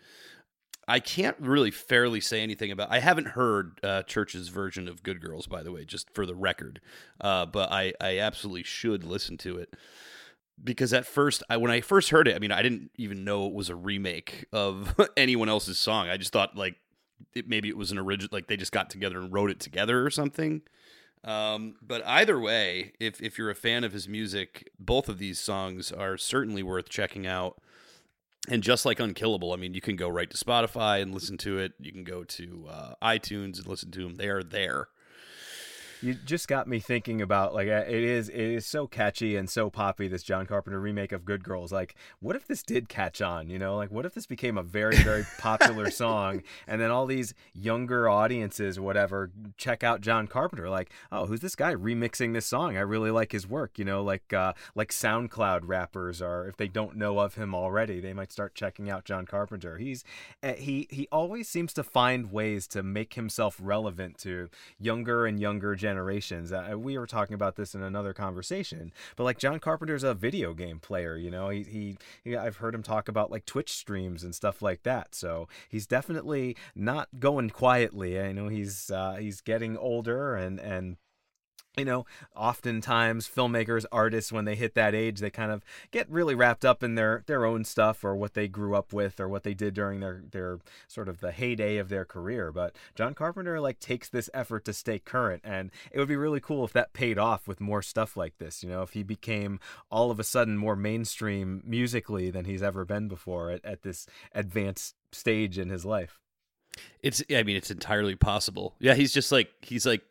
I 0.88 1.00
can't 1.00 1.38
really 1.40 1.72
fairly 1.72 2.20
say 2.20 2.42
anything 2.42 2.72
about. 2.72 2.92
I 2.92 3.00
haven't 3.00 3.28
heard 3.28 3.80
uh, 3.84 4.02
Chvrches' 4.08 4.50
version 4.50 4.88
of 4.88 5.04
"Good 5.04 5.22
Girls," 5.22 5.46
by 5.46 5.62
the 5.62 5.72
way, 5.72 5.86
just 5.86 6.10
for 6.16 6.26
the 6.26 6.36
record. 6.36 6.82
Uh, 7.22 7.46
but 7.46 7.72
I 7.72 7.94
I 8.02 8.18
absolutely 8.18 8.64
should 8.64 9.04
listen 9.04 9.38
to 9.40 9.58
it 9.58 9.76
because 10.62 10.94
at 10.94 11.06
first 11.06 11.44
I 11.50 11.58
when 11.58 11.72
I 11.72 11.82
first 11.82 12.10
heard 12.10 12.28
it, 12.28 12.36
I 12.36 12.40
mean, 12.40 12.52
I 12.52 12.62
didn't 12.62 12.92
even 12.98 13.24
know 13.24 13.48
it 13.48 13.54
was 13.54 13.70
a 13.70 13.76
remake 13.76 14.46
of 14.52 14.96
anyone 15.18 15.50
else's 15.50 15.80
song. 15.80 16.10
I 16.10 16.18
just 16.18 16.34
thought 16.34 16.56
like 16.56 16.76
it, 17.34 17.48
maybe 17.48 17.70
it 17.70 17.78
was 17.78 17.92
an 17.92 17.98
original, 17.98 18.30
like 18.32 18.48
they 18.48 18.58
just 18.58 18.72
got 18.72 18.90
together 18.90 19.20
and 19.20 19.32
wrote 19.32 19.50
it 19.50 19.60
together 19.60 20.06
or 20.06 20.10
something. 20.10 20.62
Um, 21.24 21.76
but 21.82 22.06
either 22.06 22.40
way, 22.40 22.94
if 23.00 23.22
if 23.22 23.38
you're 23.38 23.50
a 23.50 23.56
fan 23.56 23.84
of 23.84 23.94
his 23.94 24.08
music, 24.08 24.70
both 24.78 25.08
of 25.08 25.18
these 25.18 25.40
songs 25.40 25.92
are 25.92 26.18
certainly 26.18 26.64
worth 26.64 26.90
checking 26.90 27.26
out. 27.26 27.62
And 28.50 28.62
just 28.62 28.86
like 28.86 29.00
Unkillable, 29.00 29.54
I 29.54 29.56
mean, 29.56 29.74
you 29.74 29.80
can 29.80 29.96
go 29.96 30.10
right 30.10 30.30
to 30.30 30.36
Spotify 30.36 31.02
and 31.02 31.14
listen 31.14 31.38
to 31.40 31.60
it. 31.60 31.72
You 31.80 31.94
can 31.94 32.04
go 32.04 32.26
to 32.26 32.68
uh, 32.70 32.94
iTunes 33.02 33.58
and 33.58 33.68
listen 33.68 33.90
to 33.92 34.04
them. 34.04 34.16
They 34.16 34.28
are 34.28 34.44
there 34.44 34.90
you 36.04 36.14
just 36.14 36.50
got 36.50 36.68
me 36.68 36.80
thinking 36.80 37.22
about 37.22 37.54
like 37.54 37.70
uh, 37.70 37.86
it 37.88 38.04
is 38.04 38.28
it 38.28 38.36
is 38.38 38.66
so 38.66 38.88
catchy 38.88 39.38
and 39.38 39.50
so 39.50 39.70
poppy 39.70 40.10
this 40.10 40.22
John 40.22 40.46
Carpenter 40.46 40.80
remake 40.80 41.14
of 41.14 41.24
Good 41.24 41.46
Girls. 41.46 41.72
Like, 41.72 41.96
what 42.20 42.36
if 42.36 42.46
this 42.46 42.62
did 42.62 42.90
catch 42.90 43.22
on? 43.22 43.50
You 43.50 43.58
know, 43.58 43.78
like 43.78 43.90
what 43.90 44.06
if 44.06 44.14
this 44.14 44.26
became 44.26 44.58
a 44.58 44.64
very 44.64 44.98
very 44.98 45.26
popular 45.40 45.90
song, 45.90 46.44
and 46.68 46.82
then 46.82 46.92
all 46.92 47.06
these 47.06 47.34
younger 47.54 48.10
audiences 48.10 48.80
whatever 48.82 49.32
check 49.58 49.82
out 49.82 50.02
John 50.02 50.28
Carpenter? 50.28 50.70
Like, 50.70 50.92
oh, 51.10 51.26
who's 51.26 51.40
this 51.40 51.56
guy 51.56 51.74
remixing 51.74 52.34
this 52.34 52.46
song? 52.46 52.76
I 52.76 52.82
really 52.82 53.12
like 53.12 53.32
his 53.32 53.48
work. 53.48 53.80
You 53.80 53.86
know, 53.86 54.04
like 54.04 54.34
uh, 54.34 54.54
like 54.76 54.90
SoundCloud 54.90 55.62
rappers 55.64 56.22
are 56.22 56.46
if 56.50 56.58
they 56.58 56.68
don't 56.68 56.98
know 56.98 57.20
of 57.20 57.36
him 57.36 57.56
already, 57.56 58.02
they 58.02 58.14
might 58.14 58.34
start 58.34 58.56
checking 58.56 58.90
out 58.90 59.06
John 59.06 59.26
Carpenter. 59.26 59.78
He's 59.78 60.04
uh, 60.44 60.54
he 60.54 60.86
he 60.92 61.08
always 61.14 61.48
seems 61.48 61.72
to 61.74 61.84
find 61.84 62.30
ways 62.30 62.68
to 62.68 62.84
make 62.84 63.14
himself 63.14 63.58
relevant 63.62 64.18
to 64.20 64.50
younger 64.78 65.26
and 65.26 65.40
younger 65.40 65.76
generations 65.76 65.93
generations. 65.94 66.52
Uh, 66.52 66.74
we 66.76 66.98
were 66.98 67.06
talking 67.06 67.36
about 67.36 67.56
this 67.56 67.76
in 67.76 67.84
another 67.84 68.14
conversation, 68.14 68.92
but 69.16 69.26
like 69.26 69.38
John 69.38 69.60
Carpenter's 69.60 70.04
a 70.04 70.16
video 70.16 70.54
game 70.56 70.80
player. 70.80 71.16
You 71.16 71.30
know, 71.30 71.50
he, 71.50 71.64
he, 71.64 71.98
he 72.24 72.36
I've 72.36 72.58
heard 72.58 72.74
him 72.74 72.82
talk 72.82 73.08
about 73.08 73.30
like 73.30 73.46
Twitch 73.46 73.72
streams 73.72 74.24
and 74.24 74.34
stuff 74.34 74.62
like 74.62 74.82
that. 74.84 75.14
So 75.14 75.48
he's 75.70 75.86
definitely 75.86 76.58
not 76.76 77.20
going 77.20 77.52
quietly. 77.52 78.20
I 78.20 78.32
know 78.32 78.48
he's 78.48 78.90
uh, 78.90 79.18
he's 79.20 79.42
getting 79.42 79.78
older 79.78 80.36
and 80.36 80.60
and 80.60 80.98
you 81.78 81.86
know, 81.86 82.06
oftentimes 82.36 83.28
filmmakers, 83.28 83.86
artists, 83.92 84.32
when 84.32 84.46
they 84.46 84.56
hit 84.56 84.76
that 84.76 84.94
age, 84.94 85.20
they 85.20 85.32
kind 85.32 85.52
of 85.52 85.64
get 85.92 86.10
really 86.10 86.36
wrapped 86.36 86.64
up 86.64 86.84
in 86.84 86.96
their 86.96 87.24
their 87.26 87.46
own 87.46 87.66
stuff 87.66 88.04
or 88.04 88.16
what 88.16 88.36
they 88.36 88.48
grew 88.48 88.76
up 88.76 88.94
with 88.94 89.20
or 89.20 89.28
what 89.28 89.44
they 89.44 89.54
did 89.54 89.74
during 89.74 90.00
their 90.00 90.24
their 90.32 90.60
sort 90.88 91.10
of 91.10 91.20
the 91.20 91.32
heyday 91.32 91.78
of 91.78 91.90
their 91.90 92.06
career. 92.06 92.52
But 92.52 92.76
John 92.96 93.16
Carpenter 93.16 93.60
like 93.60 93.80
takes 93.80 94.08
this 94.08 94.30
effort 94.34 94.66
to 94.66 94.74
stay 94.74 95.00
current, 95.00 95.42
and 95.44 95.72
it 95.92 95.98
would 95.98 96.08
be 96.08 96.16
really 96.16 96.40
cool 96.40 96.64
if 96.64 96.74
that 96.74 96.94
paid 96.94 97.18
off 97.18 97.48
with 97.48 97.60
more 97.60 97.82
stuff 97.82 98.16
like 98.16 98.38
this. 98.38 98.64
You 98.64 98.70
know, 98.70 98.84
if 98.84 98.92
he 98.92 99.02
became 99.02 99.60
all 99.90 100.12
of 100.12 100.20
a 100.20 100.24
sudden 100.24 100.58
more 100.58 100.76
mainstream 100.76 101.64
musically 101.66 102.30
than 102.30 102.46
he's 102.46 102.64
ever 102.64 102.86
been 102.86 103.08
before 103.08 103.50
at, 103.50 103.66
at 103.66 103.82
this 103.82 104.06
advanced 104.34 104.96
stage 105.12 105.58
in 105.58 105.70
his 105.70 105.86
life. 105.86 106.20
It's 107.02 107.22
I 107.30 107.44
mean 107.44 107.56
it's 107.56 107.72
entirely 107.72 108.16
possible. 108.16 108.76
Yeah, 108.80 108.94
he's 108.94 109.14
just 109.14 109.32
like 109.32 109.50
he's 109.62 109.86
like 109.86 110.02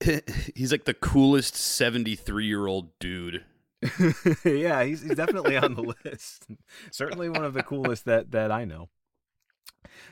he's 0.54 0.72
like 0.72 0.84
the 0.84 0.94
coolest 0.94 1.56
73 1.56 2.46
year 2.46 2.66
old 2.66 2.98
dude. 2.98 3.44
yeah, 4.44 4.84
he's, 4.84 5.02
he's 5.02 5.14
definitely 5.14 5.56
on 5.56 5.74
the 5.74 5.94
list. 6.04 6.46
Certainly 6.90 7.30
one 7.30 7.44
of 7.44 7.54
the 7.54 7.62
coolest 7.62 8.04
that 8.06 8.32
that 8.32 8.50
I 8.50 8.64
know. 8.64 8.88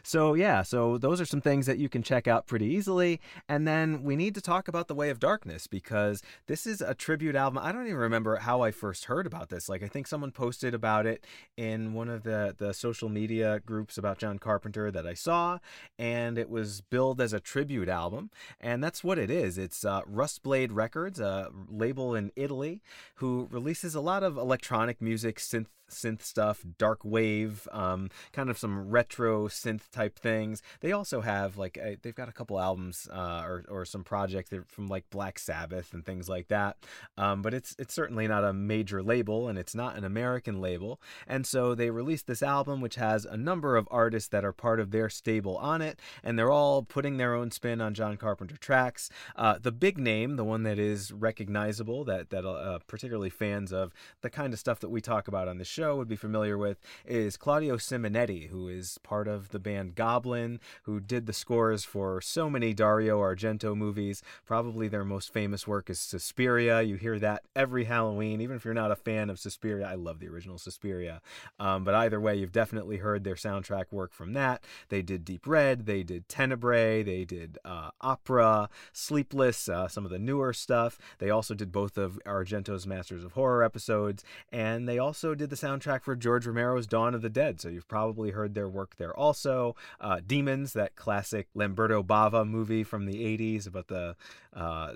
So, 0.03 0.35
yeah, 0.35 0.63
so 0.63 0.99
those 0.99 1.21
are 1.21 1.25
some 1.25 1.41
things 1.41 1.67
that 1.67 1.79
you 1.79 1.89
can 1.89 2.03
check 2.03 2.27
out 2.27 2.47
pretty 2.47 2.67
easily. 2.67 3.21
And 3.49 3.67
then 3.67 4.03
we 4.03 4.17
need 4.17 4.35
to 4.35 4.41
talk 4.41 4.69
about 4.69 4.89
The 4.89 4.95
Way 4.95 5.11
of 5.11 5.19
Darkness 5.19 5.67
because 5.67 6.23
this 6.47 6.67
is 6.67 6.81
a 6.81 6.95
tribute 6.95 7.37
album. 7.37 7.59
I 7.63 7.73
don't 7.73 7.87
even 7.87 7.99
remember 7.99 8.37
how 8.37 8.63
I 8.63 8.71
first 8.71 9.07
heard 9.07 9.27
about 9.27 9.49
this. 9.49 9.69
Like, 9.69 9.83
I 9.83 9.89
think 9.89 10.07
someone 10.07 10.31
posted 10.31 10.75
about 10.75 11.07
it 11.07 11.25
in 11.57 11.93
one 11.93 12.09
of 12.09 12.23
the, 12.23 12.55
the 12.57 12.73
social 12.75 13.09
media 13.09 13.61
groups 13.61 13.99
about 13.99 14.19
John 14.19 14.39
Carpenter 14.39 14.91
that 14.91 15.07
I 15.07 15.15
saw, 15.15 15.59
and 15.99 16.39
it 16.39 16.51
was 16.51 16.81
billed 16.81 17.21
as 17.21 17.33
a 17.33 17.41
tribute 17.41 17.89
album. 17.89 18.31
And 18.61 18.83
that's 18.83 19.05
what 19.05 19.19
it 19.19 19.31
is. 19.31 19.59
It's 19.59 19.85
uh, 19.85 20.03
Rustblade 20.03 20.71
Records, 20.73 21.21
a 21.21 21.51
label 21.69 22.15
in 22.15 22.33
Italy, 22.37 22.83
who 23.17 23.49
releases 23.51 23.95
a 23.95 24.01
lot 24.01 24.23
of 24.23 24.37
electronic 24.37 25.01
music, 25.01 25.39
synth 25.39 25.67
synth 25.95 26.23
stuff, 26.23 26.65
dark 26.79 27.01
wave, 27.05 27.67
um, 27.73 28.11
kind 28.33 28.51
of 28.51 28.59
some 28.59 28.91
retro 28.91 29.49
synth 29.49 29.91
type 29.91 30.19
things. 30.19 30.63
They 30.81 30.93
also 30.93 31.21
have 31.21 31.57
like 31.57 31.77
a, 31.77 31.97
they've 32.03 32.15
got 32.15 32.29
a 32.29 32.33
couple 32.33 32.61
albums 32.61 33.09
uh, 33.13 33.43
or 33.45 33.65
or 33.69 33.85
some 33.85 34.05
projects 34.05 34.51
from 34.69 34.89
like 34.89 35.09
Black 35.11 35.39
Sabbath 35.39 35.93
and 35.93 36.05
things 36.05 36.29
like 36.29 36.49
that. 36.49 36.77
Um, 37.17 37.43
but 37.43 37.55
it's 37.55 37.75
it's 37.79 37.95
certainly 37.95 38.29
not 38.29 38.45
a 38.45 38.53
major 38.53 39.03
label 39.03 39.49
and 39.49 39.59
it's 39.59 39.75
not 39.75 39.97
an 39.97 40.05
American 40.05 40.61
label. 40.61 41.01
And 41.27 41.47
so 41.47 41.75
they 41.75 41.91
released 41.91 42.27
this 42.27 42.43
album 42.43 42.81
which 42.81 42.97
has 42.97 43.25
a 43.25 43.37
number 43.37 43.77
of 43.77 43.89
artists 43.91 44.29
that 44.31 44.45
are 44.45 44.53
part 44.53 44.81
of 44.81 44.91
their 44.91 45.09
stable 45.09 45.57
on 45.59 45.81
it, 45.81 46.01
and 46.23 46.39
they're 46.39 46.51
all 46.51 46.83
putting 46.83 47.17
their 47.17 47.35
own 47.35 47.51
spin 47.51 47.81
on 47.81 47.95
John 47.95 48.17
Carpenter 48.17 48.57
tracks. 48.57 49.11
Uh, 49.37 49.59
the 49.61 49.73
big 49.73 49.99
name, 49.99 50.37
the 50.37 50.45
one 50.45 50.63
that 50.65 50.79
is 50.79 51.13
recognizable, 51.13 52.05
that 52.05 52.31
that 52.31 52.45
uh, 52.45 52.79
particularly 52.87 53.31
fans 53.31 53.73
of 53.73 53.93
the 54.23 54.31
kind 54.31 54.53
of 54.53 54.59
stuff 54.59 54.81
that 54.81 54.89
we 54.89 55.01
talk 55.01 55.29
about 55.29 55.49
on 55.49 55.59
the 55.59 55.65
show 55.65 55.84
would 55.93 56.09
be 56.09 56.17
familiar 56.17 56.57
with, 56.57 56.79
is 57.05 57.37
Claudio 57.37 57.77
Simonetti, 57.77 58.49
who 58.49 58.69
is 58.69 58.99
part 59.03 59.29
of 59.29 59.51
the 59.51 59.59
band 59.59 59.95
Goblin, 59.95 60.61
who 60.85 61.01
did 61.01 61.27
the 61.27 61.33
scores 61.33 61.85
for 61.85 62.21
so 62.21 62.49
many 62.49 62.73
Dario 62.73 63.21
Argento 63.21 63.77
movies. 63.77 64.23
Probably 64.47 64.89
their 64.89 65.05
most 65.05 65.33
famous 65.33 65.67
work 65.67 65.91
is 65.91 65.99
Suspiria. 65.99 66.83
You 66.83 66.97
hear 66.97 67.19
that 67.19 67.43
every 67.57 67.85
Halloween, 67.85 68.41
even 68.41 68.57
if 68.57 68.65
you're 68.65 68.73
not 68.73 68.91
a 68.91 68.97
fan 68.97 69.29
of 69.31 69.39
Suspiria. 69.39 69.87
I 69.87 69.95
love 69.95 70.21
the 70.21 70.29
original 70.29 70.59
Suspiria. 70.59 71.21
Um, 71.59 71.85
but 71.85 71.95
either 71.95 72.21
way, 72.21 72.37
you've 72.37 72.53
definitely 72.53 72.99
heard 72.99 73.25
their 73.25 73.35
soundtrack 73.35 73.87
work 73.91 74.13
from 74.13 74.33
that. 74.35 74.65
They 74.89 75.03
did 75.03 75.25
Deep 75.25 75.47
Red, 75.47 75.87
they 75.87 76.03
did 76.03 76.29
Tenebrae, 76.29 77.03
they 77.03 77.25
did 77.25 77.59
uh, 77.65 77.91
Opera, 78.01 78.69
Sleepless, 78.93 79.69
uh, 79.69 79.89
some 79.89 80.05
of 80.05 80.11
the 80.11 80.19
newer 80.19 80.53
stuff. 80.53 80.99
They 81.19 81.31
also 81.31 81.55
did 81.55 81.73
both 81.73 81.99
of 81.99 82.19
Argento's 82.25 82.87
Masters 82.87 83.25
of 83.25 83.33
Horror 83.33 83.63
episodes, 83.63 84.25
and 84.53 84.89
they 84.89 84.99
also 84.99 85.35
did 85.35 85.51
the 85.51 85.57
soundtrack 85.65 86.03
for 86.03 86.15
George 86.15 86.47
Romero's 86.47 86.87
Dawn 86.87 87.15
of 87.15 87.23
the 87.23 87.31
Dead. 87.31 87.61
So 87.61 87.69
you've 87.69 87.89
probably 87.89 88.31
heard 88.31 88.55
their 88.55 88.69
work 88.69 88.97
there 88.97 89.17
also. 89.17 89.77
Uh, 90.01 90.21
Demons, 90.25 90.73
that 90.75 90.97
classic 90.97 91.49
Lamberto 91.55 92.03
Bava 92.03 92.47
movie 92.47 92.85
from 92.85 93.07
the 93.07 93.15
80s 93.39 93.67
about 93.67 93.89
the 93.89 94.17
uh, 94.53 94.95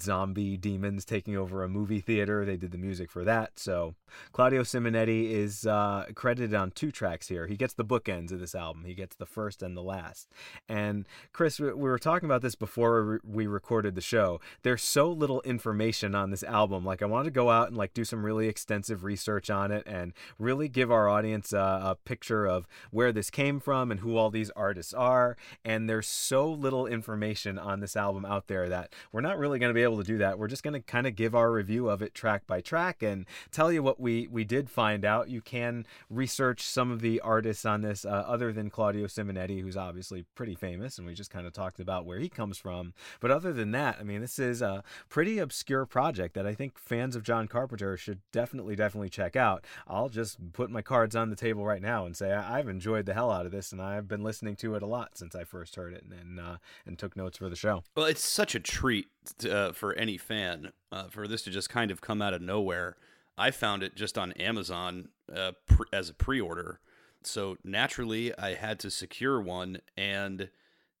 zombie 0.00 0.56
demons 0.56 1.04
taking 1.04 1.36
over 1.36 1.62
a 1.62 1.68
movie 1.68 2.00
theater. 2.00 2.44
They 2.44 2.56
did 2.56 2.72
the 2.72 2.78
music 2.78 3.10
for 3.10 3.24
that. 3.24 3.58
So 3.58 3.94
Claudio 4.32 4.62
Simonetti 4.62 5.30
is 5.30 5.66
uh, 5.66 6.06
credited 6.14 6.54
on 6.54 6.70
two 6.70 6.90
tracks 6.90 7.28
here. 7.28 7.46
He 7.46 7.56
gets 7.56 7.74
the 7.74 7.84
bookends 7.84 8.32
of 8.32 8.40
this 8.40 8.54
album. 8.54 8.84
He 8.84 8.94
gets 8.94 9.16
the 9.16 9.26
first 9.26 9.62
and 9.62 9.76
the 9.76 9.82
last. 9.82 10.28
And 10.68 11.06
Chris, 11.32 11.58
we 11.58 11.72
were 11.72 11.98
talking 11.98 12.28
about 12.28 12.42
this 12.42 12.54
before 12.54 13.20
we 13.24 13.46
recorded 13.46 13.94
the 13.94 14.00
show. 14.00 14.40
There's 14.62 14.82
so 14.82 15.10
little 15.10 15.42
information 15.42 16.14
on 16.14 16.30
this 16.30 16.42
album. 16.42 16.84
Like 16.84 17.02
I 17.02 17.06
wanted 17.06 17.24
to 17.24 17.30
go 17.30 17.50
out 17.50 17.68
and 17.68 17.76
like 17.76 17.94
do 17.94 18.04
some 18.04 18.24
really 18.24 18.48
extensive 18.48 19.04
research 19.04 19.50
on 19.50 19.70
it 19.70 19.84
and 19.86 20.12
really 20.38 20.68
give 20.68 20.90
our 20.90 21.08
audience 21.08 21.52
a, 21.52 21.58
a 21.58 21.96
picture 22.04 22.46
of 22.46 22.66
where 22.90 23.12
this 23.12 23.30
came 23.30 23.60
from 23.60 23.90
and 23.90 24.00
who 24.00 24.16
all 24.16 24.30
these 24.30 24.50
artists 24.50 24.94
are. 24.94 25.36
And 25.64 25.88
there's 25.88 26.06
so 26.06 26.50
little 26.50 26.86
information 26.86 27.58
on 27.58 27.80
this 27.80 27.96
album 27.96 28.24
out 28.24 28.48
there 28.48 28.68
that 28.68 28.92
we're 29.12 29.20
not 29.20 29.38
really 29.38 29.58
going 29.58 29.70
to 29.70 29.74
be 29.74 29.81
able 29.82 29.98
to 29.98 30.04
do 30.04 30.18
that. 30.18 30.38
We're 30.38 30.48
just 30.48 30.62
going 30.62 30.74
to 30.74 30.80
kind 30.80 31.06
of 31.06 31.14
give 31.14 31.34
our 31.34 31.52
review 31.52 31.88
of 31.88 32.02
it 32.02 32.14
track 32.14 32.46
by 32.46 32.60
track 32.60 33.02
and 33.02 33.26
tell 33.50 33.70
you 33.70 33.82
what 33.82 34.00
we 34.00 34.26
we 34.28 34.44
did 34.44 34.70
find 34.70 35.04
out. 35.04 35.28
You 35.28 35.40
can 35.40 35.86
research 36.08 36.62
some 36.62 36.90
of 36.90 37.00
the 37.00 37.20
artists 37.20 37.64
on 37.64 37.82
this, 37.82 38.04
uh, 38.04 38.08
other 38.08 38.52
than 38.52 38.70
Claudio 38.70 39.06
Simonetti, 39.06 39.60
who's 39.60 39.76
obviously 39.76 40.24
pretty 40.34 40.54
famous, 40.54 40.98
and 40.98 41.06
we 41.06 41.14
just 41.14 41.30
kind 41.30 41.46
of 41.46 41.52
talked 41.52 41.80
about 41.80 42.06
where 42.06 42.18
he 42.18 42.28
comes 42.28 42.58
from. 42.58 42.94
But 43.20 43.30
other 43.30 43.52
than 43.52 43.72
that, 43.72 43.98
I 44.00 44.02
mean, 44.02 44.20
this 44.20 44.38
is 44.38 44.62
a 44.62 44.82
pretty 45.08 45.38
obscure 45.38 45.86
project 45.86 46.34
that 46.34 46.46
I 46.46 46.54
think 46.54 46.78
fans 46.78 47.14
of 47.16 47.22
John 47.22 47.48
Carpenter 47.48 47.96
should 47.96 48.20
definitely 48.32 48.76
definitely 48.76 49.10
check 49.10 49.36
out. 49.36 49.64
I'll 49.86 50.08
just 50.08 50.52
put 50.52 50.70
my 50.70 50.82
cards 50.82 51.14
on 51.14 51.30
the 51.30 51.36
table 51.36 51.64
right 51.64 51.82
now 51.82 52.06
and 52.06 52.16
say 52.16 52.32
I've 52.32 52.68
enjoyed 52.68 53.06
the 53.06 53.14
hell 53.14 53.30
out 53.30 53.46
of 53.46 53.52
this, 53.52 53.72
and 53.72 53.82
I've 53.82 54.08
been 54.08 54.22
listening 54.22 54.56
to 54.56 54.74
it 54.74 54.82
a 54.82 54.86
lot 54.86 55.18
since 55.18 55.34
I 55.34 55.44
first 55.44 55.76
heard 55.76 55.92
it 55.92 56.04
and 56.04 56.32
and, 56.38 56.40
uh, 56.40 56.56
and 56.86 56.98
took 56.98 57.16
notes 57.16 57.38
for 57.38 57.48
the 57.48 57.56
show. 57.56 57.82
Well, 57.96 58.06
it's 58.06 58.24
such 58.24 58.54
a 58.54 58.60
treat 58.60 59.08
to, 59.38 59.71
uh, 59.72 59.74
for 59.74 59.94
any 59.94 60.18
fan 60.18 60.72
uh, 60.90 61.04
for 61.08 61.26
this 61.26 61.42
to 61.42 61.50
just 61.50 61.70
kind 61.70 61.90
of 61.90 62.00
come 62.00 62.22
out 62.22 62.34
of 62.34 62.42
nowhere. 62.42 62.96
I 63.38 63.50
found 63.50 63.82
it 63.82 63.94
just 63.96 64.18
on 64.18 64.32
Amazon 64.32 65.08
uh, 65.34 65.52
pre- 65.66 65.86
as 65.92 66.10
a 66.10 66.14
pre-order, 66.14 66.80
so 67.22 67.56
naturally 67.64 68.36
I 68.38 68.54
had 68.54 68.78
to 68.80 68.90
secure 68.90 69.40
one. 69.40 69.78
And 69.96 70.50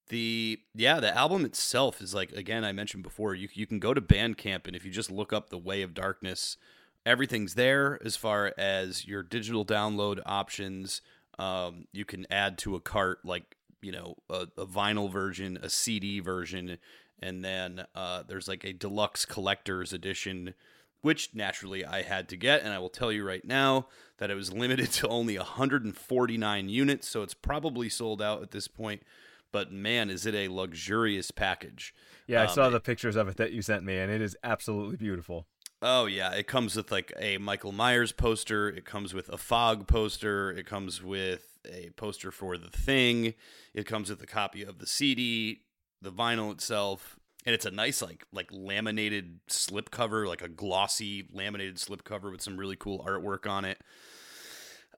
the 0.08 0.60
yeah, 0.74 0.98
the 1.00 1.16
album 1.16 1.44
itself 1.44 2.00
is 2.00 2.14
like 2.14 2.32
again 2.32 2.64
I 2.64 2.72
mentioned 2.72 3.02
before. 3.02 3.34
You 3.34 3.48
you 3.52 3.66
can 3.66 3.78
go 3.78 3.92
to 3.94 4.00
Bandcamp 4.00 4.66
and 4.66 4.74
if 4.74 4.84
you 4.84 4.90
just 4.90 5.10
look 5.10 5.32
up 5.32 5.50
the 5.50 5.58
Way 5.58 5.82
of 5.82 5.94
Darkness, 5.94 6.56
everything's 7.04 7.54
there 7.54 8.00
as 8.04 8.16
far 8.16 8.54
as 8.56 9.06
your 9.06 9.22
digital 9.22 9.64
download 9.64 10.20
options. 10.24 11.02
Um, 11.38 11.86
you 11.92 12.04
can 12.04 12.26
add 12.30 12.58
to 12.58 12.74
a 12.76 12.80
cart 12.80 13.18
like 13.24 13.56
you 13.82 13.92
know 13.92 14.16
a, 14.30 14.48
a 14.56 14.66
vinyl 14.66 15.10
version, 15.10 15.58
a 15.62 15.68
CD 15.68 16.20
version 16.20 16.78
and 17.22 17.44
then 17.44 17.86
uh, 17.94 18.22
there's 18.26 18.48
like 18.48 18.64
a 18.64 18.72
deluxe 18.72 19.24
collector's 19.24 19.92
edition 19.92 20.54
which 21.02 21.34
naturally 21.34 21.84
I 21.84 22.02
had 22.02 22.28
to 22.30 22.36
get. 22.36 22.62
And 22.62 22.72
I 22.72 22.78
will 22.78 22.88
tell 22.88 23.12
you 23.12 23.26
right 23.26 23.44
now 23.44 23.88
that 24.18 24.30
it 24.30 24.34
was 24.34 24.52
limited 24.52 24.90
to 24.92 25.08
only 25.08 25.36
149 25.36 26.68
units, 26.68 27.08
so 27.08 27.22
it's 27.22 27.34
probably 27.34 27.88
sold 27.88 28.22
out 28.22 28.42
at 28.42 28.52
this 28.52 28.68
point. 28.68 29.02
But 29.50 29.70
man, 29.70 30.08
is 30.08 30.24
it 30.24 30.34
a 30.34 30.48
luxurious 30.48 31.30
package! 31.30 31.94
Yeah, 32.26 32.40
I 32.40 32.46
um, 32.46 32.54
saw 32.54 32.70
the 32.70 32.80
pictures 32.80 33.16
of 33.16 33.28
it 33.28 33.36
that 33.36 33.52
you 33.52 33.60
sent 33.60 33.84
me, 33.84 33.98
and 33.98 34.10
it 34.10 34.22
is 34.22 34.34
absolutely 34.42 34.96
beautiful. 34.96 35.46
Oh 35.82 36.06
yeah, 36.06 36.32
it 36.32 36.46
comes 36.46 36.74
with 36.74 36.90
like 36.90 37.12
a 37.18 37.36
Michael 37.36 37.72
Myers 37.72 38.12
poster. 38.12 38.70
It 38.70 38.86
comes 38.86 39.12
with 39.12 39.28
a 39.28 39.36
fog 39.36 39.86
poster. 39.86 40.50
It 40.50 40.64
comes 40.64 41.02
with 41.02 41.58
a 41.70 41.90
poster 41.96 42.30
for 42.30 42.56
the 42.56 42.70
thing. 42.70 43.34
It 43.74 43.84
comes 43.84 44.08
with 44.08 44.22
a 44.22 44.26
copy 44.26 44.62
of 44.62 44.78
the 44.78 44.86
CD, 44.86 45.64
the 46.02 46.12
vinyl 46.12 46.52
itself, 46.52 47.16
and 47.46 47.54
it's 47.54 47.66
a 47.66 47.70
nice 47.70 48.02
like 48.02 48.26
like 48.32 48.48
laminated 48.52 49.40
slip 49.48 49.90
cover, 49.90 50.26
like 50.26 50.42
a 50.42 50.48
glossy 50.48 51.28
laminated 51.32 51.78
slip 51.78 52.04
cover 52.04 52.30
with 52.30 52.42
some 52.42 52.56
really 52.56 52.76
cool 52.76 53.04
artwork 53.06 53.48
on 53.48 53.64
it. 53.64 53.78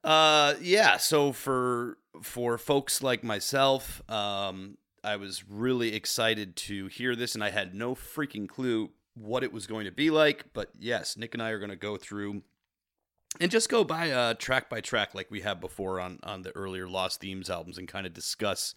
Uh, 0.02 0.54
yeah. 0.60 0.96
So 0.96 1.32
for 1.32 1.98
for 2.22 2.58
folks 2.58 3.02
like 3.02 3.24
myself, 3.24 4.02
um, 4.10 4.78
I 5.02 5.16
was 5.16 5.44
really 5.48 5.94
excited 5.94 6.56
to 6.56 6.86
hear 6.88 7.14
this, 7.16 7.34
and 7.34 7.44
I 7.44 7.50
had 7.50 7.74
no 7.74 7.94
freaking 7.94 8.48
clue 8.48 8.90
what 9.14 9.44
it 9.44 9.52
was 9.52 9.66
going 9.66 9.84
to 9.84 9.92
be 9.92 10.10
like. 10.10 10.46
But 10.52 10.70
yes, 10.78 11.16
Nick 11.16 11.34
and 11.34 11.42
I 11.42 11.50
are 11.50 11.58
going 11.58 11.70
to 11.70 11.76
go 11.76 11.96
through 11.96 12.42
and 13.40 13.50
just 13.50 13.68
go 13.68 13.84
by 13.84 14.10
uh, 14.10 14.34
track 14.34 14.68
by 14.68 14.80
track 14.80 15.14
like 15.14 15.30
we 15.30 15.40
have 15.40 15.60
before 15.60 16.00
on 16.00 16.18
on 16.22 16.42
the 16.42 16.54
earlier 16.56 16.88
Lost 16.88 17.20
Themes 17.20 17.50
albums, 17.50 17.78
and 17.78 17.88
kind 17.88 18.06
of 18.06 18.12
discuss 18.12 18.74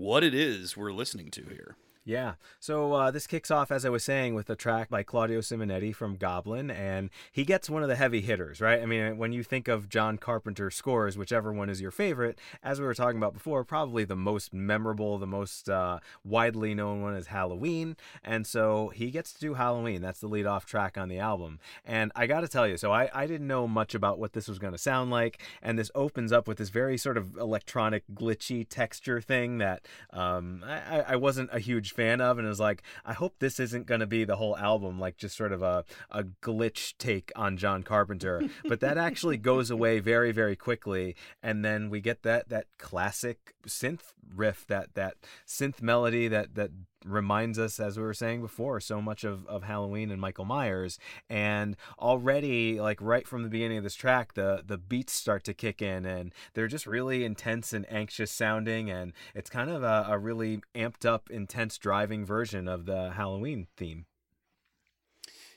what 0.00 0.24
it 0.24 0.32
is 0.32 0.78
we're 0.78 0.92
listening 0.92 1.30
to 1.30 1.42
here. 1.42 1.76
Yeah. 2.04 2.34
So 2.58 2.94
uh, 2.94 3.10
this 3.10 3.26
kicks 3.26 3.50
off, 3.50 3.70
as 3.70 3.84
I 3.84 3.90
was 3.90 4.02
saying, 4.02 4.34
with 4.34 4.48
a 4.48 4.56
track 4.56 4.88
by 4.88 5.02
Claudio 5.02 5.40
Simonetti 5.40 5.94
from 5.94 6.16
Goblin, 6.16 6.70
and 6.70 7.10
he 7.30 7.44
gets 7.44 7.68
one 7.68 7.82
of 7.82 7.90
the 7.90 7.96
heavy 7.96 8.22
hitters, 8.22 8.60
right? 8.60 8.80
I 8.80 8.86
mean, 8.86 9.18
when 9.18 9.32
you 9.32 9.42
think 9.42 9.68
of 9.68 9.90
John 9.90 10.16
Carpenter 10.16 10.70
scores, 10.70 11.18
whichever 11.18 11.52
one 11.52 11.68
is 11.68 11.80
your 11.80 11.90
favorite, 11.90 12.38
as 12.62 12.80
we 12.80 12.86
were 12.86 12.94
talking 12.94 13.18
about 13.18 13.34
before, 13.34 13.64
probably 13.64 14.04
the 14.04 14.16
most 14.16 14.54
memorable, 14.54 15.18
the 15.18 15.26
most 15.26 15.68
uh, 15.68 15.98
widely 16.24 16.74
known 16.74 17.02
one 17.02 17.14
is 17.14 17.26
Halloween, 17.26 17.96
and 18.24 18.46
so 18.46 18.88
he 18.94 19.10
gets 19.10 19.34
to 19.34 19.40
do 19.40 19.54
Halloween. 19.54 20.00
That's 20.00 20.20
the 20.20 20.26
lead 20.26 20.46
off 20.46 20.64
track 20.64 20.96
on 20.96 21.10
the 21.10 21.18
album. 21.18 21.58
And 21.84 22.12
I 22.16 22.26
got 22.26 22.40
to 22.40 22.48
tell 22.48 22.66
you, 22.66 22.78
so 22.78 22.92
I, 22.92 23.10
I 23.12 23.26
didn't 23.26 23.46
know 23.46 23.68
much 23.68 23.94
about 23.94 24.18
what 24.18 24.32
this 24.32 24.48
was 24.48 24.58
going 24.58 24.72
to 24.72 24.78
sound 24.78 25.10
like, 25.10 25.42
and 25.62 25.78
this 25.78 25.90
opens 25.94 26.32
up 26.32 26.48
with 26.48 26.56
this 26.56 26.70
very 26.70 26.96
sort 26.96 27.18
of 27.18 27.36
electronic, 27.36 28.04
glitchy 28.14 28.66
texture 28.66 29.20
thing 29.20 29.58
that 29.58 29.86
um, 30.14 30.64
I, 30.66 31.04
I 31.08 31.16
wasn't 31.16 31.50
a 31.52 31.58
huge 31.58 31.89
huge 31.90 31.96
fan 31.96 32.20
of, 32.20 32.38
and 32.38 32.46
is 32.48 32.60
like, 32.60 32.82
I 33.04 33.12
hope 33.12 33.38
this 33.38 33.60
isn't 33.60 33.86
going 33.86 34.00
to 34.00 34.06
be 34.06 34.24
the 34.24 34.36
whole 34.36 34.56
album, 34.56 34.98
like 34.98 35.16
just 35.16 35.36
sort 35.36 35.52
of 35.52 35.62
a, 35.62 35.84
a 36.10 36.24
glitch 36.42 36.94
take 36.98 37.32
on 37.36 37.56
John 37.56 37.82
Carpenter. 37.82 38.42
but 38.64 38.80
that 38.80 38.98
actually 38.98 39.36
goes 39.36 39.70
away 39.70 40.00
very, 40.00 40.32
very 40.32 40.56
quickly, 40.56 41.16
and 41.42 41.64
then 41.64 41.90
we 41.90 42.00
get 42.00 42.22
that 42.22 42.48
that 42.48 42.66
classic 42.78 43.54
synth 43.66 44.12
riff, 44.34 44.66
that 44.68 44.94
that 44.94 45.14
synth 45.46 45.82
melody 45.82 46.28
that 46.28 46.54
that 46.54 46.70
reminds 47.04 47.58
us, 47.58 47.80
as 47.80 47.96
we 47.96 48.02
were 48.02 48.14
saying 48.14 48.42
before, 48.42 48.80
so 48.80 49.00
much 49.00 49.24
of, 49.24 49.46
of 49.46 49.62
Halloween 49.62 50.10
and 50.10 50.20
Michael 50.20 50.44
Myers. 50.44 50.98
And 51.28 51.76
already, 51.98 52.80
like 52.80 53.00
right 53.00 53.26
from 53.26 53.42
the 53.42 53.48
beginning 53.48 53.78
of 53.78 53.84
this 53.84 53.94
track, 53.94 54.34
the 54.34 54.62
the 54.66 54.78
beats 54.78 55.12
start 55.12 55.44
to 55.44 55.54
kick 55.54 55.82
in, 55.82 56.04
and 56.06 56.32
they're 56.54 56.68
just 56.68 56.86
really 56.86 57.24
intense 57.24 57.72
and 57.72 57.90
anxious 57.90 58.30
sounding, 58.30 58.90
and 58.90 59.12
it's 59.34 59.50
kind 59.50 59.70
of 59.70 59.82
a, 59.82 60.06
a 60.08 60.18
really 60.18 60.60
amped 60.74 61.04
up, 61.04 61.30
intense 61.30 61.78
driving 61.78 62.24
version 62.24 62.68
of 62.68 62.86
the 62.86 63.12
Halloween 63.12 63.66
theme. 63.76 64.06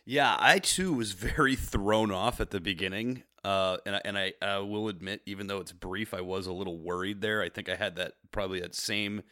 Yeah, 0.05 0.35
I 0.39 0.59
too 0.59 0.93
was 0.93 1.11
very 1.13 1.55
thrown 1.55 2.11
off 2.11 2.39
at 2.39 2.51
the 2.51 2.59
beginning. 2.59 3.23
Uh, 3.43 3.77
and 3.85 3.95
I, 3.95 4.01
and 4.05 4.17
I, 4.17 4.33
I 4.41 4.59
will 4.59 4.87
admit, 4.87 5.21
even 5.25 5.47
though 5.47 5.59
it's 5.59 5.73
brief, 5.73 6.13
I 6.13 6.21
was 6.21 6.47
a 6.47 6.53
little 6.53 6.77
worried 6.77 7.21
there. 7.21 7.41
I 7.41 7.49
think 7.49 7.67
I 7.67 7.75
had 7.75 7.95
that 7.97 8.13
probably 8.31 8.61
that 8.61 8.75
same 8.75 9.23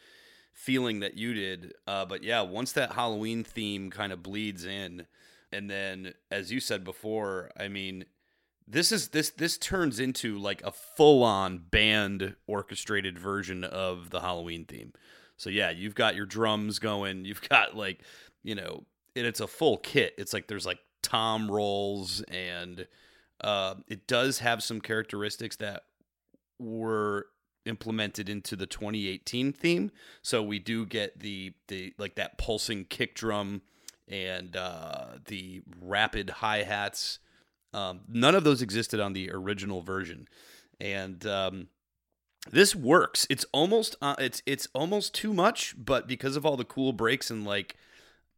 feeling 0.52 1.00
that 1.00 1.16
you 1.16 1.32
did. 1.32 1.72
Uh, 1.86 2.04
but 2.04 2.22
yeah, 2.22 2.42
once 2.42 2.72
that 2.72 2.92
Halloween 2.92 3.42
theme 3.42 3.90
kind 3.90 4.12
of 4.12 4.22
bleeds 4.22 4.64
in, 4.64 5.06
and 5.50 5.70
then 5.70 6.14
as 6.30 6.52
you 6.52 6.60
said 6.60 6.84
before, 6.84 7.50
I 7.58 7.68
mean, 7.68 8.04
this 8.66 8.92
is 8.92 9.08
this 9.08 9.30
this 9.30 9.58
turns 9.58 9.98
into 9.98 10.38
like 10.38 10.62
a 10.62 10.72
full 10.72 11.22
on 11.22 11.58
band 11.58 12.36
orchestrated 12.46 13.18
version 13.18 13.64
of 13.64 14.10
the 14.10 14.20
Halloween 14.20 14.64
theme. 14.64 14.92
So 15.36 15.50
yeah, 15.50 15.70
you've 15.70 15.94
got 15.94 16.16
your 16.16 16.26
drums 16.26 16.78
going, 16.78 17.24
you've 17.24 17.46
got 17.48 17.76
like 17.76 18.02
you 18.42 18.54
know, 18.54 18.84
and 19.16 19.26
it's 19.26 19.40
a 19.40 19.46
full 19.46 19.78
kit. 19.78 20.14
It's 20.18 20.32
like 20.32 20.48
there's 20.48 20.66
like 20.66 20.80
tom 21.02 21.50
rolls 21.50 22.22
and 22.28 22.86
uh, 23.42 23.74
it 23.88 24.06
does 24.06 24.38
have 24.40 24.62
some 24.62 24.80
characteristics 24.80 25.56
that 25.56 25.84
were 26.58 27.26
implemented 27.64 28.28
into 28.28 28.56
the 28.56 28.66
2018 28.66 29.52
theme. 29.52 29.90
So 30.22 30.42
we 30.42 30.58
do 30.58 30.86
get 30.86 31.18
the 31.20 31.54
the 31.68 31.94
like 31.98 32.16
that 32.16 32.38
pulsing 32.38 32.84
kick 32.84 33.14
drum 33.14 33.62
and 34.08 34.56
uh, 34.56 35.06
the 35.26 35.62
rapid 35.80 36.30
hi 36.30 36.62
hats. 36.62 37.18
Um, 37.74 38.00
none 38.08 38.34
of 38.34 38.44
those 38.44 38.60
existed 38.60 39.00
on 39.00 39.14
the 39.14 39.30
original 39.32 39.80
version, 39.80 40.28
and 40.78 41.24
um, 41.26 41.68
this 42.50 42.74
works. 42.74 43.26
It's 43.30 43.46
almost 43.52 43.96
uh, 44.02 44.16
it's 44.18 44.42
it's 44.46 44.68
almost 44.74 45.14
too 45.14 45.32
much, 45.32 45.74
but 45.78 46.06
because 46.06 46.36
of 46.36 46.44
all 46.44 46.56
the 46.56 46.64
cool 46.64 46.92
breaks 46.92 47.30
and 47.30 47.46
like 47.46 47.76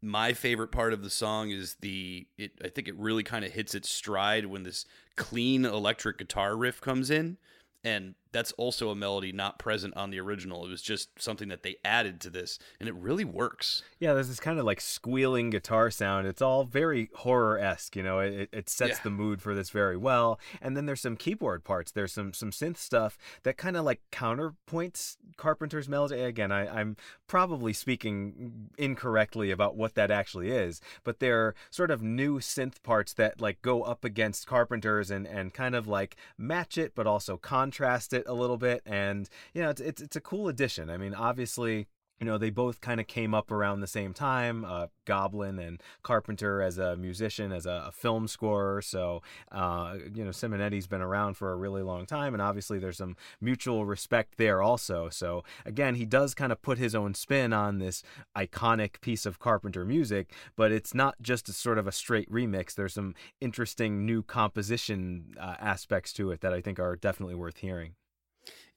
my 0.04 0.34
favorite 0.34 0.68
part 0.68 0.92
of 0.92 1.02
the 1.02 1.10
song 1.10 1.50
is 1.50 1.76
the 1.80 2.26
it, 2.36 2.52
I 2.62 2.68
think 2.68 2.88
it 2.88 2.96
really 2.96 3.22
kind 3.22 3.44
of 3.44 3.52
hits 3.52 3.74
its 3.74 3.90
stride 3.90 4.46
when 4.46 4.62
this 4.62 4.84
clean 5.16 5.64
electric 5.64 6.18
guitar 6.18 6.56
riff 6.56 6.80
comes 6.80 7.10
in. 7.10 7.38
And 7.82 8.14
that's 8.34 8.52
also 8.52 8.90
a 8.90 8.94
melody 8.94 9.32
not 9.32 9.58
present 9.58 9.96
on 9.96 10.10
the 10.10 10.20
original. 10.20 10.66
It 10.66 10.68
was 10.68 10.82
just 10.82 11.08
something 11.18 11.48
that 11.48 11.62
they 11.62 11.76
added 11.84 12.20
to 12.22 12.30
this, 12.30 12.58
and 12.78 12.88
it 12.88 12.94
really 12.96 13.24
works. 13.24 13.82
Yeah, 13.98 14.12
there's 14.12 14.28
this 14.28 14.40
kind 14.40 14.58
of 14.58 14.66
like 14.66 14.82
squealing 14.82 15.48
guitar 15.48 15.90
sound. 15.90 16.26
It's 16.26 16.42
all 16.42 16.64
very 16.64 17.08
horror 17.14 17.58
esque, 17.58 17.96
you 17.96 18.02
know. 18.02 18.18
It, 18.18 18.50
it 18.52 18.68
sets 18.68 18.98
Yeah. 18.98 19.02
the 19.04 19.10
mood 19.10 19.40
for 19.40 19.54
this 19.54 19.70
very 19.70 19.96
well. 19.96 20.38
And 20.60 20.76
then 20.76 20.84
there's 20.84 21.00
some 21.00 21.16
keyboard 21.16 21.64
parts. 21.64 21.92
There's 21.92 22.12
some 22.12 22.34
some 22.34 22.50
synth 22.50 22.76
stuff 22.76 23.16
that 23.44 23.56
kind 23.56 23.76
of 23.76 23.84
like 23.84 24.00
counterpoints 24.12 25.16
Carpenter's 25.36 25.88
melody. 25.88 26.20
Again, 26.20 26.52
I, 26.52 26.80
I'm 26.80 26.96
probably 27.26 27.72
speaking 27.72 28.68
incorrectly 28.76 29.50
about 29.50 29.76
what 29.76 29.94
that 29.94 30.10
actually 30.10 30.50
is, 30.50 30.80
but 31.04 31.20
they're 31.20 31.54
sort 31.70 31.90
of 31.90 32.02
new 32.02 32.38
synth 32.40 32.82
parts 32.82 33.12
that 33.14 33.40
like 33.40 33.62
go 33.62 33.82
up 33.82 34.04
against 34.04 34.46
Carpenter's 34.46 35.10
and 35.10 35.26
and 35.26 35.54
kind 35.54 35.74
of 35.74 35.86
like 35.86 36.16
match 36.36 36.76
it, 36.76 36.94
but 36.94 37.06
also 37.06 37.36
contrast 37.36 38.12
it 38.12 38.23
a 38.26 38.34
little 38.34 38.56
bit. 38.56 38.82
And 38.86 39.28
you 39.52 39.62
know, 39.62 39.70
it's 39.70 39.80
it's, 39.80 40.02
it's 40.02 40.16
a 40.16 40.20
cool 40.20 40.48
addition. 40.48 40.90
I 40.90 40.96
mean, 40.96 41.14
obviously 41.14 41.86
you 42.20 42.26
know 42.26 42.38
they 42.38 42.50
both 42.50 42.80
kind 42.80 43.00
of 43.00 43.06
came 43.06 43.34
up 43.34 43.50
around 43.50 43.80
the 43.80 43.86
same 43.86 44.14
time 44.14 44.64
uh, 44.64 44.86
goblin 45.04 45.58
and 45.58 45.82
carpenter 46.02 46.62
as 46.62 46.78
a 46.78 46.96
musician 46.96 47.52
as 47.52 47.66
a, 47.66 47.84
a 47.88 47.92
film 47.92 48.28
scorer 48.28 48.80
so 48.80 49.22
uh, 49.52 49.96
you 50.14 50.24
know 50.24 50.30
simonetti's 50.30 50.86
been 50.86 51.02
around 51.02 51.34
for 51.34 51.52
a 51.52 51.56
really 51.56 51.82
long 51.82 52.06
time 52.06 52.32
and 52.32 52.42
obviously 52.42 52.78
there's 52.78 52.98
some 52.98 53.16
mutual 53.40 53.84
respect 53.84 54.36
there 54.36 54.62
also 54.62 55.08
so 55.08 55.42
again 55.66 55.96
he 55.96 56.04
does 56.04 56.34
kind 56.34 56.52
of 56.52 56.62
put 56.62 56.78
his 56.78 56.94
own 56.94 57.14
spin 57.14 57.52
on 57.52 57.78
this 57.78 58.02
iconic 58.36 59.00
piece 59.00 59.26
of 59.26 59.38
carpenter 59.38 59.84
music 59.84 60.32
but 60.56 60.70
it's 60.70 60.94
not 60.94 61.16
just 61.20 61.48
a 61.48 61.52
sort 61.52 61.78
of 61.78 61.86
a 61.86 61.92
straight 61.92 62.30
remix 62.30 62.74
there's 62.74 62.94
some 62.94 63.14
interesting 63.40 64.06
new 64.06 64.22
composition 64.22 65.34
uh, 65.38 65.56
aspects 65.60 66.12
to 66.12 66.30
it 66.30 66.40
that 66.40 66.52
i 66.52 66.60
think 66.60 66.78
are 66.78 66.96
definitely 66.96 67.34
worth 67.34 67.58
hearing 67.58 67.94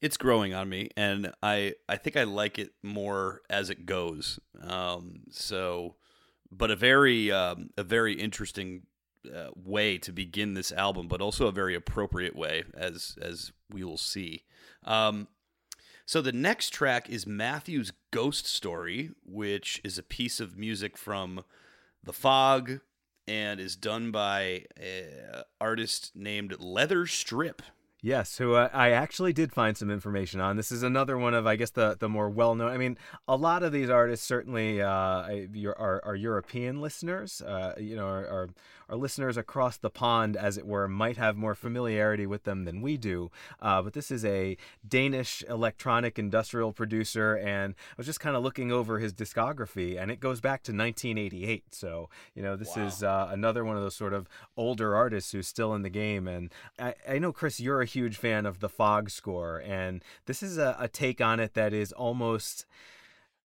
It's 0.00 0.16
growing 0.16 0.54
on 0.54 0.68
me, 0.68 0.90
and 0.96 1.32
I 1.42 1.74
I 1.88 1.96
think 1.96 2.16
I 2.16 2.24
like 2.24 2.58
it 2.58 2.72
more 2.82 3.42
as 3.50 3.70
it 3.70 3.86
goes. 3.86 4.38
Um, 4.60 5.22
so, 5.30 5.96
but 6.50 6.70
a 6.70 6.76
very 6.76 7.32
um, 7.32 7.70
a 7.76 7.82
very 7.82 8.14
interesting 8.14 8.82
uh, 9.34 9.48
way 9.56 9.98
to 9.98 10.12
begin 10.12 10.54
this 10.54 10.72
album, 10.72 11.08
but 11.08 11.20
also 11.20 11.46
a 11.46 11.52
very 11.52 11.74
appropriate 11.74 12.36
way, 12.36 12.64
as 12.74 13.16
as 13.20 13.52
we 13.70 13.82
will 13.82 13.98
see. 13.98 14.44
Um, 14.84 15.28
so 16.06 16.22
the 16.22 16.32
next 16.32 16.70
track 16.70 17.10
is 17.10 17.26
Matthew's 17.26 17.92
Ghost 18.10 18.46
Story, 18.46 19.10
which 19.26 19.78
is 19.84 19.98
a 19.98 20.02
piece 20.02 20.40
of 20.40 20.56
music 20.56 20.96
from 20.96 21.44
The 22.02 22.14
Fog 22.14 22.80
and 23.26 23.60
is 23.60 23.76
done 23.76 24.10
by 24.10 24.64
an 24.78 25.42
artist 25.60 26.12
named 26.14 26.52
Leæther 26.52 27.06
Strip. 27.06 27.60
Yes, 28.00 28.38
who 28.38 28.54
uh, 28.54 28.68
I 28.72 28.90
actually 28.90 29.32
did 29.32 29.52
find 29.52 29.76
some 29.76 29.90
information 29.90 30.40
on. 30.40 30.56
This 30.56 30.70
is 30.70 30.84
another 30.84 31.18
one 31.18 31.34
of, 31.34 31.48
I 31.48 31.56
guess, 31.56 31.70
the 31.70 31.96
the 31.98 32.08
more 32.08 32.30
well 32.30 32.54
known. 32.54 32.70
I 32.70 32.78
mean, 32.78 32.96
a 33.26 33.34
lot 33.34 33.64
of 33.64 33.72
these 33.72 33.90
artists 33.90 34.24
certainly 34.24 34.80
uh, 34.80 34.86
are, 34.86 36.00
are 36.04 36.14
European 36.14 36.80
listeners. 36.80 37.42
Uh, 37.42 37.74
you 37.76 37.96
know, 37.96 38.06
are, 38.06 38.26
are 38.28 38.48
our 38.88 38.96
listeners 38.96 39.36
across 39.36 39.76
the 39.76 39.90
pond, 39.90 40.36
as 40.36 40.56
it 40.56 40.66
were, 40.66 40.88
might 40.88 41.16
have 41.16 41.36
more 41.36 41.54
familiarity 41.54 42.26
with 42.26 42.44
them 42.44 42.64
than 42.64 42.80
we 42.80 42.96
do. 42.96 43.30
Uh, 43.60 43.82
but 43.82 43.92
this 43.92 44.10
is 44.10 44.24
a 44.24 44.56
Danish 44.86 45.44
electronic 45.48 46.18
industrial 46.18 46.72
producer, 46.72 47.36
and 47.36 47.74
I 47.90 47.94
was 47.96 48.06
just 48.06 48.20
kind 48.20 48.34
of 48.36 48.42
looking 48.42 48.72
over 48.72 48.98
his 48.98 49.12
discography, 49.12 50.00
and 50.00 50.10
it 50.10 50.20
goes 50.20 50.40
back 50.40 50.62
to 50.64 50.72
1988. 50.72 51.74
So 51.74 52.08
you 52.34 52.42
know, 52.42 52.56
this 52.56 52.76
is 52.76 53.02
uh, 53.02 53.28
another 53.30 53.64
one 53.64 53.76
of 53.76 53.82
those 53.82 53.94
sort 53.96 54.12
of 54.14 54.28
older 54.56 54.94
artists 54.94 55.32
who's 55.32 55.46
still 55.48 55.74
in 55.74 55.82
the 55.82 55.90
game. 55.90 56.26
And 56.26 56.52
I, 56.78 56.94
I 57.08 57.18
know 57.18 57.32
Chris, 57.32 57.60
you're 57.60 57.82
a 57.82 57.86
huge 57.86 58.16
fan 58.16 58.46
of 58.46 58.60
the 58.60 58.68
Fog 58.68 59.10
score, 59.10 59.62
and 59.64 60.02
this 60.26 60.42
is 60.42 60.58
a, 60.58 60.76
a 60.78 60.88
take 60.88 61.20
on 61.20 61.40
it 61.40 61.54
that 61.54 61.72
is 61.72 61.92
almost. 61.92 62.64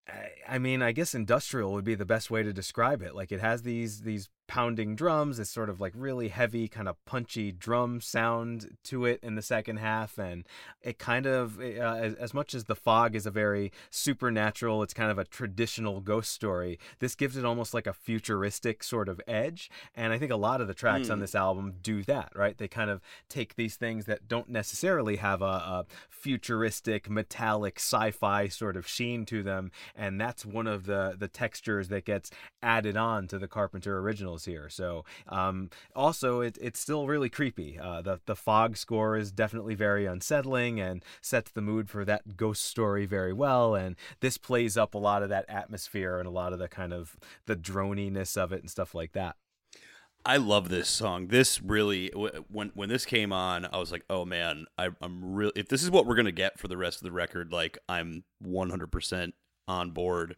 I- 0.07 0.29
I 0.45 0.59
mean, 0.59 0.81
I 0.81 0.91
guess 0.91 1.15
industrial 1.15 1.71
would 1.71 1.85
be 1.85 1.95
the 1.95 2.05
best 2.05 2.29
way 2.29 2.43
to 2.43 2.51
describe 2.51 3.01
it. 3.01 3.15
Like 3.15 3.31
it 3.31 3.39
has 3.39 3.61
these 3.61 4.01
these 4.01 4.27
pounding 4.53 4.95
drums, 4.95 5.37
this 5.37 5.49
sort 5.49 5.67
of 5.67 5.81
like 5.81 5.91
really 5.95 6.27
heavy, 6.27 6.67
kind 6.67 6.87
of 6.87 7.03
punchy 7.05 7.51
drum 7.51 7.99
sound 7.99 8.77
to 8.83 9.03
it 9.03 9.19
in 9.23 9.33
the 9.33 9.41
second 9.41 9.77
half, 9.77 10.19
and 10.19 10.45
it 10.83 10.99
kind 10.99 11.25
of, 11.25 11.59
uh, 11.59 11.63
as, 11.63 12.13
as 12.13 12.35
much 12.35 12.53
as 12.53 12.65
the 12.65 12.75
fog 12.75 13.15
is 13.15 13.25
a 13.25 13.31
very 13.31 13.71
supernatural, 13.89 14.83
it's 14.83 14.93
kind 14.93 15.09
of 15.09 15.17
a 15.17 15.23
traditional 15.23 16.01
ghost 16.01 16.31
story. 16.31 16.77
This 16.99 17.15
gives 17.15 17.35
it 17.35 17.45
almost 17.45 17.73
like 17.73 17.87
a 17.87 17.93
futuristic 17.93 18.83
sort 18.83 19.09
of 19.09 19.19
edge, 19.27 19.71
and 19.95 20.13
I 20.13 20.19
think 20.19 20.31
a 20.31 20.35
lot 20.35 20.61
of 20.61 20.67
the 20.67 20.75
tracks 20.75 21.09
on 21.09 21.19
this 21.19 21.33
album 21.33 21.73
do 21.81 22.03
that. 22.03 22.31
Right? 22.35 22.55
They 22.55 22.67
kind 22.67 22.91
of 22.91 23.01
take 23.29 23.55
these 23.55 23.75
things 23.75 24.05
that 24.05 24.27
don't 24.27 24.49
necessarily 24.49 25.15
have 25.15 25.41
a, 25.41 25.45
a 25.45 25.85
futuristic, 26.11 27.09
metallic, 27.09 27.79
sci-fi 27.79 28.49
sort 28.49 28.77
of 28.77 28.87
sheen 28.87 29.25
to 29.25 29.41
them, 29.41 29.71
and 29.95 30.21
that's 30.21 30.45
one 30.45 30.67
of 30.67 30.85
the 30.85 31.15
the 31.17 31.27
textures 31.27 31.87
that 31.87 32.05
gets 32.05 32.29
added 32.61 32.95
on 32.95 33.27
to 33.29 33.39
the 33.39 33.47
Carpenter 33.47 33.97
originals 33.97 34.42
here. 34.45 34.69
So 34.69 35.05
um, 35.27 35.69
also 35.95 36.41
it, 36.41 36.57
it's 36.61 36.79
still 36.79 37.07
really 37.07 37.29
creepy. 37.29 37.79
Uh, 37.79 38.01
the 38.01 38.19
the 38.25 38.35
fog 38.35 38.77
score 38.77 39.17
is 39.17 39.31
definitely 39.31 39.75
very 39.75 40.05
unsettling 40.05 40.79
and 40.79 41.03
sets 41.21 41.51
the 41.51 41.61
mood 41.61 41.89
for 41.89 42.05
that 42.05 42.37
ghost 42.37 42.65
story 42.65 43.05
very 43.05 43.33
well. 43.33 43.75
And 43.75 43.95
this 44.19 44.37
plays 44.37 44.77
up 44.77 44.93
a 44.93 44.99
lot 44.99 45.23
of 45.23 45.29
that 45.29 45.45
atmosphere 45.49 46.19
and 46.19 46.27
a 46.27 46.31
lot 46.31 46.53
of 46.53 46.59
the 46.59 46.67
kind 46.67 46.93
of 46.93 47.17
the 47.45 47.55
droniness 47.55 48.37
of 48.37 48.51
it 48.51 48.61
and 48.61 48.69
stuff 48.69 48.95
like 48.95 49.13
that. 49.13 49.35
I 50.25 50.37
love 50.37 50.69
this 50.69 50.87
song. 50.87 51.27
This 51.27 51.61
really, 51.61 52.09
when 52.49 52.71
when 52.75 52.87
this 52.87 53.05
came 53.05 53.33
on, 53.33 53.67
I 53.71 53.77
was 53.77 53.91
like, 53.91 54.05
oh 54.09 54.23
man, 54.23 54.65
I, 54.77 54.89
I'm 55.01 55.33
really. 55.33 55.51
If 55.55 55.67
this 55.67 55.83
is 55.83 55.91
what 55.91 56.05
we're 56.05 56.15
gonna 56.15 56.31
get 56.31 56.57
for 56.57 56.69
the 56.69 56.77
rest 56.77 56.99
of 56.99 57.03
the 57.03 57.11
record, 57.11 57.51
like 57.51 57.77
I'm 57.89 58.23
100 58.39 58.89
percent 58.89 59.35
on 59.67 59.91
board. 59.91 60.37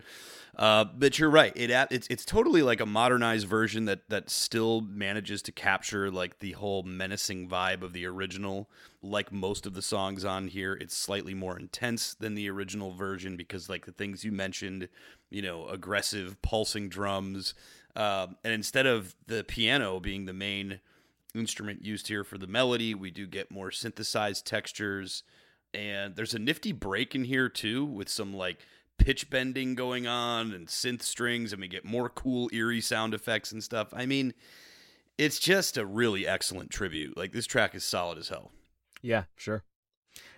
Uh, 0.58 0.86
but 0.86 1.20
you're 1.20 1.30
right. 1.30 1.52
It 1.56 1.70
it's 1.92 2.08
it's 2.08 2.24
totally 2.24 2.62
like 2.62 2.80
a 2.80 2.86
modernized 2.86 3.48
version 3.48 3.86
that 3.86 4.08
that 4.10 4.30
still 4.30 4.82
manages 4.82 5.42
to 5.44 5.52
capture 5.52 6.10
like 6.10 6.40
the 6.40 6.54
whole 6.54 6.84
menacing 6.84 7.50
vibe 7.50 7.82
of 7.82 7.92
the 7.92 8.06
original. 8.06 8.70
Like 9.02 9.32
most 9.32 9.66
of 9.66 9.74
the 9.74 9.82
songs 9.82 10.24
on 10.24 10.48
here, 10.48 10.74
it's 10.74 10.96
slightly 10.96 11.34
more 11.34 11.60
intense 11.60 12.14
than 12.14 12.36
the 12.36 12.50
original 12.50 12.94
version 12.94 13.36
because 13.36 13.70
like 13.70 13.86
the 13.86 13.92
things 13.92 14.24
you 14.24 14.32
mentioned, 14.32 14.88
you 15.30 15.42
know, 15.42 15.68
aggressive 15.68 16.42
pulsing 16.42 16.88
drums, 16.88 17.54
um, 17.96 18.38
and 18.44 18.54
instead 18.54 18.86
of 18.86 19.14
the 19.28 19.44
piano 19.44 20.00
being 20.00 20.26
the 20.26 20.34
main 20.34 20.80
instrument 21.34 21.84
used 21.84 22.08
here 22.08 22.24
for 22.24 22.38
the 22.38 22.48
melody, 22.48 22.96
we 22.96 23.12
do 23.12 23.28
get 23.28 23.52
more 23.52 23.72
synthesized 23.72 24.46
textures. 24.46 25.24
And 25.74 26.16
there's 26.16 26.34
a 26.34 26.40
nifty 26.40 26.72
break 26.72 27.14
in 27.14 27.26
here 27.26 27.50
too 27.50 27.84
with 27.84 28.08
some 28.08 28.34
like 28.34 28.60
pitch 28.98 29.30
bending 29.30 29.76
going 29.76 30.08
on 30.08 30.52
and 30.52 30.68
synth 30.68 31.02
strings, 31.02 31.52
and 31.52 31.62
we 31.62 31.68
get 31.68 31.86
more 31.86 32.10
cool, 32.10 32.50
eerie 32.54 32.82
sound 32.82 33.14
effects 33.14 33.52
and 33.52 33.64
stuff. 33.64 33.90
I 33.94 34.06
mean, 34.06 34.34
it's 35.18 35.40
just 35.40 35.78
a 35.78 35.86
really 35.86 36.28
excellent 36.28 36.72
tribute. 36.72 37.18
Like 37.18 37.32
this 37.32 37.46
track 37.46 37.76
is 37.76 37.84
solid 37.84 38.18
as 38.18 38.30
hell. 38.30 38.52
Yeah, 39.02 39.24
sure. 39.36 39.64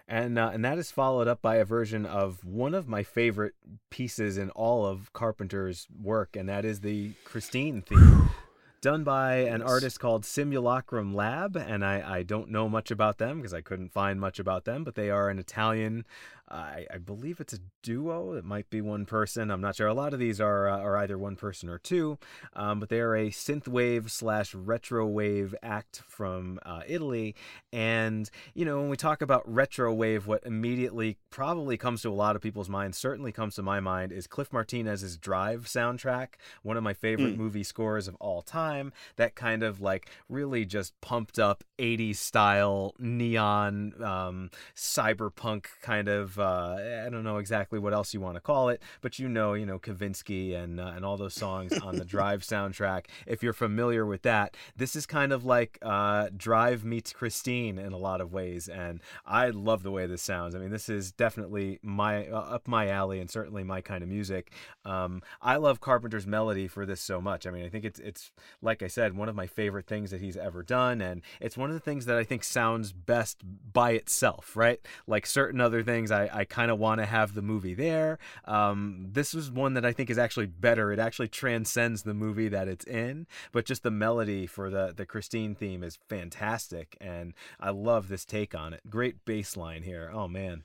And 0.07 0.39
uh, 0.39 0.51
and 0.53 0.63
that 0.63 0.77
is 0.77 0.89
followed 0.89 1.27
up 1.27 1.41
by 1.41 1.57
a 1.57 1.65
version 1.65 2.05
of 2.05 2.45
one 2.45 2.73
of 2.73 2.87
my 2.87 3.03
favorite 3.03 3.55
pieces 3.89 4.37
in 4.37 4.49
all 4.51 4.85
of 4.85 5.11
Carpenter's 5.11 5.87
work, 6.01 6.35
and 6.35 6.47
that 6.47 6.63
is 6.63 6.79
the 6.79 7.11
Christine 7.25 7.81
theme. 7.81 8.29
Done 8.79 9.03
by 9.03 9.37
an 9.37 9.63
artist 9.63 9.99
called 9.99 10.23
Simulacrum 10.23 11.13
Lab, 11.13 11.55
and 11.55 11.83
I, 11.83 12.19
I 12.19 12.23
don't 12.23 12.51
know 12.51 12.69
much 12.69 12.91
about 12.91 13.17
them 13.17 13.37
because 13.37 13.53
I 13.53 13.59
couldn't 13.61 13.91
find 13.91 14.19
much 14.19 14.37
about 14.37 14.65
them, 14.65 14.83
but 14.83 14.93
they 14.93 15.09
are 15.09 15.29
an 15.29 15.39
Italian 15.39 16.05
I, 16.49 16.85
I, 16.93 16.97
believe 16.97 17.39
it's 17.39 17.53
a 17.53 17.59
duo. 17.83 18.33
It 18.33 18.45
might 18.45 18.69
be 18.69 18.79
one 18.79 19.05
person. 19.05 19.51
I'm 19.51 19.59
not 19.59 19.75
sure. 19.75 19.87
A 19.87 19.93
lot 19.93 20.13
of 20.13 20.19
these 20.19 20.39
are 20.39 20.69
uh, 20.69 20.79
are 20.79 20.95
either 20.97 21.17
one 21.17 21.35
person 21.35 21.67
or 21.67 21.77
two, 21.77 22.17
um, 22.53 22.79
but 22.79 22.89
they 22.89 22.99
are 23.01 23.15
a 23.15 23.29
synthwave 23.29 24.09
slash 24.09 24.53
retrowave 24.53 25.53
act 25.61 26.01
from 26.07 26.59
uh, 26.65 26.81
Italy. 26.87 27.35
And 27.73 28.29
you 28.53 28.63
know, 28.63 28.79
when 28.79 28.89
we 28.89 28.95
talk 28.95 29.21
about 29.21 29.49
retrowave, 29.51 30.25
what 30.25 30.45
immediately 30.45 31.17
probably 31.29 31.77
comes 31.77 32.01
to 32.03 32.09
a 32.09 32.11
lot 32.11 32.35
of 32.35 32.41
people's 32.41 32.69
minds, 32.69 32.97
certainly 32.97 33.31
comes 33.33 33.55
to 33.55 33.63
my 33.63 33.79
mind, 33.79 34.13
is 34.13 34.25
Cliff 34.25 34.53
Martinez's 34.53 35.17
Drive 35.17 35.65
soundtrack, 35.65 36.35
one 36.63 36.77
of 36.77 36.83
my 36.83 36.93
favorite 36.93 37.35
mm. 37.35 37.37
movie 37.37 37.63
scores 37.63 38.07
of 38.07 38.15
all 38.15 38.41
time. 38.41 38.93
That 39.17 39.35
kind 39.35 39.63
of 39.63 39.81
like 39.81 40.09
really 40.29 40.65
just 40.65 40.99
pumped 41.01 41.39
up 41.39 41.63
80s 41.77 42.15
style 42.15 42.93
neon 42.99 44.01
um, 44.01 44.49
cyberpunk 44.75 45.65
kind 45.81 46.07
of 46.07 46.36
uh, 46.39 47.03
I 47.05 47.09
don't 47.09 47.23
know 47.23 47.37
exactly 47.37 47.79
what 47.79 47.93
else 47.93 48.13
you 48.13 48.21
want 48.21 48.35
to 48.35 48.41
call 48.41 48.69
it, 48.69 48.81
but 49.01 49.19
you 49.19 49.29
know, 49.29 49.53
you 49.53 49.65
know, 49.65 49.79
Kavinsky 49.79 50.55
and 50.55 50.79
uh, 50.79 50.93
and 50.95 51.05
all 51.05 51.17
those 51.17 51.33
songs 51.33 51.73
on 51.79 51.97
the 51.97 52.05
Drive 52.05 52.41
soundtrack. 52.43 53.05
If 53.25 53.43
you're 53.43 53.53
familiar 53.53 54.05
with 54.05 54.23
that, 54.23 54.55
this 54.75 54.95
is 54.95 55.05
kind 55.05 55.31
of 55.31 55.45
like 55.45 55.77
uh, 55.81 56.29
Drive 56.35 56.83
meets 56.83 57.13
Christine 57.13 57.77
in 57.77 57.93
a 57.93 57.97
lot 57.97 58.21
of 58.21 58.33
ways, 58.33 58.67
and 58.67 59.01
I 59.25 59.49
love 59.49 59.83
the 59.83 59.91
way 59.91 60.05
this 60.05 60.21
sounds. 60.21 60.55
I 60.55 60.59
mean, 60.59 60.71
this 60.71 60.89
is 60.89 61.11
definitely 61.11 61.79
my 61.81 62.27
uh, 62.27 62.39
up 62.39 62.67
my 62.67 62.87
alley 62.89 63.19
and 63.19 63.29
certainly 63.29 63.63
my 63.63 63.81
kind 63.81 64.03
of 64.03 64.09
music. 64.09 64.51
Um, 64.85 65.21
I 65.41 65.57
love 65.57 65.81
Carpenter's 65.81 66.27
melody 66.27 66.67
for 66.67 66.85
this 66.85 67.01
so 67.01 67.21
much. 67.21 67.45
I 67.45 67.51
mean, 67.51 67.65
I 67.65 67.69
think 67.69 67.85
it's 67.85 67.99
it's 67.99 68.31
like 68.61 68.83
I 68.83 68.87
said, 68.87 69.15
one 69.15 69.29
of 69.29 69.35
my 69.35 69.47
favorite 69.47 69.87
things 69.87 70.11
that 70.11 70.21
he's 70.21 70.37
ever 70.37 70.63
done, 70.63 71.01
and 71.01 71.21
it's 71.39 71.57
one 71.57 71.69
of 71.69 71.73
the 71.73 71.79
things 71.79 72.05
that 72.05 72.17
I 72.17 72.23
think 72.23 72.43
sounds 72.43 72.93
best 72.93 73.43
by 73.73 73.91
itself. 73.91 74.55
Right, 74.55 74.79
like 75.07 75.25
certain 75.25 75.61
other 75.61 75.83
things 75.83 76.11
I 76.29 76.37
I, 76.41 76.45
kind 76.45 76.71
of 76.71 76.79
want 76.79 76.99
to 76.99 77.05
have 77.05 77.33
the 77.33 77.41
movie 77.41 77.73
there. 77.73 78.19
Um, 78.45 79.07
this 79.11 79.33
is 79.33 79.51
one 79.51 79.73
that 79.73 79.85
I 79.85 79.91
think 79.91 80.09
is 80.09 80.17
actually 80.17 80.45
better. 80.45 80.91
It 80.91 80.99
actually 80.99 81.27
transcends 81.27 82.03
the 82.03 82.13
movie 82.13 82.47
that 82.49 82.67
it's 82.67 82.85
in, 82.85 83.27
but 83.51 83.65
just 83.65 83.83
the 83.83 83.91
melody 83.91 84.47
for 84.47 84.69
the 84.69 84.93
the 84.95 85.05
Christine 85.05 85.55
theme 85.55 85.83
is 85.83 85.99
fantastic, 86.07 86.97
and 87.01 87.33
I 87.59 87.71
love 87.71 88.07
this 88.07 88.25
take 88.25 88.55
on 88.55 88.73
it. 88.73 88.81
Great 88.89 89.25
bass 89.25 89.57
line 89.57 89.83
here. 89.83 90.09
Oh 90.13 90.27
man. 90.27 90.63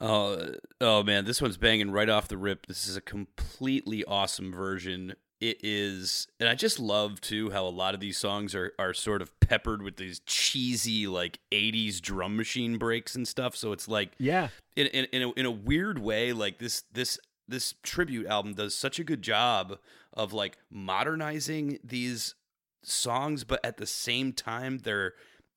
Oh, 0.00 0.54
oh 0.80 1.02
man, 1.02 1.24
this 1.24 1.40
one's 1.40 1.56
banging 1.56 1.90
right 1.90 2.08
off 2.08 2.28
the 2.28 2.36
rip. 2.36 2.66
This 2.66 2.88
is 2.88 2.96
a 2.96 3.00
completely 3.00 4.04
awesome 4.04 4.52
version 4.52 5.14
it 5.48 5.58
is 5.62 6.26
and 6.40 6.48
i 6.48 6.54
just 6.54 6.78
love 6.78 7.20
too 7.20 7.50
how 7.50 7.66
a 7.66 7.68
lot 7.68 7.94
of 7.94 8.00
these 8.00 8.16
songs 8.16 8.54
are 8.54 8.72
are 8.78 8.94
sort 8.94 9.20
of 9.20 9.30
peppered 9.40 9.82
with 9.82 9.96
these 9.96 10.20
cheesy 10.20 11.06
like 11.06 11.38
80s 11.52 12.00
drum 12.00 12.36
machine 12.36 12.78
breaks 12.78 13.14
and 13.14 13.26
stuff. 13.26 13.56
So 13.56 13.72
it's 13.72 13.88
like 13.88 14.12
yeah. 14.18 14.48
in 14.76 14.86
in, 14.88 15.06
in, 15.12 15.22
a, 15.22 15.32
in 15.32 15.46
a 15.46 15.50
weird 15.50 15.98
way 15.98 16.32
like 16.32 16.58
this 16.58 16.82
this 16.92 17.18
this 17.46 17.74
tribute 17.82 18.26
album 18.26 18.54
does 18.54 18.74
such 18.74 18.98
a 18.98 19.04
good 19.04 19.22
job 19.22 19.78
of 20.12 20.32
like 20.32 20.58
modernizing 20.70 21.78
these 21.84 22.34
songs 22.82 23.44
but 23.44 23.64
at 23.64 23.78
the 23.78 23.86
same 23.86 24.32
time 24.32 24.78
they're 24.78 25.14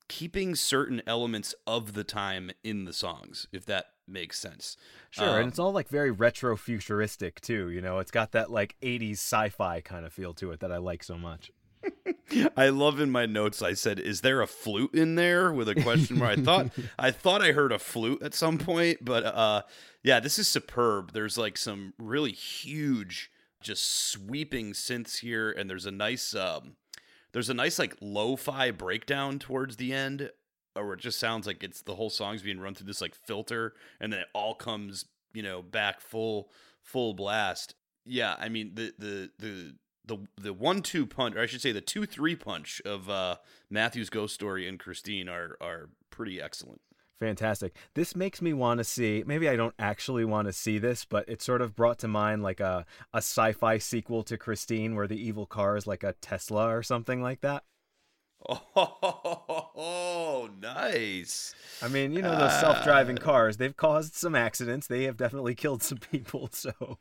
keeping 0.08 0.54
certain 0.54 1.02
elements 1.06 1.54
of 1.66 1.92
the 1.92 2.04
time 2.04 2.50
in 2.64 2.84
the 2.84 2.92
songs 2.92 3.46
if 3.52 3.66
that 3.66 3.86
makes 4.08 4.38
sense. 4.38 4.76
Sure, 5.10 5.28
um, 5.28 5.40
and 5.40 5.48
it's 5.48 5.58
all 5.58 5.72
like 5.72 5.88
very 5.88 6.10
retro 6.10 6.56
futuristic 6.56 7.40
too. 7.40 7.70
You 7.70 7.80
know, 7.80 7.98
it's 7.98 8.10
got 8.10 8.32
that 8.32 8.50
like 8.50 8.76
'80s 8.82 9.12
sci-fi 9.14 9.80
kind 9.80 10.04
of 10.04 10.12
feel 10.12 10.34
to 10.34 10.50
it 10.52 10.60
that 10.60 10.72
I 10.72 10.78
like 10.78 11.02
so 11.02 11.16
much. 11.16 11.50
I 12.56 12.68
love 12.68 13.00
in 13.00 13.10
my 13.10 13.26
notes. 13.26 13.62
I 13.62 13.74
said, 13.74 13.98
"Is 13.98 14.20
there 14.20 14.40
a 14.40 14.46
flute 14.46 14.94
in 14.94 15.14
there?" 15.14 15.52
with 15.52 15.68
a 15.68 15.74
question 15.74 16.18
mark. 16.18 16.38
I 16.38 16.42
thought 16.42 16.70
I 16.98 17.10
thought 17.10 17.42
I 17.42 17.52
heard 17.52 17.72
a 17.72 17.78
flute 17.78 18.22
at 18.22 18.34
some 18.34 18.58
point, 18.58 18.98
but 19.04 19.24
uh, 19.24 19.62
yeah, 20.02 20.20
this 20.20 20.38
is 20.38 20.48
superb. 20.48 21.12
There's 21.12 21.38
like 21.38 21.56
some 21.56 21.94
really 21.98 22.32
huge, 22.32 23.30
just 23.60 24.10
sweeping 24.10 24.72
synths 24.72 25.20
here, 25.20 25.50
and 25.50 25.68
there's 25.68 25.86
a 25.86 25.90
nice 25.90 26.34
um, 26.34 26.76
there's 27.32 27.50
a 27.50 27.54
nice 27.54 27.78
like 27.78 27.96
lo-fi 28.00 28.70
breakdown 28.70 29.38
towards 29.38 29.76
the 29.76 29.92
end 29.92 30.30
or 30.78 30.94
it 30.94 31.00
just 31.00 31.18
sounds 31.18 31.46
like 31.46 31.62
it's 31.62 31.82
the 31.82 31.94
whole 31.94 32.10
song's 32.10 32.42
being 32.42 32.60
run 32.60 32.74
through 32.74 32.86
this 32.86 33.00
like 33.00 33.14
filter 33.14 33.74
and 34.00 34.12
then 34.12 34.20
it 34.20 34.28
all 34.34 34.54
comes 34.54 35.04
you 35.32 35.42
know 35.42 35.62
back 35.62 36.00
full 36.00 36.50
full 36.82 37.14
blast 37.14 37.74
yeah 38.04 38.34
i 38.38 38.48
mean 38.48 38.72
the 38.74 38.92
the 38.98 39.30
the 39.38 39.74
the 40.06 40.18
the 40.40 40.52
one 40.52 40.80
two 40.80 41.06
punch 41.06 41.36
or 41.36 41.40
i 41.40 41.46
should 41.46 41.60
say 41.60 41.72
the 41.72 41.80
two 41.80 42.06
three 42.06 42.34
punch 42.34 42.80
of 42.84 43.10
uh 43.10 43.36
matthew's 43.70 44.10
ghost 44.10 44.34
story 44.34 44.66
and 44.66 44.78
christine 44.78 45.28
are 45.28 45.56
are 45.60 45.90
pretty 46.10 46.40
excellent 46.40 46.80
Fantastic. 47.20 47.74
This 47.94 48.14
makes 48.14 48.40
me 48.40 48.52
want 48.52 48.78
to 48.78 48.84
see. 48.84 49.24
Maybe 49.26 49.48
I 49.48 49.56
don't 49.56 49.74
actually 49.78 50.24
want 50.24 50.46
to 50.46 50.52
see 50.52 50.78
this, 50.78 51.04
but 51.04 51.28
it 51.28 51.42
sort 51.42 51.62
of 51.62 51.74
brought 51.74 51.98
to 52.00 52.08
mind 52.08 52.44
like 52.44 52.60
a 52.60 52.86
a 53.12 53.18
sci-fi 53.18 53.78
sequel 53.78 54.22
to 54.24 54.38
Christine, 54.38 54.94
where 54.94 55.08
the 55.08 55.20
evil 55.20 55.44
car 55.44 55.76
is 55.76 55.86
like 55.86 56.04
a 56.04 56.12
Tesla 56.12 56.68
or 56.68 56.82
something 56.82 57.20
like 57.20 57.40
that. 57.40 57.64
Oh, 59.80 60.48
nice. 60.60 61.54
I 61.82 61.88
mean, 61.88 62.12
you 62.12 62.22
know 62.22 62.32
those 62.32 62.50
uh, 62.52 62.60
self-driving 62.60 63.18
cars, 63.18 63.56
they've 63.56 63.76
caused 63.76 64.14
some 64.14 64.34
accidents. 64.34 64.86
They 64.86 65.04
have 65.04 65.16
definitely 65.16 65.54
killed 65.54 65.82
some 65.82 65.98
people, 65.98 66.48
so 66.52 66.98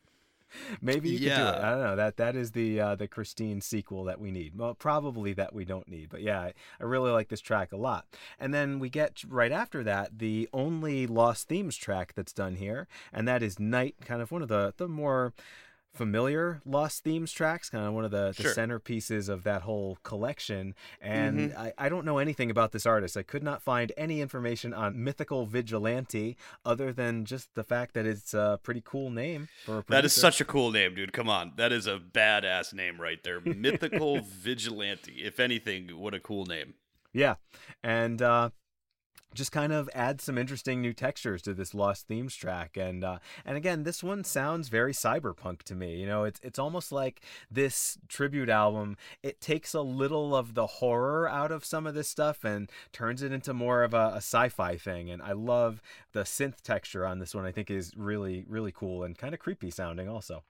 maybe 0.82 1.10
you 1.10 1.20
yeah. 1.20 1.36
can 1.36 1.46
do 1.46 1.50
it. 1.50 1.64
I 1.64 1.70
don't 1.72 1.82
know. 1.82 1.96
That 1.96 2.18
that 2.18 2.36
is 2.36 2.52
the 2.52 2.80
uh, 2.80 2.96
the 2.96 3.08
Christine 3.08 3.62
sequel 3.62 4.04
that 4.06 4.20
we 4.20 4.32
need. 4.32 4.58
Well, 4.58 4.74
probably 4.74 5.34
that 5.34 5.54
we 5.54 5.66
don't 5.66 5.88
need. 5.88 6.10
But 6.10 6.22
yeah, 6.22 6.40
I, 6.40 6.54
I 6.80 6.84
really 6.84 7.12
like 7.12 7.30
this 7.30 7.42
track 7.42 7.72
a 7.72 7.78
lot. 7.78 8.06
And 8.40 8.54
then 8.54 8.80
we 8.80 8.90
get 8.90 9.24
right 9.28 9.52
after 9.52 9.84
that 9.84 10.20
the 10.20 10.50
only 10.54 11.08
Lost 11.08 11.48
Themes 11.48 11.78
track 11.78 12.14
that's 12.16 12.34
done 12.34 12.56
here, 12.56 12.88
and 13.14 13.28
that 13.28 13.44
is 13.44 13.60
Night, 13.60 13.96
kind 14.04 14.22
of 14.22 14.32
one 14.32 14.42
of 14.42 14.50
the 14.50 14.74
the 14.78 14.88
more 14.88 15.34
familiar 15.98 16.62
Lost 16.66 17.04
Themes 17.04 17.32
tracks, 17.32 17.70
kind 17.70 17.86
of 17.86 17.94
one 17.94 18.06
of 18.06 18.12
the, 18.12 18.34
the 18.38 18.44
sure. 18.44 18.54
centerpieces 18.54 19.28
of 19.28 19.44
that 19.44 19.64
whole 19.64 19.98
collection. 20.04 20.76
And 21.02 21.52
mm-hmm. 21.52 21.60
I, 21.60 21.74
I 21.78 21.90
don't 21.90 22.06
know 22.06 22.20
anything 22.20 22.52
about 22.52 22.72
this 22.72 22.86
artist. 22.86 23.18
I 23.18 23.24
could 23.24 23.44
not 23.44 23.62
find 23.62 23.92
any 23.98 24.22
information 24.22 24.74
on 24.74 25.04
Mythical 25.04 25.46
Vigilante 25.46 26.38
other 26.64 26.94
than 26.94 27.26
just 27.26 27.54
the 27.56 27.64
fact 27.64 27.94
that 27.96 28.06
it's 28.06 28.34
a 28.34 28.60
pretty 28.64 28.82
cool 28.86 29.10
name 29.10 29.50
for 29.66 29.80
a 29.80 29.84
That 29.88 30.06
is 30.06 30.14
such 30.14 30.40
a 30.40 30.46
cool 30.46 30.72
name, 30.72 30.96
dude. 30.96 31.14
Come 31.14 31.30
on. 31.30 31.54
That 31.58 31.72
is 31.72 31.88
a 31.88 31.98
badass 32.00 32.74
name 32.74 33.02
right 33.02 33.22
there. 33.24 33.42
Mythical 33.42 34.22
Vigilante. 34.24 35.24
If 35.24 35.40
anything, 35.40 35.90
what 35.98 36.14
a 36.14 36.20
cool 36.20 36.46
name. 36.46 36.76
Yeah. 37.14 37.36
And 37.84 38.22
uh, 38.22 38.52
just 39.34 39.52
kind 39.52 39.74
of 39.74 39.90
add 39.94 40.22
some 40.22 40.38
interesting 40.38 40.82
new 40.82 40.94
textures 40.94 41.42
to 41.44 41.54
this 41.54 41.74
Lost 41.74 42.08
Themes 42.08 42.36
track. 42.36 42.78
And 42.78 43.04
uh, 43.04 43.20
and 43.46 43.58
again, 43.58 43.84
this 43.84 44.04
one 44.04 44.24
sounds 44.24 44.70
very 44.70 44.94
cyberpunk 44.94 45.64
to 45.64 45.76
me. 45.76 45.96
You 45.96 46.06
know, 46.06 46.24
it's 46.24 46.40
it's 46.44 46.60
almost 46.60 46.92
like 46.92 47.22
this 47.50 47.98
tribute 48.08 48.50
album. 48.50 48.98
It 49.24 49.42
takes 49.42 49.74
a 49.74 49.82
little 49.82 50.36
of 50.36 50.54
the 50.54 50.68
horror 50.68 51.30
out 51.30 51.52
of 51.52 51.66
some 51.66 51.86
of 51.86 51.94
this 51.94 52.08
stuff 52.08 52.44
and 52.44 52.70
turns 52.92 53.22
it 53.22 53.32
into 53.32 53.54
more 53.54 53.84
of 53.84 53.94
a, 53.94 54.14
a 54.16 54.18
sci-fi 54.18 54.78
thing. 54.78 55.10
And 55.10 55.22
I 55.22 55.34
love 55.34 55.82
the 56.14 56.24
synth 56.24 56.62
texture 56.62 57.06
on 57.06 57.20
this 57.20 57.36
one. 57.36 57.46
I 57.46 57.52
think 57.52 57.70
is 57.70 57.92
really 57.96 58.46
really 58.48 58.72
cool 58.72 59.04
and 59.04 59.18
kind 59.18 59.34
of 59.34 59.40
creepy 59.40 59.72
sounding 59.72 60.10
also. 60.10 60.44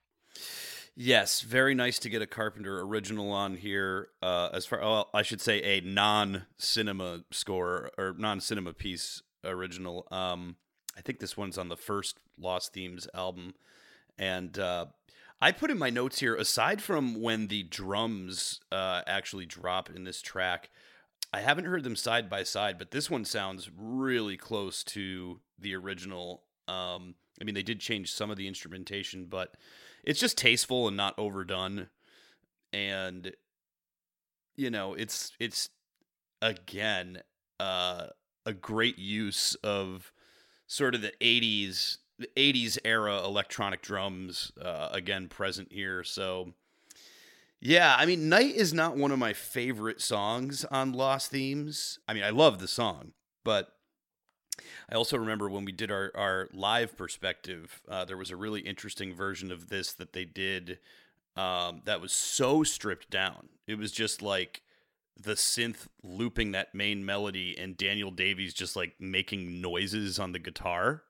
Yes, 1.00 1.42
very 1.42 1.76
nice 1.76 2.00
to 2.00 2.08
get 2.08 2.22
a 2.22 2.26
Carpenter 2.26 2.80
original 2.80 3.30
on 3.30 3.54
here. 3.54 4.08
Uh, 4.20 4.48
as 4.52 4.66
far, 4.66 4.80
well, 4.80 5.08
I 5.14 5.22
should 5.22 5.40
say, 5.40 5.62
a 5.62 5.80
non-cinema 5.80 7.20
score 7.30 7.92
or 7.96 8.16
non-cinema 8.18 8.72
piece 8.72 9.22
original. 9.44 10.08
Um, 10.10 10.56
I 10.96 11.00
think 11.00 11.20
this 11.20 11.36
one's 11.36 11.56
on 11.56 11.68
the 11.68 11.76
first 11.76 12.18
Lost 12.36 12.72
Themes 12.72 13.06
album, 13.14 13.54
and 14.18 14.58
uh, 14.58 14.86
I 15.40 15.52
put 15.52 15.70
in 15.70 15.78
my 15.78 15.88
notes 15.88 16.18
here. 16.18 16.34
Aside 16.34 16.82
from 16.82 17.22
when 17.22 17.46
the 17.46 17.62
drums 17.62 18.58
uh, 18.72 19.02
actually 19.06 19.46
drop 19.46 19.90
in 19.94 20.02
this 20.02 20.20
track, 20.20 20.68
I 21.32 21.42
haven't 21.42 21.66
heard 21.66 21.84
them 21.84 21.94
side 21.94 22.28
by 22.28 22.42
side, 22.42 22.76
but 22.76 22.90
this 22.90 23.08
one 23.08 23.24
sounds 23.24 23.70
really 23.78 24.36
close 24.36 24.82
to 24.82 25.38
the 25.60 25.76
original. 25.76 26.42
Um, 26.66 27.14
I 27.40 27.44
mean, 27.44 27.54
they 27.54 27.62
did 27.62 27.78
change 27.78 28.12
some 28.12 28.32
of 28.32 28.36
the 28.36 28.48
instrumentation, 28.48 29.26
but 29.26 29.54
it's 30.04 30.20
just 30.20 30.38
tasteful 30.38 30.88
and 30.88 30.96
not 30.96 31.18
overdone 31.18 31.88
and 32.72 33.32
you 34.56 34.70
know 34.70 34.94
it's 34.94 35.32
it's 35.38 35.70
again 36.42 37.20
uh 37.60 38.06
a 38.46 38.52
great 38.52 38.98
use 38.98 39.54
of 39.56 40.12
sort 40.66 40.94
of 40.94 41.02
the 41.02 41.12
80s 41.20 41.98
80s 42.36 42.78
era 42.84 43.18
electronic 43.24 43.82
drums 43.82 44.52
uh, 44.60 44.88
again 44.92 45.28
present 45.28 45.72
here. 45.72 46.02
So, 46.02 46.52
yeah, 47.60 47.94
I 47.98 48.06
mean, 48.06 48.28
Night 48.28 48.54
is 48.54 48.72
not 48.72 48.96
one 48.96 49.10
of 49.10 49.18
my 49.18 49.32
favorite 49.32 50.00
songs 50.00 50.64
on 50.64 50.92
Lost 50.92 51.30
Themes. 51.30 51.98
I 52.08 52.14
mean, 52.14 52.24
I 52.24 52.30
love 52.30 52.58
the 52.58 52.68
song, 52.68 53.12
but 53.44 53.72
I 54.90 54.94
also 54.94 55.16
remember 55.16 55.48
when 55.48 55.64
we 55.64 55.72
did 55.72 55.90
our, 55.90 56.10
our 56.14 56.48
live 56.52 56.96
perspective, 56.96 57.80
uh, 57.88 58.04
there 58.04 58.16
was 58.16 58.30
a 58.30 58.36
really 58.36 58.60
interesting 58.60 59.14
version 59.14 59.50
of 59.52 59.68
this 59.68 59.92
that 59.94 60.12
they 60.12 60.24
did 60.24 60.78
um, 61.36 61.82
that 61.84 62.00
was 62.00 62.12
so 62.12 62.62
stripped 62.64 63.10
down. 63.10 63.48
It 63.66 63.78
was 63.78 63.92
just 63.92 64.22
like 64.22 64.62
the 65.20 65.34
synth 65.34 65.86
looping 66.02 66.52
that 66.52 66.74
main 66.74 67.04
melody 67.04 67.56
and 67.58 67.76
Daniel 67.76 68.10
Davies 68.10 68.54
just 68.54 68.76
like 68.76 68.94
making 69.00 69.60
noises 69.60 70.18
on 70.18 70.32
the 70.32 70.38
guitar. 70.38 71.02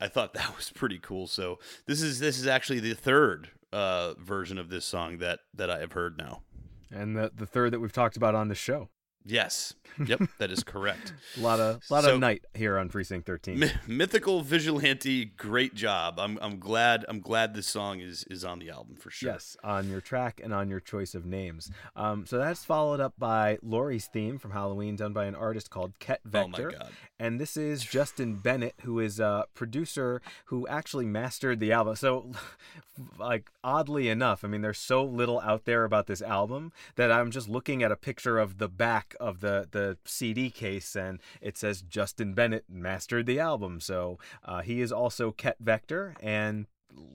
I 0.00 0.08
thought 0.08 0.34
that 0.34 0.56
was 0.56 0.70
pretty 0.70 0.98
cool. 0.98 1.26
So 1.26 1.58
this 1.86 2.02
is 2.02 2.18
this 2.18 2.38
is 2.38 2.46
actually 2.46 2.80
the 2.80 2.94
third 2.94 3.50
uh, 3.72 4.14
version 4.14 4.58
of 4.58 4.68
this 4.68 4.84
song 4.84 5.18
that 5.18 5.40
that 5.54 5.70
I 5.70 5.78
have 5.80 5.92
heard 5.92 6.18
now. 6.18 6.42
And 6.90 7.16
the 7.16 7.30
the 7.34 7.46
third 7.46 7.72
that 7.72 7.80
we've 7.80 7.92
talked 7.92 8.16
about 8.16 8.34
on 8.34 8.48
the 8.48 8.54
show. 8.54 8.88
Yes. 9.24 9.74
Yep, 10.04 10.22
that 10.38 10.50
is 10.50 10.64
correct. 10.64 11.14
A 11.36 11.40
lot 11.40 11.60
of 11.60 11.80
lot 11.88 12.02
So- 12.04 12.14
of 12.14 12.20
night 12.20 12.44
here 12.52 12.78
on 12.78 12.88
Precinct 12.88 13.26
13. 13.26 13.60
My- 13.60 13.72
Mythical 13.86 14.40
Vigilante, 14.42 15.24
great 15.24 15.74
job. 15.74 16.18
I'm 16.18 16.36
I'm 16.42 16.58
glad 16.58 17.04
I'm 17.08 17.20
glad 17.20 17.54
this 17.54 17.68
song 17.68 18.00
is 18.00 18.24
is 18.28 18.44
on 18.44 18.58
the 18.58 18.70
album 18.70 18.96
for 18.96 19.10
sure. 19.10 19.30
Yes, 19.30 19.56
on 19.62 19.88
your 19.88 20.00
track 20.00 20.40
and 20.42 20.52
on 20.52 20.68
your 20.68 20.80
choice 20.80 21.14
of 21.14 21.24
names. 21.24 21.70
Um, 21.94 22.26
so 22.26 22.38
that's 22.38 22.64
followed 22.64 22.98
up 22.98 23.14
by 23.18 23.58
Laurie's 23.62 24.06
theme 24.06 24.36
from 24.38 24.50
Halloween, 24.50 24.96
done 24.96 25.12
by 25.12 25.26
an 25.26 25.36
artist 25.36 25.70
called 25.70 25.92
Ket 26.00 26.20
Oh 26.34 26.48
my 26.48 26.58
god. 26.58 26.90
And 27.20 27.40
this 27.40 27.56
is 27.56 27.84
Justin 27.84 28.34
Bennett, 28.34 28.74
who 28.82 28.98
is 28.98 29.20
a 29.20 29.46
producer 29.54 30.20
who 30.46 30.66
actually 30.66 31.06
mastered 31.06 31.60
the 31.60 31.70
album. 31.70 31.94
So, 31.94 32.32
like, 33.18 33.48
oddly 33.62 34.08
enough, 34.08 34.44
I 34.44 34.48
mean, 34.48 34.62
there's 34.62 34.78
so 34.78 35.04
little 35.04 35.40
out 35.40 35.64
there 35.64 35.84
about 35.84 36.08
this 36.08 36.20
album 36.20 36.72
that 36.96 37.12
I'm 37.12 37.30
just 37.30 37.48
looking 37.48 37.84
at 37.84 37.92
a 37.92 37.96
picture 37.96 38.38
of 38.38 38.58
the 38.58 38.68
back 38.68 39.13
of 39.20 39.40
the, 39.40 39.68
the 39.70 39.98
CD 40.04 40.50
case, 40.50 40.96
and 40.96 41.20
it 41.40 41.56
says 41.56 41.82
Justin 41.82 42.34
Bennett 42.34 42.64
mastered 42.68 43.26
the 43.26 43.40
album. 43.40 43.80
So, 43.80 44.18
uh, 44.44 44.62
he 44.62 44.80
is 44.80 44.92
also 44.92 45.30
Ket 45.32 45.56
Vector, 45.60 46.14
and 46.20 46.66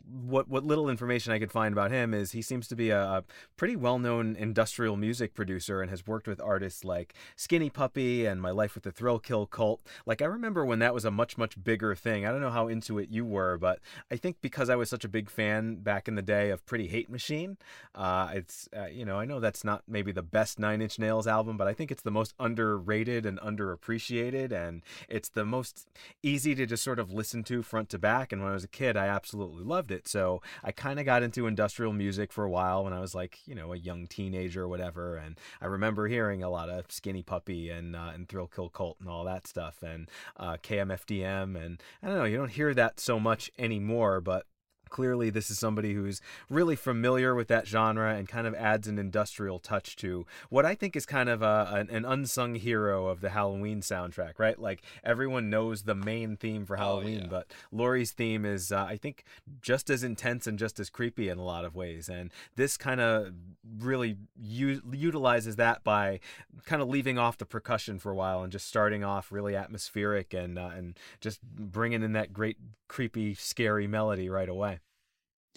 what 0.10 0.48
what 0.48 0.64
little 0.64 0.90
information 0.90 1.32
I 1.32 1.40
could 1.40 1.52
find 1.52 1.74
about 1.74 1.92
him 1.92 2.14
is 2.14 2.32
he 2.32 2.42
seems 2.42 2.68
to 2.68 2.76
be 2.76 2.90
a, 2.90 3.02
a 3.02 3.24
pretty 3.58 3.76
well 3.76 4.00
known 4.00 4.36
industrial 4.36 4.98
music 4.98 5.34
producer 5.34 5.82
and 5.82 5.90
has 5.90 6.06
worked 6.08 6.28
with 6.28 6.42
artists 6.42 6.84
like 6.84 7.14
Skinny 7.36 7.70
Puppy 7.70 8.26
and 8.26 8.42
My 8.42 8.52
Life 8.52 8.76
with 8.76 8.84
the 8.84 8.92
Thrill 8.92 9.20
Kill 9.20 9.46
Cult. 9.46 9.82
Like 10.06 10.22
I 10.22 10.26
remember 10.26 10.66
when 10.66 10.80
that 10.80 10.94
was 10.94 11.06
a 11.06 11.12
much 11.12 11.38
much 11.38 11.62
bigger 11.64 11.96
thing. 11.96 12.26
I 12.26 12.32
don't 12.32 12.42
know 12.42 12.50
how 12.50 12.68
into 12.68 13.00
it 13.00 13.10
you 13.10 13.26
were, 13.26 13.58
but 13.58 13.80
I 14.12 14.16
think 14.16 14.38
because 14.42 14.70
I 14.70 14.76
was 14.76 14.90
such 14.90 15.06
a 15.06 15.10
big 15.10 15.30
fan 15.30 15.76
back 15.76 16.08
in 16.08 16.16
the 16.16 16.22
day 16.22 16.50
of 16.50 16.66
Pretty 16.66 16.88
Hate 16.88 17.10
Machine, 17.10 17.58
uh, 17.96 18.30
it's 18.34 18.68
uh, 18.76 18.88
you 18.88 19.06
know 19.06 19.20
I 19.20 19.26
know 19.26 19.40
that's 19.40 19.64
not 19.64 19.84
maybe 19.88 20.12
the 20.12 20.24
best 20.24 20.60
Nine 20.60 20.82
Inch 20.82 21.00
Nails 21.00 21.28
album, 21.28 21.58
but 21.58 21.68
I 21.68 21.74
think 21.74 21.92
it's 21.92 22.04
the 22.04 22.12
most 22.12 22.34
underrated 22.40 23.26
and 23.26 23.40
underappreciated, 23.40 24.52
and 24.52 24.82
it's 25.08 25.30
the 25.30 25.46
most 25.46 25.88
easy 26.24 26.56
to 26.56 26.66
just 26.66 26.84
sort 26.84 27.00
of 27.00 27.12
listen 27.12 27.44
to 27.46 27.62
front 27.62 27.90
to 27.90 28.00
back. 28.00 28.32
And 28.32 28.42
when 28.42 28.52
I 28.52 28.54
was 28.54 28.64
a 28.64 28.70
kid, 28.70 28.98
I 28.98 29.08
absolutely 29.08 29.64
loved 29.70 29.91
it. 29.91 30.07
So 30.07 30.41
I 30.63 30.72
kind 30.72 30.99
of 30.99 31.05
got 31.05 31.24
into 31.24 31.47
industrial 31.47 31.93
music 31.93 32.34
for 32.34 32.43
a 32.43 32.49
while 32.49 32.84
when 32.84 32.93
I 32.93 32.99
was 32.99 33.15
like, 33.15 33.39
you 33.45 33.55
know, 33.55 33.72
a 33.72 33.78
young 33.78 34.07
teenager 34.07 34.63
or 34.63 34.67
whatever. 34.67 35.15
And 35.15 35.38
I 35.61 35.67
remember 35.67 36.07
hearing 36.07 36.43
a 36.43 36.49
lot 36.49 36.70
of 36.70 36.91
Skinny 36.91 37.24
Puppy 37.24 37.70
and 37.70 37.95
uh, 37.95 38.11
and 38.13 38.28
Thrill 38.28 38.47
Kill 38.47 38.70
Cult 38.70 38.97
and 38.99 39.09
all 39.09 39.24
that 39.26 39.47
stuff 39.47 39.82
and 39.82 40.09
uh, 40.38 40.57
KMFDM. 40.57 41.55
And 41.55 41.82
I 42.03 42.07
don't 42.07 42.17
know, 42.17 42.26
you 42.26 42.38
don't 42.38 42.51
hear 42.51 42.74
that 42.74 42.99
so 42.99 43.20
much 43.20 43.49
anymore, 43.57 44.20
but 44.20 44.45
clearly 44.90 45.30
this 45.30 45.50
is 45.50 45.60
somebody 45.60 45.94
who's 45.94 46.22
really 46.50 46.76
familiar 46.76 47.36
with 47.36 47.48
that 47.48 47.68
genre 47.68 48.16
and 48.16 48.28
kind 48.28 48.48
of 48.48 48.54
adds 48.56 48.88
an 48.88 48.98
industrial 48.98 49.60
touch 49.60 49.96
to 49.98 50.26
what 50.50 50.66
I 50.66 50.76
think 50.76 50.96
is 50.96 51.06
kind 51.06 51.30
of 51.30 51.42
a, 51.42 51.86
an, 51.90 52.06
unsung 52.06 52.56
hero 52.56 53.08
of 53.08 53.22
the 53.22 53.30
Halloween 53.30 53.82
soundtrack, 53.82 54.40
right? 54.40 54.60
Like 54.60 54.82
everyone 55.04 55.50
knows 55.50 55.84
the 55.84 55.96
main 55.96 56.38
theme 56.38 56.66
for 56.66 56.76
Halloween, 56.76 57.22
yeah. 57.22 57.28
but 57.30 57.48
Laurie's 57.72 58.12
theme 58.12 58.46
is, 58.46 58.72
uh, 58.72 58.84
I 58.84 58.98
think, 58.98 59.24
just 59.62 59.90
as 59.90 60.04
intense 60.04 60.48
and 60.48 60.58
just 60.58 60.80
as 60.80 60.90
creepy 60.90 61.30
in 61.30 61.38
a 61.38 61.44
lot 61.44 61.66
of 61.66 61.76
ways. 61.76 62.10
And 62.10 62.32
this 62.56 62.78
kind 62.78 63.02
of 63.02 63.34
really 63.80 64.18
u- 64.40 64.82
utilizes 64.92 65.58
that 65.58 65.84
by 65.84 66.20
kind 66.66 66.82
of 66.82 66.90
leaving 66.90 67.18
off 67.18 67.38
the 67.38 67.46
percussion 67.46 68.00
for 68.00 68.12
a 68.12 68.16
while 68.16 68.42
and 68.44 68.52
just 68.52 68.68
starting 68.68 69.04
off 69.04 69.32
really 69.32 69.56
atmospheric 69.56 70.34
and 70.34 70.58
uh, 70.58 70.70
and 70.76 70.98
just 71.22 71.42
bringing 71.44 72.04
in 72.04 72.14
that 72.14 72.34
great 72.34 72.58
creepy 72.88 73.34
scary 73.34 73.88
melody 73.88 74.30
right 74.30 74.50
away. 74.50 74.79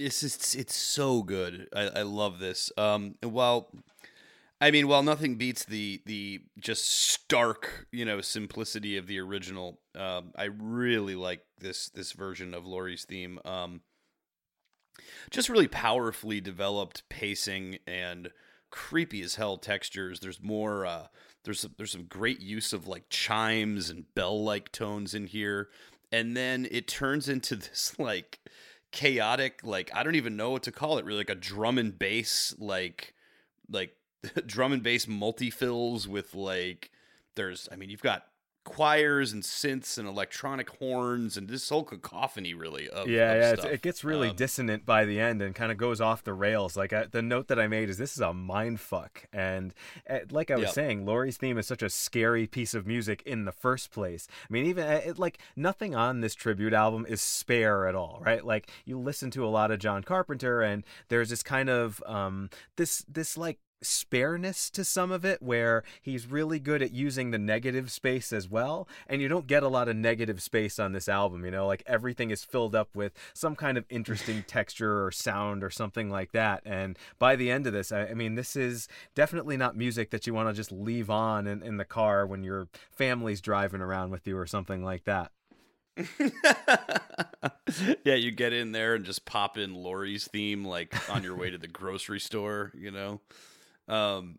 It's 0.06 0.20
just, 0.20 0.56
it's 0.56 0.76
so 0.76 1.22
good. 1.22 1.68
I, 1.74 1.82
I 1.88 2.02
love 2.02 2.38
this. 2.38 2.72
Um, 2.76 3.14
while 3.22 3.70
I 4.62 4.70
mean, 4.70 4.86
while 4.86 5.02
nothing 5.02 5.34
beats 5.34 5.64
the 5.64 6.02
the 6.06 6.40
just 6.56 6.88
stark, 6.88 7.88
you 7.90 8.04
know, 8.04 8.20
simplicity 8.20 8.96
of 8.96 9.08
the 9.08 9.18
original, 9.18 9.80
um, 9.96 10.30
I 10.36 10.44
really 10.44 11.16
like 11.16 11.40
this 11.58 11.88
this 11.88 12.12
version 12.12 12.54
of 12.54 12.64
Laurie's 12.64 13.04
theme. 13.04 13.40
Um, 13.44 13.80
just 15.30 15.48
really 15.48 15.66
powerfully 15.66 16.40
developed 16.40 17.08
pacing 17.08 17.78
and 17.88 18.30
creepy 18.70 19.20
as 19.22 19.34
hell 19.34 19.56
textures. 19.56 20.20
There's 20.20 20.40
more. 20.40 20.86
Uh, 20.86 21.06
there's 21.42 21.66
there's 21.76 21.90
some 21.90 22.04
great 22.04 22.38
use 22.38 22.72
of 22.72 22.86
like 22.86 23.08
chimes 23.08 23.90
and 23.90 24.14
bell 24.14 24.44
like 24.44 24.70
tones 24.70 25.12
in 25.12 25.26
here, 25.26 25.70
and 26.12 26.36
then 26.36 26.68
it 26.70 26.86
turns 26.86 27.28
into 27.28 27.56
this 27.56 27.98
like 27.98 28.38
chaotic 28.92 29.60
like 29.64 29.90
I 29.94 30.02
don't 30.02 30.14
even 30.14 30.36
know 30.36 30.50
what 30.50 30.62
to 30.64 30.72
call 30.72 30.98
it 30.98 31.04
really 31.04 31.18
like 31.18 31.30
a 31.30 31.34
drum 31.34 31.78
and 31.78 31.98
bass 31.98 32.54
like 32.58 33.14
like 33.70 33.96
drum 34.46 34.72
and 34.72 34.82
bass 34.82 35.08
multi 35.08 35.50
fills 35.50 36.06
with 36.06 36.34
like 36.34 36.90
there's 37.34 37.68
I 37.72 37.76
mean 37.76 37.90
you've 37.90 38.02
got 38.02 38.24
choirs 38.64 39.32
and 39.32 39.42
synths 39.42 39.98
and 39.98 40.06
electronic 40.06 40.70
horns 40.78 41.36
and 41.36 41.48
this 41.48 41.68
whole 41.68 41.82
cacophony 41.82 42.54
really 42.54 42.88
of 42.88 43.08
yeah, 43.08 43.32
of 43.32 43.40
yeah, 43.40 43.54
stuff. 43.54 43.70
it 43.72 43.82
gets 43.82 44.04
really 44.04 44.28
Um, 44.28 44.36
dissonant 44.36 44.86
by 44.86 45.04
the 45.04 45.18
end 45.18 45.42
and 45.42 45.54
kind 45.54 45.72
of 45.72 45.78
goes 45.78 46.00
off 46.00 46.22
the 46.22 46.32
rails. 46.32 46.76
Like 46.76 46.92
I, 46.92 47.06
the 47.06 47.22
note 47.22 47.48
that 47.48 47.58
I 47.58 47.66
made 47.66 47.88
is 47.90 47.98
this 47.98 48.12
is 48.14 48.20
a 48.20 48.32
mind 48.32 48.78
fuck, 48.80 49.24
and 49.32 49.74
uh, 50.08 50.20
like 50.30 50.50
I 50.50 50.54
was 50.56 50.66
Yep. 50.66 50.74
saying, 50.74 51.06
Laurie's 51.06 51.36
theme 51.38 51.58
is 51.58 51.66
such 51.66 51.82
a 51.82 51.90
scary 51.90 52.46
piece 52.46 52.72
of 52.72 52.86
music 52.86 53.22
in 53.26 53.44
the 53.46 53.52
first 53.52 53.90
place. 53.90 54.28
I 54.48 54.52
mean, 54.52 54.66
even 54.66 54.84
uh, 54.86 55.00
it, 55.06 55.18
like 55.18 55.38
nothing 55.56 55.94
on 55.96 56.20
this 56.20 56.34
tribute 56.34 56.72
album 56.72 57.04
is 57.08 57.20
spare 57.20 57.86
at 57.88 57.94
all, 57.96 58.20
right? 58.24 58.44
Like 58.44 58.70
you 58.84 58.98
listen 58.98 59.30
to 59.32 59.44
a 59.44 59.50
lot 59.50 59.70
of 59.72 59.80
John 59.80 60.02
Carpenter, 60.04 60.62
and 60.62 60.84
there's 61.08 61.30
this 61.30 61.42
kind 61.42 61.68
of 61.68 62.02
um 62.06 62.48
this 62.76 63.04
this 63.08 63.36
like 63.36 63.58
spareness 63.82 64.70
to 64.70 64.84
some 64.84 65.10
of 65.10 65.24
it 65.24 65.42
where 65.42 65.82
he's 66.00 66.26
really 66.26 66.58
good 66.58 66.82
at 66.82 66.92
using 66.92 67.30
the 67.30 67.38
negative 67.38 67.90
space 67.90 68.32
as 68.32 68.48
well. 68.48 68.88
And 69.06 69.20
you 69.20 69.28
don't 69.28 69.46
get 69.46 69.62
a 69.62 69.68
lot 69.68 69.88
of 69.88 69.96
negative 69.96 70.42
space 70.42 70.78
on 70.78 70.92
this 70.92 71.08
album 71.08 71.44
you 71.44 71.50
know? 71.50 71.66
Like 71.66 71.82
everything 71.86 72.30
is 72.30 72.44
filled 72.44 72.74
up 72.74 72.94
with 72.94 73.12
some 73.34 73.56
kind 73.56 73.78
of 73.78 73.84
interesting 73.88 74.42
texture 74.46 75.04
or 75.04 75.10
sound 75.10 75.62
or 75.64 75.70
something 75.70 76.10
like 76.10 76.32
that. 76.32 76.62
And 76.64 76.98
by 77.18 77.36
the 77.36 77.50
end 77.50 77.66
of 77.66 77.72
this 77.72 77.92
i, 77.92 78.06
I 78.06 78.14
mean 78.14 78.34
this 78.34 78.56
is 78.56 78.88
definitely 79.14 79.56
not 79.56 79.76
music 79.76 80.10
that 80.10 80.26
you 80.26 80.34
want 80.34 80.48
to 80.48 80.54
just 80.54 80.72
leave 80.72 81.10
on 81.10 81.46
in, 81.46 81.62
in 81.62 81.76
the 81.76 81.84
car 81.84 82.26
when 82.26 82.42
your 82.44 82.68
family's 82.90 83.40
driving 83.40 83.80
around 83.80 84.10
with 84.10 84.26
you 84.26 84.36
or 84.36 84.46
something 84.46 84.84
like 84.84 85.04
that. 85.04 85.32
Yeah, 88.04 88.14
you 88.14 88.30
get 88.30 88.52
in 88.52 88.72
there 88.72 88.94
and 88.94 89.04
just 89.04 89.24
pop 89.24 89.56
in 89.56 89.74
Laurie's 89.74 90.26
theme 90.26 90.64
like 90.64 90.94
on 91.10 91.22
your 91.22 91.36
way 91.36 91.50
to 91.50 91.58
the 91.58 91.68
grocery 91.68 92.20
store, 92.20 92.72
you 92.74 92.90
know. 92.90 93.20
Um 93.88 94.38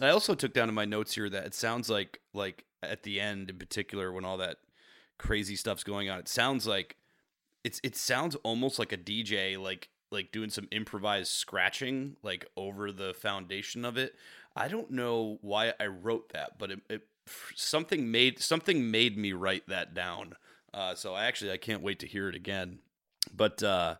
I 0.00 0.08
also 0.10 0.34
took 0.34 0.54
down 0.54 0.68
in 0.68 0.74
my 0.74 0.84
notes 0.84 1.14
here 1.14 1.28
that 1.28 1.46
it 1.46 1.54
sounds 1.54 1.90
like 1.90 2.20
like 2.32 2.64
at 2.82 3.02
the 3.02 3.20
end 3.20 3.50
in 3.50 3.58
particular 3.58 4.12
when 4.12 4.24
all 4.24 4.38
that 4.38 4.58
crazy 5.18 5.56
stuff's 5.56 5.84
going 5.84 6.08
on, 6.08 6.18
it 6.18 6.28
sounds 6.28 6.66
like 6.66 6.96
it's 7.64 7.80
it 7.82 7.96
sounds 7.96 8.34
almost 8.36 8.78
like 8.78 8.92
a 8.92 8.96
DJ 8.96 9.58
like 9.60 9.88
like 10.10 10.32
doing 10.32 10.50
some 10.50 10.68
improvised 10.70 11.30
scratching 11.30 12.16
like 12.22 12.46
over 12.56 12.90
the 12.92 13.14
foundation 13.14 13.84
of 13.84 13.96
it. 13.96 14.14
I 14.56 14.68
don't 14.68 14.90
know 14.90 15.38
why 15.42 15.74
I 15.78 15.86
wrote 15.86 16.32
that, 16.32 16.58
but 16.58 16.70
it, 16.70 16.80
it 16.88 17.02
something 17.54 18.10
made 18.10 18.40
something 18.40 18.90
made 18.90 19.16
me 19.16 19.32
write 19.32 19.68
that 19.68 19.94
down. 19.94 20.34
Uh, 20.72 20.94
so 20.94 21.14
I 21.14 21.24
actually 21.26 21.52
I 21.52 21.56
can't 21.58 21.82
wait 21.82 22.00
to 22.00 22.06
hear 22.06 22.28
it 22.28 22.34
again. 22.34 22.78
But 23.34 23.62
uh, 23.62 23.96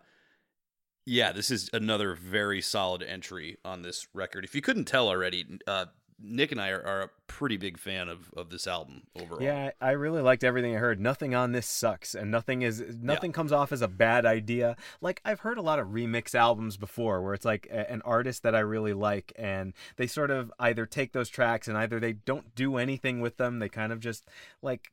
yeah, 1.11 1.32
this 1.32 1.50
is 1.50 1.68
another 1.72 2.14
very 2.14 2.61
solid 2.61 3.02
entry 3.02 3.56
on 3.64 3.82
this 3.82 4.06
record. 4.14 4.44
If 4.44 4.54
you 4.54 4.62
couldn't 4.62 4.84
tell 4.84 5.08
already, 5.08 5.44
uh, 5.66 5.86
Nick 6.23 6.53
and 6.53 6.61
I 6.61 6.71
are, 6.71 6.85
are 6.87 7.03
a 7.03 7.11
pretty 7.27 7.57
big 7.57 7.79
fan 7.79 8.09
of, 8.09 8.31
of 8.37 8.51
this 8.51 8.66
album 8.66 9.03
overall. 9.14 9.41
Yeah, 9.41 9.71
I 9.81 9.93
really 9.93 10.21
liked 10.21 10.43
everything 10.43 10.75
I 10.75 10.79
heard. 10.79 11.01
Nothing 11.01 11.35
on 11.35 11.53
this 11.53 11.66
sucks, 11.66 12.14
and 12.14 12.31
nothing 12.31 12.62
is 12.62 12.83
nothing 13.01 13.33
comes 13.33 13.53
off 13.53 13.71
as 13.73 13.83
a 13.83 13.89
bad 13.89 14.27
idea. 14.27 14.77
Like 15.01 15.21
I've 15.25 15.41
heard 15.41 15.57
a 15.57 15.62
lot 15.62 15.79
of 15.79 15.89
remix 15.89 16.35
albums 16.35 16.77
before, 16.77 17.23
where 17.23 17.33
it's 17.33 17.45
like 17.45 17.68
a, 17.71 17.91
an 17.91 18.03
artist 18.03 18.43
that 18.43 18.55
I 18.55 18.61
really 18.61 18.93
like, 18.93 19.33
and 19.37 19.73
they 19.97 20.07
sort 20.07 20.31
of 20.31 20.53
either 20.59 20.87
take 20.87 21.12
those 21.12 21.29
tracks 21.29 21.68
and 21.68 21.79
either 21.79 22.01
they 22.01 22.14
don't 22.14 22.55
do 22.55 22.77
anything 22.77 23.21
with 23.21 23.37
them, 23.37 23.61
they 23.61 23.68
kind 23.68 23.93
of 23.93 24.01
just 24.01 24.27
like 24.61 24.91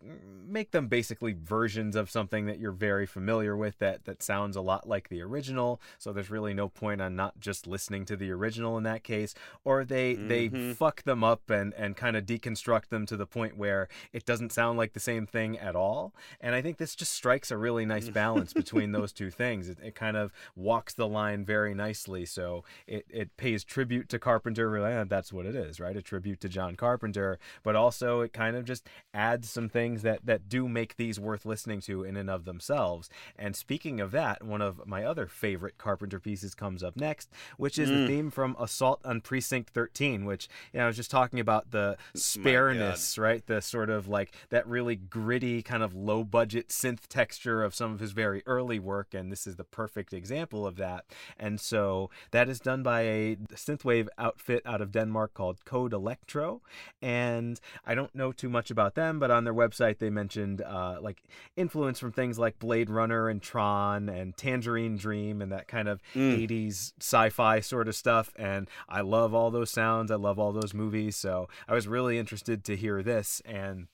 make 0.48 0.72
them 0.72 0.88
basically 0.88 1.34
versions 1.34 1.96
of 1.96 2.10
something 2.10 2.46
that 2.46 2.60
you're 2.60 2.72
very 2.72 3.08
familiar 3.08 3.58
with 3.58 3.80
that 3.80 4.06
that 4.06 4.22
sounds 4.22 4.56
a 4.56 4.62
lot 4.62 4.88
like 4.88 5.10
the 5.10 5.22
original. 5.22 5.82
So 5.98 6.14
there's 6.14 6.30
really 6.30 6.54
no 6.54 6.70
point 6.70 7.02
on 7.02 7.16
not 7.16 7.40
just 7.40 7.66
listening 7.66 8.06
to 8.06 8.16
the 8.16 8.30
original 8.32 8.78
in 8.78 8.84
that 8.84 9.04
case, 9.04 9.34
or 9.66 9.84
they 9.84 10.14
they 10.14 10.50
mm-hmm. 10.50 10.74
fuck 10.74 11.04
them 11.04 11.17
up 11.24 11.50
and 11.50 11.74
and 11.74 11.96
kind 11.96 12.16
of 12.16 12.26
deconstruct 12.26 12.90
them 12.90 13.06
to 13.06 13.18
the 13.18 13.26
point 13.26 13.58
where 13.58 13.88
it 14.14 14.26
doesn't 14.26 14.52
sound 14.52 14.78
like 14.78 14.94
the 14.94 15.00
same 15.00 15.26
thing 15.26 15.58
at 15.58 15.76
all. 15.76 16.14
And 16.42 16.56
I 16.56 16.62
think 16.62 16.78
this 16.78 16.96
just 16.96 17.14
strikes 17.14 17.52
a 17.52 17.58
really 17.58 17.86
nice 17.86 18.10
mm. 18.10 18.14
balance 18.14 18.54
between 18.64 18.92
those 18.92 19.12
two 19.12 19.30
things. 19.30 19.70
It, 19.70 19.80
it 19.84 19.96
kind 19.96 20.18
of 20.18 20.32
walks 20.56 20.94
the 20.94 21.08
line 21.08 21.46
very 21.46 21.74
nicely. 21.74 22.26
So 22.26 22.64
it, 22.86 23.06
it 23.10 23.38
pays 23.38 23.64
tribute 23.64 24.10
to 24.10 24.20
Carpenter. 24.20 24.70
Really, 24.70 24.92
and 24.92 25.10
that's 25.10 25.32
what 25.34 25.46
it 25.46 25.56
is, 25.56 25.80
right? 25.80 25.96
A 25.96 26.02
tribute 26.02 26.40
to 26.42 26.50
John 26.50 26.76
Carpenter. 26.76 27.40
But 27.64 27.76
also 27.76 28.22
it 28.22 28.34
kind 28.34 28.56
of 28.56 28.66
just 28.66 28.88
adds 29.14 29.50
some 29.50 29.70
things 29.70 30.02
that, 30.02 30.26
that 30.26 30.50
do 30.50 30.68
make 30.68 30.98
these 30.98 31.20
worth 31.20 31.46
listening 31.46 31.82
to 31.82 32.04
in 32.04 32.18
and 32.18 32.30
of 32.30 32.46
themselves. 32.46 33.10
And 33.36 33.56
speaking 33.56 34.00
of 34.00 34.12
that, 34.12 34.44
one 34.44 34.62
of 34.62 34.86
my 34.86 35.04
other 35.04 35.28
favorite 35.28 35.78
Carpenter 35.78 36.20
pieces 36.20 36.56
comes 36.56 36.84
up 36.84 36.96
next, 36.96 37.30
which 37.58 37.78
is 37.78 37.90
the 37.90 37.96
mm. 37.96 38.08
theme 38.08 38.32
from 38.32 38.56
Assault 38.60 39.02
on 39.06 39.22
Precinct 39.22 39.70
13, 39.70 40.26
which, 40.26 40.48
you 40.74 40.80
know, 40.80 40.86
I 40.86 40.88
was 40.88 40.96
just 40.96 41.07
talking 41.08 41.40
about 41.40 41.72
the 41.72 41.98
spareness, 42.16 43.18
right? 43.18 43.46
The 43.46 43.62
sort 43.62 43.90
of 43.90 44.08
like 44.08 44.34
that 44.50 44.68
really 44.68 44.96
gritty, 44.96 45.62
kind 45.62 45.84
of 45.84 45.94
low 45.96 46.24
budget 46.24 46.70
synth 46.70 47.08
texture 47.08 47.64
of 47.64 47.74
some 47.76 47.94
of 47.94 48.00
his 48.00 48.12
very 48.12 48.44
early 48.46 48.80
work. 48.80 49.14
And 49.14 49.32
this 49.32 49.48
is 49.48 49.56
the 49.56 49.64
perfect 49.64 50.14
example 50.14 50.66
of 50.66 50.76
that. 50.78 51.06
And 51.38 51.60
so 51.60 52.10
that 52.32 52.50
is 52.50 52.60
done 52.60 52.84
by 52.84 53.02
a 53.02 53.36
synthwave 53.54 54.08
outfit 54.18 54.62
out 54.66 54.82
of 54.82 54.92
Denmark 54.92 55.34
called 55.34 55.64
Code 55.66 55.94
Electro. 55.94 56.62
And 57.02 57.60
I 57.86 57.96
don't 57.96 58.14
know 58.16 58.32
too 58.32 58.50
much 58.50 58.72
about 58.72 58.96
them, 58.96 59.20
but 59.20 59.32
on 59.32 59.44
their 59.44 59.54
website, 59.54 60.00
they 60.00 60.10
mentioned 60.10 60.62
uh, 60.62 60.98
like 61.02 61.24
influence 61.56 62.00
from 62.00 62.12
things 62.12 62.38
like 62.40 62.60
Blade 62.60 62.90
Runner 62.90 63.30
and 63.30 63.42
Tron 63.42 64.10
and 64.10 64.36
Tangerine 64.36 64.98
Dream 64.98 65.42
and 65.42 65.52
that 65.52 65.68
kind 65.68 65.88
of 65.88 66.02
80s 66.16 66.94
sci 67.00 67.30
fi 67.30 67.60
sort 67.60 67.88
of 67.88 67.96
stuff. 67.96 68.34
And 68.36 68.70
I 68.90 69.02
love 69.02 69.34
all 69.34 69.52
those 69.52 69.72
sounds. 69.72 70.12
I 70.12 70.16
love 70.16 70.40
all 70.40 70.52
those 70.52 70.74
movies. 70.74 70.97
So 71.12 71.48
I 71.68 71.74
was 71.74 71.88
really 71.88 72.18
interested 72.18 72.64
to 72.66 72.76
hear 72.76 73.02
this. 73.04 73.42
And 73.46 73.88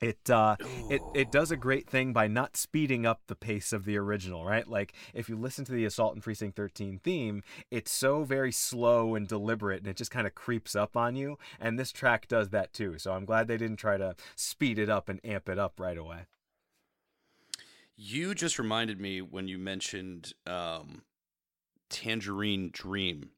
it 0.00 0.28
uh 0.28 0.56
it 0.90 1.00
it 1.14 1.30
does 1.30 1.52
a 1.52 1.56
great 1.56 1.88
thing 1.88 2.12
by 2.12 2.26
not 2.26 2.56
speeding 2.56 3.06
up 3.06 3.20
the 3.28 3.36
pace 3.36 3.72
of 3.72 3.84
the 3.84 3.96
original 3.96 4.44
right 4.44 4.68
like 4.68 4.92
if 5.14 5.28
you 5.28 5.36
listen 5.36 5.64
to 5.64 5.70
the 5.70 5.84
assault 5.84 6.14
and 6.14 6.22
precinct 6.22 6.56
13 6.56 6.98
theme 6.98 7.44
it's 7.70 7.92
so 7.92 8.24
very 8.24 8.50
slow 8.50 9.14
and 9.14 9.28
deliberate 9.28 9.78
and 9.78 9.86
it 9.86 9.96
just 9.96 10.10
kind 10.10 10.26
of 10.26 10.34
creeps 10.34 10.74
up 10.74 10.96
on 10.96 11.14
you 11.14 11.38
and 11.60 11.78
this 11.78 11.92
track 11.92 12.26
does 12.26 12.50
that 12.50 12.72
too 12.72 12.98
so 12.98 13.12
i'm 13.12 13.24
glad 13.24 13.46
they 13.46 13.56
didn't 13.56 13.76
try 13.76 13.96
to 13.96 14.16
speed 14.34 14.80
it 14.80 14.90
up 14.90 15.08
and 15.08 15.20
amp 15.24 15.48
it 15.48 15.60
up 15.60 15.78
right 15.78 15.96
away 15.96 16.26
You 17.96 18.34
just 18.34 18.58
reminded 18.58 19.00
me 19.00 19.22
when 19.22 19.46
you 19.46 19.58
mentioned 19.58 20.32
um, 20.46 21.02
Tangerine 21.88 22.70
Dream. 22.72 23.30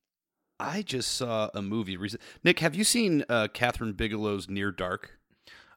I 0.59 0.83
just 0.83 1.13
saw 1.15 1.51
a 1.55 1.61
movie 1.63 1.97
recently. 1.97 2.27
Nick, 2.45 2.61
have 2.61 2.75
you 2.75 2.85
seen 2.85 3.25
uh, 3.29 3.49
Kathryn 3.53 3.95
Bigelow's 3.95 4.49
Near 4.49 4.71
Dark? 4.73 5.13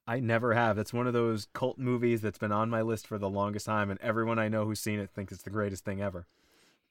i 0.07 0.19
never 0.19 0.55
have 0.55 0.75
that's 0.75 0.91
one 0.91 1.05
of 1.05 1.13
those 1.13 1.47
cult 1.53 1.77
movies 1.77 2.19
that's 2.21 2.39
been 2.39 2.51
on 2.51 2.67
my 2.67 2.82
list 2.82 3.05
for 3.05 3.19
the 3.19 3.30
longest 3.30 3.67
time 3.67 3.91
and 3.91 4.01
everyone 4.01 4.39
i 4.39 4.47
know 4.47 4.65
who's 4.65 4.80
seen 4.80 4.99
it 4.99 5.11
thinks 5.13 5.32
it's 5.32 5.43
the 5.43 5.51
greatest 5.51 5.86
thing 5.86 6.01
ever 6.01 6.25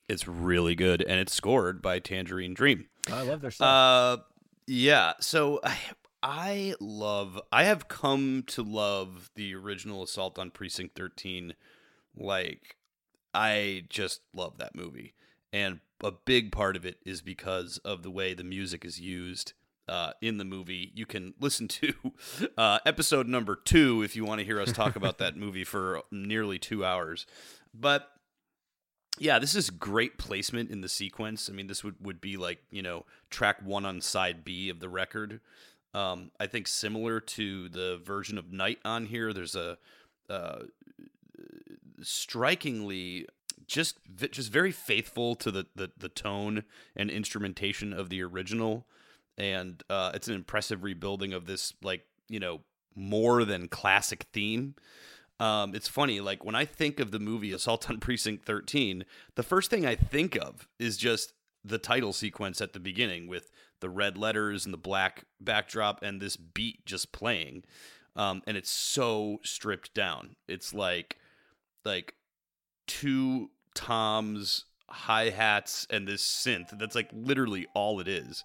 It's 0.09 0.29
really 0.29 0.77
good, 0.77 1.03
and 1.03 1.19
it's 1.19 1.35
scored 1.35 1.83
by 1.83 1.99
Tangerine 1.99 2.55
Dream. 2.55 2.87
i 3.11 3.23
love 3.23 3.41
their 3.41 3.51
stuff 3.51 3.67
Uh, 3.67 4.23
yeah. 4.69 5.15
So 5.19 5.59
I, 5.65 5.77
I 6.23 6.75
love. 6.79 7.41
I 7.51 7.65
have 7.65 7.89
come 7.89 8.45
to 8.49 8.63
love 8.63 9.31
the 9.35 9.53
original 9.55 10.05
Assault 10.05 10.39
on 10.39 10.51
Precinct 10.53 10.95
Thirteen. 10.95 11.55
Like, 12.17 12.77
I 13.35 13.85
just 13.89 14.21
love 14.33 14.59
that 14.59 14.77
movie, 14.77 15.15
and 15.53 15.81
a 16.03 16.13
big 16.13 16.53
part 16.53 16.77
of 16.77 16.85
it 16.85 16.99
is 17.05 17.23
because 17.23 17.79
of 17.79 18.03
the 18.03 18.11
way 18.11 18.35
the 18.35 18.45
music 18.45 18.85
is 18.85 19.01
used. 19.01 19.53
Uh, 19.89 20.13
in 20.21 20.37
the 20.37 20.45
movie, 20.45 20.93
you 20.95 21.07
can 21.07 21.33
listen 21.41 21.67
to 21.67 21.95
uh, 22.59 22.79
episode 22.85 23.27
number 23.27 23.57
two 23.57 24.03
if 24.03 24.15
you 24.15 24.23
want 24.23 24.39
to 24.39 24.45
hear 24.45 24.61
us 24.61 24.71
talk 24.71 24.97
about 24.97 25.17
that 25.17 25.35
movie 25.39 25.65
for 25.65 26.03
nearly 26.11 26.59
two 26.59 26.85
hours. 26.85 27.25
But 27.73 28.07
yeah, 29.19 29.39
this 29.39 29.55
is 29.55 29.71
great 29.71 30.19
placement 30.19 30.71
in 30.71 30.83
the 30.83 30.91
sequence. 30.91 31.49
I 31.49 31.55
mean, 31.55 31.69
this 31.69 31.83
would, 31.83 31.97
would 32.01 32.21
be 32.21 32.37
like, 32.37 32.59
you 32.71 32.83
know, 32.83 33.07
track 33.31 33.63
one 33.65 33.87
on 33.87 34.03
side 34.03 34.45
B 34.45 34.69
of 34.69 34.79
the 34.79 34.91
record. 34.91 35.41
Um, 35.95 36.33
I 36.39 36.47
think 36.47 36.69
similar 36.69 37.19
to 37.21 37.71
the 37.71 37.99
version 38.05 38.37
of 38.37 38.53
Night 38.53 38.79
on 38.85 39.07
here, 39.07 39.33
there's 39.33 39.57
a 39.57 39.79
uh, 40.29 40.65
strikingly 42.03 43.27
just 43.69 43.99
just 44.17 44.51
very 44.51 44.73
faithful 44.73 45.37
to 45.37 45.51
the, 45.51 45.67
the, 45.77 45.93
the 45.97 46.09
tone 46.09 46.65
and 46.97 47.11
instrumentation 47.11 47.93
of 47.93 48.09
the 48.09 48.23
original. 48.23 48.87
And 49.37 49.83
uh, 49.89 50.11
it's 50.15 50.27
an 50.27 50.35
impressive 50.35 50.83
rebuilding 50.83 51.33
of 51.33 51.47
this, 51.47 51.73
like, 51.81 52.05
you 52.29 52.41
know, 52.41 52.63
more 52.97 53.45
than 53.45 53.69
classic 53.69 54.27
theme. 54.33 54.75
Um, 55.39 55.77
it's 55.77 55.87
funny, 55.87 56.21
like 56.21 56.45
when 56.45 56.57
I 56.57 56.65
think 56.65 56.99
of 56.99 57.13
the 57.13 57.21
movie 57.21 57.53
Assault 57.53 57.89
on 57.89 57.99
Precinct 58.01 58.45
13, 58.45 59.05
the 59.37 59.45
first 59.45 59.71
thing 59.71 59.87
I 59.87 59.95
think 59.95 60.35
of 60.35 60.67
is 60.81 60.97
just 60.97 61.33
the 61.65 61.79
title 61.79 62.13
sequence 62.13 62.61
at 62.61 62.73
the 62.73 62.81
beginning 62.81 63.29
with 63.29 63.53
the 63.81 63.89
red 63.89 64.19
letters 64.19 64.65
and 64.65 64.73
the 64.73 64.79
black 64.79 65.27
backdrop 65.41 66.03
and 66.03 66.21
this 66.21 66.37
beat 66.37 66.85
just 66.85 67.13
playing. 67.13 67.63
Um, 68.17 68.43
and 68.49 68.57
it's 68.57 68.71
so 68.71 69.39
stripped 69.45 69.95
down. 69.95 70.35
It's 70.49 70.75
like 70.75 71.19
like 71.85 72.15
two 72.89 73.51
toms, 73.79 74.65
hi 74.91 75.31
hats, 75.31 75.87
and 75.89 76.09
this 76.09 76.23
synth. 76.23 76.77
That's 76.77 76.97
like 76.97 77.09
literally 77.13 77.67
all 77.75 78.01
it 78.01 78.09
is. 78.09 78.45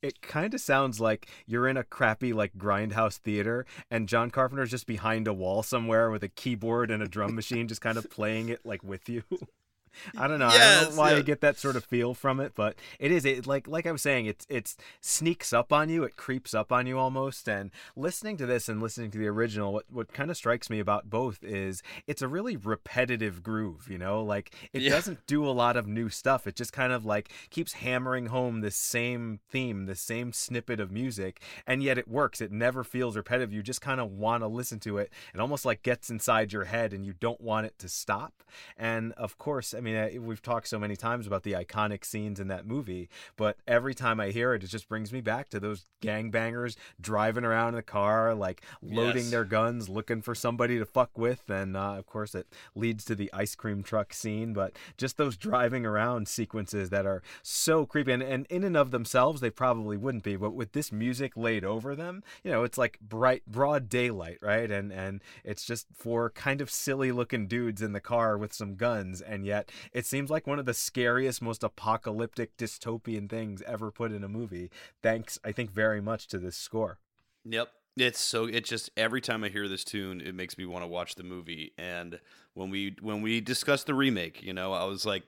It 0.00 0.22
kind 0.22 0.54
of 0.54 0.60
sounds 0.60 0.98
like 0.98 1.28
you're 1.46 1.68
in 1.68 1.76
a 1.76 1.84
crappy 1.84 2.32
like 2.32 2.56
grindhouse 2.56 3.18
theater 3.18 3.66
and 3.90 4.08
John 4.08 4.30
Carpenter's 4.30 4.70
just 4.70 4.86
behind 4.86 5.28
a 5.28 5.32
wall 5.34 5.62
somewhere 5.62 6.10
with 6.10 6.24
a 6.24 6.28
keyboard 6.28 6.90
and 6.90 7.02
a 7.02 7.06
drum 7.06 7.34
machine 7.34 7.68
just 7.68 7.80
kind 7.80 7.98
of 7.98 8.10
playing 8.10 8.48
it 8.48 8.64
like 8.64 8.82
with 8.82 9.08
you. 9.08 9.22
I 10.16 10.26
don't 10.28 10.38
know. 10.38 10.48
I 10.48 10.58
don't 10.58 10.92
know 10.92 10.96
why 10.98 11.12
yeah. 11.12 11.18
I 11.18 11.22
get 11.22 11.40
that 11.40 11.58
sort 11.58 11.76
of 11.76 11.84
feel 11.84 12.14
from 12.14 12.40
it, 12.40 12.52
but 12.54 12.76
it 12.98 13.10
is 13.12 13.24
it 13.24 13.46
like 13.46 13.68
like 13.68 13.86
I 13.86 13.92
was 13.92 14.02
saying, 14.02 14.26
it's 14.26 14.46
it's 14.48 14.76
sneaks 15.00 15.52
up 15.52 15.72
on 15.72 15.88
you, 15.88 16.04
it 16.04 16.16
creeps 16.16 16.54
up 16.54 16.72
on 16.72 16.86
you 16.86 16.98
almost. 16.98 17.48
And 17.48 17.70
listening 17.96 18.36
to 18.38 18.46
this 18.46 18.68
and 18.68 18.80
listening 18.82 19.10
to 19.12 19.18
the 19.18 19.28
original, 19.28 19.72
what 19.72 19.84
what 19.90 20.12
kind 20.12 20.30
of 20.30 20.36
strikes 20.36 20.70
me 20.70 20.78
about 20.80 21.10
both 21.10 21.42
is 21.44 21.82
it's 22.06 22.22
a 22.22 22.28
really 22.28 22.56
repetitive 22.56 23.42
groove, 23.42 23.88
you 23.90 23.98
know? 23.98 24.22
Like 24.22 24.54
it 24.72 24.82
Yeah. 24.82 24.90
doesn't 24.90 25.26
do 25.26 25.46
a 25.46 25.50
lot 25.50 25.76
of 25.76 25.86
new 25.86 26.08
stuff. 26.08 26.46
It 26.46 26.56
just 26.56 26.72
kind 26.72 26.92
of 26.92 27.04
like 27.04 27.30
keeps 27.50 27.74
hammering 27.74 28.26
home 28.26 28.60
this 28.60 28.76
same 28.76 29.40
theme, 29.50 29.86
this 29.86 30.00
same 30.00 30.32
snippet 30.32 30.80
of 30.80 30.90
music, 30.90 31.40
and 31.66 31.82
yet 31.82 31.98
it 31.98 32.08
works. 32.08 32.40
It 32.40 32.52
never 32.52 32.82
feels 32.84 33.16
repetitive. 33.16 33.52
You 33.52 33.62
just 33.62 33.80
kind 33.80 34.00
of 34.00 34.10
want 34.10 34.42
to 34.42 34.46
listen 34.48 34.80
to 34.80 34.98
it. 34.98 35.12
It 35.34 35.40
almost 35.40 35.64
like 35.64 35.82
gets 35.82 36.10
inside 36.10 36.52
your 36.52 36.64
head 36.64 36.92
and 36.92 37.04
you 37.04 37.12
don't 37.12 37.40
want 37.40 37.66
it 37.66 37.78
to 37.80 37.88
stop. 37.88 38.42
And 38.76 39.12
of 39.12 39.38
course, 39.38 39.74
I 39.74 39.80
mean, 39.82 39.96
uh, 39.96 40.08
we've 40.20 40.42
talked 40.42 40.68
so 40.68 40.78
many 40.78 40.96
times 40.96 41.26
about 41.26 41.42
the 41.42 41.52
iconic 41.52 42.04
scenes 42.04 42.40
in 42.40 42.48
that 42.48 42.66
movie, 42.66 43.08
but 43.36 43.56
every 43.66 43.94
time 43.94 44.20
I 44.20 44.30
hear 44.30 44.54
it, 44.54 44.64
it 44.64 44.68
just 44.68 44.88
brings 44.88 45.12
me 45.12 45.20
back 45.20 45.48
to 45.50 45.60
those 45.60 45.86
gangbangers 46.02 46.76
driving 47.00 47.44
around 47.44 47.70
in 47.70 47.74
the 47.76 47.82
car, 47.82 48.34
like 48.34 48.62
loading 48.82 49.22
Yes. 49.24 49.30
their 49.30 49.44
guns, 49.44 49.88
looking 49.88 50.22
for 50.22 50.34
somebody 50.34 50.78
to 50.78 50.86
fuck 50.86 51.16
with. 51.18 51.48
And 51.50 51.76
uh, 51.76 51.94
of 51.98 52.06
course, 52.06 52.34
it 52.34 52.46
leads 52.74 53.04
to 53.06 53.14
the 53.14 53.30
ice 53.32 53.54
cream 53.54 53.82
truck 53.82 54.12
scene, 54.14 54.52
but 54.52 54.76
just 54.96 55.16
those 55.16 55.36
driving 55.36 55.84
around 55.84 56.28
sequences 56.28 56.90
that 56.90 57.06
are 57.06 57.22
so 57.42 57.84
creepy. 57.86 58.12
And, 58.12 58.22
and 58.22 58.46
in 58.46 58.64
and 58.64 58.76
of 58.76 58.90
themselves, 58.90 59.40
they 59.40 59.50
probably 59.50 59.96
wouldn't 59.96 60.24
be, 60.24 60.36
but 60.36 60.52
with 60.54 60.72
this 60.72 60.92
music 60.92 61.36
laid 61.36 61.64
over 61.64 61.96
them, 61.96 62.22
you 62.44 62.50
know, 62.50 62.62
it's 62.64 62.78
like 62.78 62.98
bright, 63.00 63.42
broad 63.46 63.88
daylight, 63.88 64.38
right? 64.40 64.70
And, 64.70 64.92
and 64.92 65.22
it's 65.44 65.64
just 65.64 65.86
for 65.94 66.30
kind 66.30 66.60
of 66.60 66.70
silly 66.70 67.10
looking 67.12 67.46
dudes 67.46 67.82
in 67.82 67.92
the 67.92 68.00
car 68.00 68.38
with 68.38 68.52
some 68.52 68.76
guns. 68.76 69.20
And 69.20 69.44
yet 69.44 69.70
it 69.92 70.06
seems 70.06 70.30
like 70.30 70.46
one 70.46 70.58
of 70.58 70.66
the 70.66 70.74
scariest, 70.74 71.42
most 71.42 71.62
apocalyptic, 71.62 72.56
dystopian 72.56 73.28
things 73.28 73.62
ever 73.66 73.90
put 73.90 74.12
in 74.12 74.24
a 74.24 74.28
movie. 74.28 74.70
Thanks, 75.02 75.38
I 75.44 75.52
think, 75.52 75.72
very 75.72 76.00
much 76.00 76.26
to 76.28 76.38
this 76.38 76.56
score. 76.56 76.98
Yep. 77.44 77.68
It's 77.96 78.20
so 78.20 78.46
it 78.46 78.64
just 78.64 78.90
every 78.96 79.20
time 79.20 79.44
I 79.44 79.48
hear 79.48 79.68
this 79.68 79.84
tune, 79.84 80.22
it 80.22 80.34
makes 80.34 80.56
me 80.56 80.64
want 80.64 80.82
to 80.82 80.88
watch 80.88 81.14
the 81.14 81.22
movie. 81.22 81.72
And 81.76 82.20
when 82.54 82.70
we 82.70 82.96
when 83.00 83.20
we 83.20 83.40
discussed 83.40 83.86
the 83.86 83.94
remake, 83.94 84.42
you 84.42 84.54
know, 84.54 84.72
I 84.72 84.84
was 84.84 85.04
like, 85.04 85.24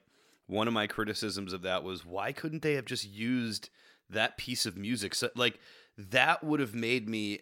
one 0.47 0.69
of 0.69 0.75
my 0.75 0.87
criticisms 0.87 1.53
of 1.53 1.63
that 1.63 1.85
was 1.85 2.07
why 2.07 2.33
couldn't 2.33 2.63
they 2.63 2.75
have 2.75 2.87
just 2.87 3.07
used 3.07 3.69
that 4.09 4.39
piece 4.39 4.65
of 4.65 4.79
music? 4.79 5.15
So, 5.15 5.29
like 5.37 5.59
that 5.99 6.43
would 6.43 6.61
have 6.61 6.75
made 6.75 7.09
me 7.09 7.41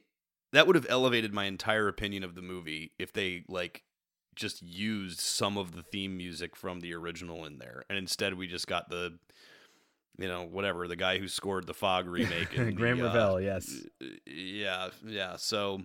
that 0.52 0.66
would 0.66 0.76
have 0.76 0.86
elevated 0.88 1.32
my 1.32 1.44
entire 1.44 1.88
opinion 1.88 2.24
of 2.24 2.34
the 2.34 2.42
movie 2.42 2.92
if 2.98 3.12
they 3.12 3.44
like 3.48 3.84
just 4.34 4.62
used 4.62 5.20
some 5.20 5.58
of 5.58 5.72
the 5.72 5.82
theme 5.82 6.16
music 6.16 6.56
from 6.56 6.80
the 6.80 6.94
original 6.94 7.44
in 7.44 7.58
there. 7.58 7.84
And 7.88 7.98
instead 7.98 8.34
we 8.34 8.46
just 8.46 8.66
got 8.66 8.88
the 8.88 9.18
you 10.18 10.28
know 10.28 10.42
whatever 10.42 10.86
the 10.88 10.96
guy 10.96 11.18
who 11.18 11.28
scored 11.28 11.66
the 11.66 11.74
fog 11.74 12.06
remake 12.08 12.56
and 12.56 12.76
Graeme 12.76 12.98
the, 12.98 13.04
uh, 13.04 13.12
Revell, 13.12 13.40
yes. 13.40 13.84
yeah 14.26 14.88
yeah. 15.06 15.36
So 15.36 15.82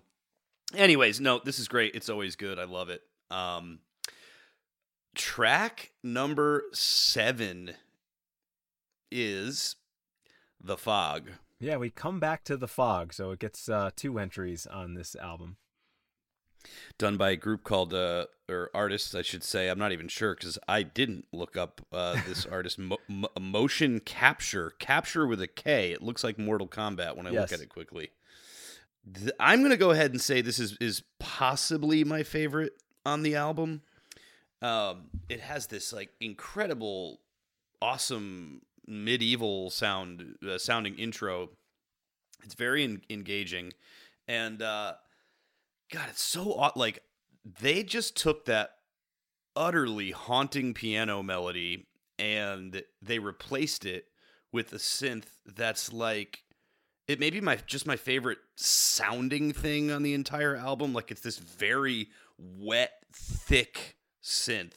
anyways 0.73 1.19
no 1.19 1.39
this 1.43 1.59
is 1.59 1.67
great. 1.67 1.95
It's 1.95 2.09
always 2.09 2.35
good. 2.35 2.59
I 2.59 2.65
love 2.65 2.89
it. 2.89 3.01
Um 3.29 3.79
track 5.15 5.93
number 6.03 6.63
seven 6.73 7.73
is 9.11 9.75
the 10.61 10.77
fog. 10.77 11.31
Yeah, 11.59 11.77
we 11.77 11.89
come 11.89 12.19
back 12.19 12.43
to 12.45 12.55
the 12.55 12.67
fog, 12.67 13.13
so 13.13 13.31
it 13.31 13.39
gets 13.39 13.67
uh, 13.67 13.89
two 13.95 14.19
entries 14.19 14.67
on 14.67 14.93
this 14.93 15.15
album. 15.15 15.57
Done 16.97 17.17
by 17.17 17.31
a 17.31 17.35
group 17.35 17.63
called 17.63 17.93
uh 17.93 18.25
or 18.49 18.69
artists 18.73 19.13
i 19.13 19.21
should 19.21 19.43
say. 19.43 19.67
I'm 19.69 19.79
not 19.79 19.91
even 19.91 20.07
sure 20.07 20.33
because 20.35 20.57
i 20.67 20.83
didn't 20.83 21.25
look 21.33 21.55
up 21.57 21.81
uh 21.91 22.15
this 22.27 22.45
artist 22.51 22.79
Mo- 22.79 22.97
Mo- 23.07 23.29
motion 23.39 23.99
capture 23.99 24.71
capture 24.79 25.27
with 25.27 25.41
a 25.41 25.47
k. 25.47 25.91
It 25.91 26.01
looks 26.01 26.23
like 26.23 26.37
mortal 26.39 26.67
kombat 26.67 27.15
when 27.17 27.27
i 27.27 27.31
Yes. 27.31 27.51
look 27.51 27.59
at 27.59 27.63
it 27.63 27.69
quickly. 27.69 28.09
Th- 29.13 29.31
i'm 29.39 29.61
gonna 29.61 29.77
go 29.77 29.91
ahead 29.91 30.11
and 30.11 30.21
say 30.21 30.41
this 30.41 30.59
is 30.59 30.77
is 30.79 31.03
possibly 31.19 32.03
my 32.03 32.23
favorite 32.23 32.73
on 33.05 33.23
the 33.23 33.35
album. 33.35 33.81
Um 34.61 35.09
it 35.29 35.39
has 35.41 35.67
this 35.67 35.93
like 35.93 36.09
incredible 36.19 37.19
awesome 37.81 38.61
medieval 38.87 39.69
sound 39.69 40.35
uh, 40.47 40.57
sounding 40.57 40.95
intro. 40.97 41.49
It's 42.43 42.53
very 42.55 42.83
en- 42.83 43.01
engaging. 43.09 43.73
And 44.27 44.61
uh 44.61 44.93
God, 45.91 46.07
it's 46.09 46.21
so 46.21 46.53
odd. 46.53 46.75
Like 46.75 46.99
they 47.61 47.83
just 47.83 48.15
took 48.15 48.45
that 48.45 48.71
utterly 49.55 50.11
haunting 50.11 50.73
piano 50.73 51.23
melody 51.23 51.87
and 52.19 52.83
they 53.01 53.19
replaced 53.19 53.85
it 53.85 54.05
with 54.51 54.73
a 54.73 54.77
synth 54.77 55.25
that's 55.45 55.91
like 55.91 56.43
it 57.07 57.19
may 57.19 57.29
be 57.29 57.41
my 57.41 57.57
just 57.65 57.87
my 57.87 57.95
favorite 57.95 58.39
sounding 58.55 59.53
thing 59.53 59.91
on 59.91 60.03
the 60.03 60.13
entire 60.13 60.55
album. 60.55 60.93
Like 60.93 61.11
it's 61.11 61.21
this 61.21 61.37
very 61.37 62.09
wet, 62.37 62.91
thick 63.13 63.97
synth. 64.23 64.73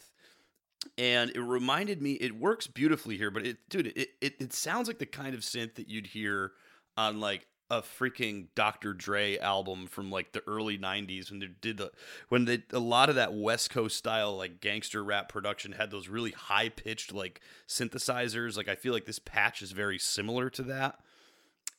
And 0.97 1.31
it 1.31 1.41
reminded 1.41 2.01
me, 2.01 2.13
it 2.13 2.39
works 2.39 2.67
beautifully 2.67 3.19
here, 3.19 3.31
but 3.31 3.47
it, 3.47 3.59
dude, 3.69 3.89
it, 3.89 4.09
it, 4.21 4.35
it 4.41 4.53
sounds 4.53 4.89
like 4.89 4.99
the 4.99 5.07
kind 5.07 5.35
of 5.35 5.41
synth 5.41 5.75
that 5.75 5.89
you'd 5.89 6.07
hear 6.07 6.53
on 6.97 7.21
like 7.21 7.47
a 7.71 7.83
freaking 7.83 8.47
Dr. 8.55 8.93
Dre 8.93 9.39
album 9.39 9.87
from 9.87 10.11
like 10.11 10.33
the 10.33 10.43
early 10.47 10.77
'90s 10.77 11.31
when 11.31 11.41
they 11.41 11.49
did 11.61 11.79
the 11.79 11.93
when 12.29 12.45
they 12.45 12.63
a 12.73 12.81
lot 12.81 13.09
of 13.09 13.15
that 13.15 13.33
West 13.33 13.71
Coast 13.71 13.97
style 13.97 14.37
like 14.37 14.61
gangster 14.61 15.05
rap 15.05 15.29
production 15.29 15.73
had 15.73 15.91
those 15.91 16.09
really 16.09 16.33
high 16.33 16.69
pitched 16.69 17.13
like 17.13 17.41
synthesizers. 17.69 18.57
Like 18.57 18.69
I 18.69 18.75
feel 18.75 18.93
like 18.93 19.07
this 19.07 19.21
patch 19.21 19.63
is 19.63 19.73
very 19.73 19.99
similar 19.99 20.51
to 20.51 20.63
that, 20.65 20.99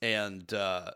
and 0.02 0.54
uh, 0.54 0.92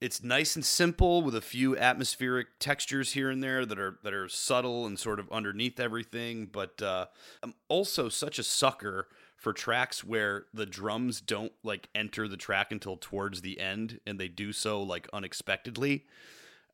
it's 0.00 0.22
nice 0.22 0.54
and 0.54 0.64
simple 0.64 1.22
with 1.22 1.34
a 1.34 1.40
few 1.40 1.76
atmospheric 1.76 2.58
textures 2.58 3.12
here 3.12 3.30
and 3.30 3.42
there 3.42 3.64
that 3.64 3.78
are 3.78 3.98
that 4.04 4.12
are 4.12 4.28
subtle 4.28 4.86
and 4.86 4.98
sort 4.98 5.18
of 5.18 5.30
underneath 5.32 5.80
everything. 5.80 6.46
But 6.46 6.80
uh, 6.82 7.06
I'm 7.42 7.54
also 7.68 8.08
such 8.08 8.38
a 8.38 8.42
sucker 8.42 9.08
for 9.44 9.52
tracks 9.52 10.02
where 10.02 10.46
the 10.54 10.64
drums 10.64 11.20
don't 11.20 11.52
like 11.62 11.90
enter 11.94 12.26
the 12.26 12.36
track 12.36 12.72
until 12.72 12.96
towards 12.96 13.42
the 13.42 13.60
end 13.60 14.00
and 14.06 14.18
they 14.18 14.26
do 14.26 14.52
so 14.52 14.82
like 14.82 15.06
unexpectedly. 15.12 16.06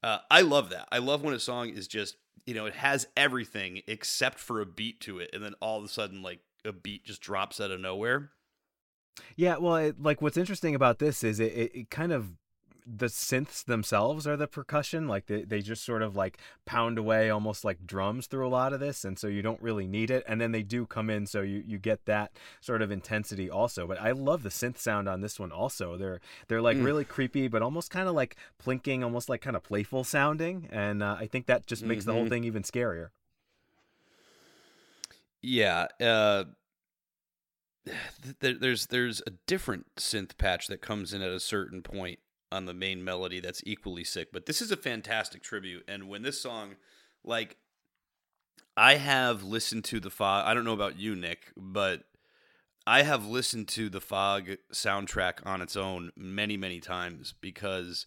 Uh, 0.05 0.19
I 0.31 0.43
love 0.43 0.71
that. 0.71 0.89
I 0.93 0.99
love 0.99 1.23
when 1.23 1.35
a 1.35 1.41
song 1.41 1.71
is 1.71 1.89
just 1.89 2.17
you 2.47 2.55
know 2.55 2.67
it 2.67 2.75
has 2.75 3.09
everything 3.17 3.83
except 3.89 4.39
for 4.39 4.61
a 4.61 4.67
beat 4.67 5.01
to 5.01 5.19
it, 5.19 5.31
and 5.33 5.45
then 5.45 5.55
all 5.61 5.79
of 5.79 5.85
a 5.85 5.89
sudden 5.89 6.23
like 6.23 6.39
a 6.65 6.73
beat 6.73 7.05
just 7.05 7.21
drops 7.21 7.61
out 7.61 7.73
of 7.73 7.81
nowhere. 7.81 8.31
Yeah, 9.35 9.57
well, 9.57 9.77
it, 9.77 10.01
like 10.01 10.23
what's 10.23 10.37
interesting 10.37 10.77
about 10.77 11.01
this 11.01 11.25
is 11.25 11.41
it, 11.41 11.53
it, 11.53 11.73
it 11.75 11.91
kind 11.91 12.13
of 12.13 12.31
the 12.87 13.07
synths 13.07 13.65
themselves 13.65 14.27
are 14.27 14.37
the 14.37 14.47
percussion 14.47 15.09
like 15.09 15.27
they, 15.27 15.43
they 15.43 15.61
just 15.61 15.85
sort 15.85 16.03
of 16.03 16.17
like 16.17 16.39
pound 16.65 16.99
away 16.99 17.31
almost 17.31 17.65
like 17.65 17.87
drums 17.87 18.27
through 18.27 18.47
a 18.47 18.49
lot 18.49 18.73
of 18.73 18.81
this 18.81 19.05
and 19.05 19.19
so 19.19 19.27
you 19.27 19.43
don't 19.43 19.61
really 19.63 19.87
need 19.87 20.11
it 20.11 20.25
and 20.27 20.41
then 20.41 20.53
they 20.53 20.63
do 20.63 20.87
come 20.87 21.11
in 21.11 21.27
so 21.27 21.41
you, 21.43 21.63
you 21.67 21.79
get 21.79 22.05
that 22.07 22.33
sort 22.61 22.83
of 22.83 22.91
intensity 22.91 23.51
also 23.51 23.87
but 23.87 24.01
i 24.01 24.11
love 24.11 24.43
the 24.43 24.49
synth 24.49 24.79
sound 24.79 25.09
on 25.09 25.21
this 25.21 25.39
one 25.39 25.53
also 25.53 25.97
they're 25.97 26.21
they're 26.49 26.63
like 26.63 26.77
really 26.79 27.05
creepy 27.05 27.49
but 27.49 27.63
almost 27.63 27.91
kind 27.91 28.09
of 28.09 28.15
like 28.15 28.37
plinking 28.63 29.03
almost 29.03 29.29
like 29.29 29.41
kind 29.41 29.57
of 29.57 29.63
playful 29.63 30.05
sounding 30.05 30.69
and 30.71 31.03
uh, 31.03 31.17
i 31.19 31.27
think 31.27 31.47
that 31.47 31.67
just 31.67 31.83
makes 31.83 32.05
the 32.05 32.13
whole 32.13 32.29
thing 32.29 32.45
even 32.45 32.63
scarier. 32.63 33.09
Yeah, 35.43 35.87
uh, 36.01 36.45
there's 38.41 38.87
there's 38.87 39.23
a 39.27 39.31
different 39.47 39.87
synth 39.97 40.37
patch 40.37 40.67
that 40.69 40.81
comes 40.81 41.13
in 41.13 41.23
at 41.23 41.31
a 41.31 41.41
certain 41.41 41.83
point 41.83 42.21
on 42.53 42.67
the 42.67 42.75
main 42.75 43.05
melody 43.05 43.41
that's 43.41 43.63
equally 43.65 44.05
sick. 44.05 44.29
But 44.33 44.47
this 44.47 44.61
is 44.61 44.71
a 44.71 44.77
fantastic 44.77 45.43
tribute, 45.43 45.85
and 45.89 46.09
when 46.09 46.23
this 46.23 46.41
song, 46.41 46.77
like, 47.25 47.57
I 48.77 48.97
have 48.97 49.43
listened 49.43 49.85
to 49.85 50.01
the 50.01 50.11
fog. 50.11 50.47
I 50.47 50.55
don't 50.55 50.65
know 50.65 50.73
about 50.73 50.99
you, 50.99 51.15
Nick, 51.15 51.53
but 51.57 52.05
I 52.87 53.03
have 53.03 53.27
listened 53.27 53.69
to 53.69 53.89
the 53.89 54.01
fog 54.01 54.51
soundtrack 54.73 55.45
on 55.45 55.61
its 55.61 55.77
own 55.77 56.11
many 56.17 56.57
many 56.57 56.81
times 56.81 57.35
because 57.41 58.07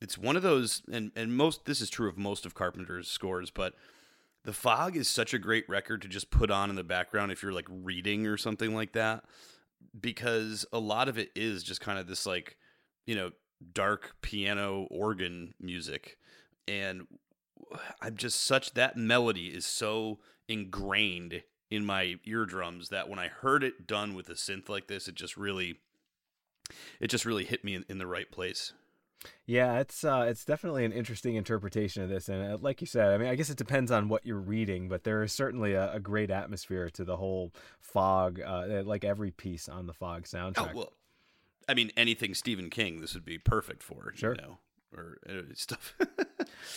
it's 0.00 0.16
one 0.18 0.36
of 0.36 0.42
those, 0.42 0.82
and 0.90 1.12
and 1.16 1.36
most 1.36 1.64
this 1.64 1.80
is 1.80 1.90
true 1.90 2.08
of 2.08 2.16
most 2.16 2.46
of 2.46 2.54
Carpenter's 2.54 3.08
scores, 3.08 3.50
but 3.50 3.74
the 4.46 4.52
Fog 4.52 4.96
is 4.96 5.08
such 5.08 5.34
a 5.34 5.38
great 5.38 5.68
record 5.68 6.00
to 6.02 6.08
just 6.08 6.30
put 6.30 6.52
on 6.52 6.70
in 6.70 6.76
the 6.76 6.84
background 6.84 7.32
if 7.32 7.42
you're 7.42 7.52
like 7.52 7.66
reading 7.68 8.28
or 8.28 8.36
something 8.36 8.74
like 8.74 8.92
that 8.92 9.24
because 10.00 10.64
a 10.72 10.78
lot 10.78 11.08
of 11.08 11.18
it 11.18 11.30
is 11.34 11.64
just 11.64 11.80
kind 11.80 11.98
of 11.98 12.06
this 12.06 12.26
like, 12.26 12.56
you 13.06 13.16
know, 13.16 13.32
dark 13.72 14.16
piano 14.20 14.86
organ 14.90 15.54
music 15.60 16.18
and 16.68 17.06
I'm 18.00 18.16
just 18.16 18.42
such 18.42 18.74
that 18.74 18.96
melody 18.96 19.48
is 19.48 19.66
so 19.66 20.18
ingrained 20.48 21.42
in 21.70 21.84
my 21.84 22.16
eardrums 22.24 22.90
that 22.90 23.08
when 23.08 23.18
I 23.18 23.28
heard 23.28 23.64
it 23.64 23.86
done 23.86 24.14
with 24.14 24.28
a 24.28 24.34
synth 24.34 24.68
like 24.68 24.88
this 24.88 25.08
it 25.08 25.14
just 25.14 25.36
really 25.36 25.80
it 27.00 27.08
just 27.08 27.24
really 27.24 27.44
hit 27.44 27.64
me 27.64 27.74
in, 27.74 27.84
in 27.88 27.98
the 27.98 28.06
right 28.06 28.30
place. 28.30 28.72
Yeah, 29.46 29.78
it's 29.78 30.04
uh, 30.04 30.26
it's 30.28 30.44
definitely 30.44 30.84
an 30.84 30.92
interesting 30.92 31.36
interpretation 31.36 32.02
of 32.02 32.08
this, 32.08 32.28
and 32.28 32.52
uh, 32.52 32.58
like 32.60 32.80
you 32.80 32.86
said, 32.86 33.12
I 33.12 33.18
mean, 33.18 33.28
I 33.28 33.34
guess 33.34 33.50
it 33.50 33.56
depends 33.56 33.90
on 33.90 34.08
what 34.08 34.26
you're 34.26 34.38
reading, 34.38 34.88
but 34.88 35.04
there 35.04 35.22
is 35.22 35.32
certainly 35.32 35.72
a, 35.72 35.94
a 35.94 36.00
great 36.00 36.30
atmosphere 36.30 36.90
to 36.90 37.04
the 37.04 37.16
whole 37.16 37.52
fog, 37.80 38.40
uh, 38.40 38.82
like 38.84 39.04
every 39.04 39.30
piece 39.30 39.68
on 39.68 39.86
the 39.86 39.92
fog 39.92 40.24
soundtrack. 40.24 40.70
Oh 40.72 40.76
well, 40.76 40.92
I 41.68 41.74
mean 41.74 41.90
anything 41.96 42.34
Stephen 42.34 42.70
King, 42.70 43.00
this 43.00 43.14
would 43.14 43.24
be 43.24 43.38
perfect 43.38 43.82
for. 43.82 44.12
Sure. 44.14 44.34
you 44.34 44.40
know, 44.40 44.58
or 44.96 45.18
stuff. 45.54 45.94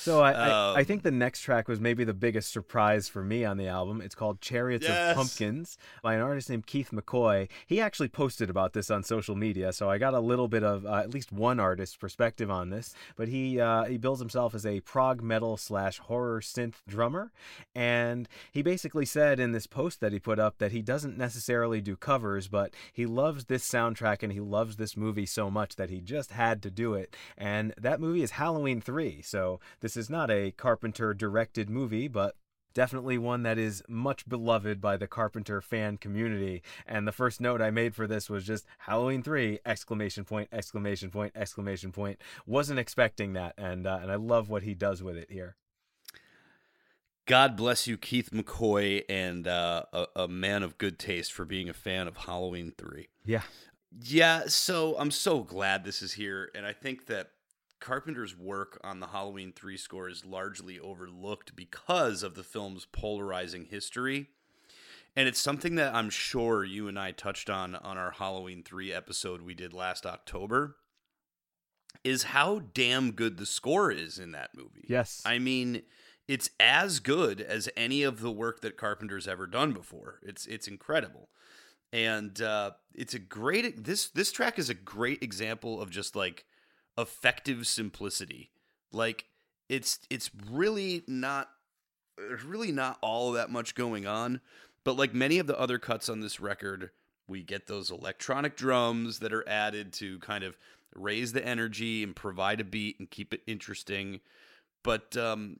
So 0.01 0.21
I, 0.21 0.31
I, 0.31 0.47
I 0.49 0.79
Um, 0.79 0.85
think 0.85 1.03
the 1.03 1.11
next 1.11 1.41
track 1.41 1.67
was 1.67 1.79
maybe 1.79 2.03
the 2.03 2.13
biggest 2.13 2.51
surprise 2.51 3.09
for 3.09 3.23
me 3.23 3.43
on 3.43 3.57
the 3.57 3.67
album. 3.67 4.01
It's 4.01 4.15
called 4.15 4.39
Chariots 4.39 4.87
Yes. 4.87 5.09
of 5.11 5.15
Pumpkins 5.15 5.77
by 6.01 6.13
an 6.13 6.21
artist 6.21 6.49
named 6.49 6.67
Keith 6.67 6.91
McCoy. 6.91 7.49
He 7.65 7.81
actually 7.81 8.07
posted 8.07 8.49
about 8.49 8.73
this 8.73 8.89
on 8.89 9.03
social 9.03 9.35
media, 9.35 9.73
so 9.73 9.89
I 9.89 9.97
got 9.97 10.13
a 10.13 10.19
little 10.19 10.47
bit 10.47 10.63
of 10.63 10.85
uh, 10.85 10.93
at 10.95 11.13
least 11.13 11.31
one 11.31 11.59
artist's 11.59 11.97
perspective 11.97 12.49
on 12.49 12.69
this. 12.69 12.93
But 13.17 13.27
he 13.27 13.59
uh, 13.59 13.85
he 13.85 13.97
bills 13.97 14.19
himself 14.19 14.55
as 14.55 14.65
a 14.65 14.79
prog 14.81 15.21
metal 15.21 15.57
slash 15.57 15.97
horror 15.99 16.39
synth 16.39 16.75
drummer, 16.87 17.31
and 17.75 18.27
he 18.51 18.61
basically 18.61 19.05
said 19.05 19.39
in 19.39 19.51
this 19.51 19.67
post 19.67 19.99
that 19.99 20.13
he 20.13 20.19
put 20.19 20.39
up 20.39 20.59
that 20.59 20.71
he 20.71 20.81
doesn't 20.81 21.17
necessarily 21.17 21.81
do 21.81 21.95
covers, 21.95 22.47
but 22.47 22.73
he 22.93 23.05
loves 23.05 23.45
this 23.45 23.67
soundtrack 23.67 24.23
and 24.23 24.31
he 24.31 24.39
loves 24.39 24.77
this 24.77 24.95
movie 24.95 25.25
so 25.25 25.49
much 25.51 25.75
that 25.75 25.89
he 25.89 25.99
just 25.99 26.31
had 26.31 26.61
to 26.63 26.71
do 26.71 26.93
it. 26.93 27.15
And 27.37 27.73
that 27.77 27.99
movie 27.99 28.08
is 28.15 28.31
Halloween 28.31 28.81
3, 28.81 29.21
so 29.21 29.59
this 29.81 29.95
is 29.97 30.09
not 30.09 30.29
a 30.29 30.51
Carpenter 30.51 31.13
directed 31.13 31.69
movie, 31.69 32.07
but 32.07 32.35
definitely 32.73 33.17
one 33.17 33.43
that 33.43 33.57
is 33.57 33.83
much 33.87 34.27
beloved 34.27 34.79
by 34.79 34.97
the 34.97 35.07
Carpenter 35.07 35.61
fan 35.61 35.97
community. 35.97 36.61
And 36.85 37.07
the 37.07 37.11
first 37.11 37.41
note 37.41 37.61
I 37.61 37.71
made 37.71 37.95
for 37.95 38.07
this 38.07 38.29
was 38.29 38.45
just 38.45 38.65
Halloween 38.79 39.23
3 39.23 39.59
exclamation 39.65 40.23
point 40.23 40.49
exclamation 40.51 41.09
point 41.09 41.33
exclamation 41.35 41.91
point. 41.91 42.21
Wasn't 42.45 42.79
expecting 42.79 43.33
that 43.33 43.53
and 43.57 43.85
uh, 43.87 43.99
and 44.01 44.11
I 44.11 44.15
love 44.15 44.49
what 44.49 44.63
he 44.63 44.73
does 44.73 45.03
with 45.03 45.17
it 45.17 45.31
here. 45.31 45.55
God 47.25 47.55
bless 47.55 47.85
you, 47.85 47.95
Keith 47.95 48.31
McCoy, 48.31 49.03
and 49.07 49.47
uh, 49.47 49.83
a, 49.93 50.07
a 50.15 50.27
man 50.27 50.63
of 50.63 50.79
good 50.79 50.97
taste 50.97 51.31
for 51.31 51.45
being 51.45 51.69
a 51.69 51.73
fan 51.73 52.07
of 52.07 52.17
Halloween 52.17 52.73
Three. 52.75 53.09
Yeah. 53.23 53.43
Yeah, 54.01 54.43
so 54.47 54.95
I'm 54.97 55.11
so 55.11 55.41
glad 55.41 55.83
this 55.83 56.01
is 56.01 56.13
here, 56.13 56.49
and 56.55 56.65
I 56.65 56.73
think 56.73 57.05
that 57.05 57.31
Carpenter's 57.79 58.37
work 58.37 58.79
on 58.83 58.99
the 58.99 59.07
Halloween 59.07 59.53
3 59.53 59.77
score 59.77 60.09
is 60.09 60.25
largely 60.25 60.79
overlooked 60.79 61.55
because 61.55 62.23
of 62.23 62.35
the 62.35 62.43
film's 62.43 62.85
polarizing 62.85 63.65
history. 63.65 64.27
And 65.15 65.27
it's 65.27 65.41
something 65.41 65.75
that 65.75 65.95
I'm 65.95 66.09
sure 66.09 66.63
you 66.63 66.87
and 66.87 66.99
I 66.99 67.11
touched 67.11 67.49
on 67.49 67.75
on 67.75 67.97
our 67.97 68.11
Halloween 68.11 68.63
3 68.63 68.93
episode 68.93 69.41
we 69.41 69.53
did 69.53 69.73
last 69.73 70.05
October. 70.05 70.75
is 72.03 72.23
how 72.23 72.59
damn 72.73 73.11
good 73.11 73.37
the 73.37 73.45
score 73.45 73.91
is 73.91 74.19
in 74.19 74.31
that 74.31 74.51
movie. 74.55 74.85
Yes. 74.87 75.21
I 75.25 75.39
mean, 75.39 75.81
it's 76.27 76.49
as 76.59 76.99
good 76.99 77.41
as 77.41 77.67
any 77.75 78.03
of 78.03 78.21
the 78.21 78.31
work 78.31 78.61
that 78.61 78.77
Carpenter's 78.77 79.27
ever 79.27 79.47
done 79.47 79.73
before. 79.73 80.19
It's 80.21 80.45
it's 80.45 80.67
incredible. 80.67 81.29
And 81.91 82.39
uh, 82.41 82.71
it's 82.93 83.15
a 83.15 83.19
great 83.19 83.83
this 83.83 84.09
this 84.09 84.31
track 84.31 84.59
is 84.59 84.69
a 84.69 84.75
great 84.75 85.23
example 85.23 85.81
of 85.81 85.89
just 85.89 86.15
like 86.15 86.45
effective 86.99 87.65
simplicity. 87.67 88.49
Like 88.91 89.25
it's 89.67 89.99
it's 90.09 90.29
really 90.49 91.03
not 91.07 91.49
there's 92.17 92.43
really 92.43 92.71
not 92.71 92.97
all 93.01 93.31
that 93.33 93.49
much 93.49 93.75
going 93.75 94.05
on, 94.05 94.41
but 94.83 94.97
like 94.97 95.13
many 95.13 95.39
of 95.39 95.47
the 95.47 95.59
other 95.59 95.77
cuts 95.77 96.09
on 96.09 96.19
this 96.19 96.39
record, 96.39 96.91
we 97.27 97.43
get 97.43 97.67
those 97.67 97.91
electronic 97.91 98.55
drums 98.57 99.19
that 99.19 99.33
are 99.33 99.47
added 99.47 99.93
to 99.93 100.19
kind 100.19 100.43
of 100.43 100.57
raise 100.95 101.31
the 101.31 101.45
energy 101.45 102.03
and 102.03 102.15
provide 102.15 102.59
a 102.59 102.63
beat 102.63 102.99
and 102.99 103.09
keep 103.09 103.33
it 103.33 103.41
interesting. 103.47 104.19
But 104.83 105.15
um 105.15 105.59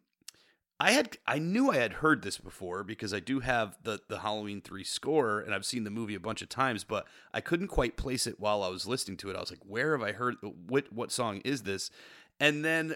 I 0.80 0.92
had 0.92 1.18
I 1.28 1.40
knew 1.40 1.72
I 1.72 1.78
had 1.78 1.94
heard 1.94 2.22
this 2.22 2.38
before 2.38 2.84
because 2.84 3.14
I 3.14 3.20
do 3.20 3.42
have 3.42 3.78
the 3.84 4.00
the 4.08 4.20
Halloween 4.20 4.62
3 4.62 4.84
score 4.84 5.40
and 5.40 5.54
I've 5.54 5.66
seen 5.66 5.84
the 5.84 5.90
movie 5.90 6.16
a 6.16 6.20
bunch 6.20 6.42
of 6.42 6.50
times, 6.50 6.84
but 6.84 7.06
I 7.34 7.42
couldn't 7.42 7.68
quite 7.68 7.98
place 7.98 8.26
it 8.26 8.40
while 8.40 8.64
I 8.64 8.70
was 8.70 8.88
listening 8.88 9.18
to 9.18 9.30
it. 9.30 9.36
I 9.36 9.42
was 9.42 9.52
like, 9.52 9.66
"Where 9.66 9.98
have 9.98 10.08
I 10.08 10.14
heard 10.14 10.36
what 10.42 10.92
what 10.94 11.12
song 11.12 11.42
is 11.44 11.64
this?" 11.64 11.92
And 12.40 12.64
then 12.64 12.96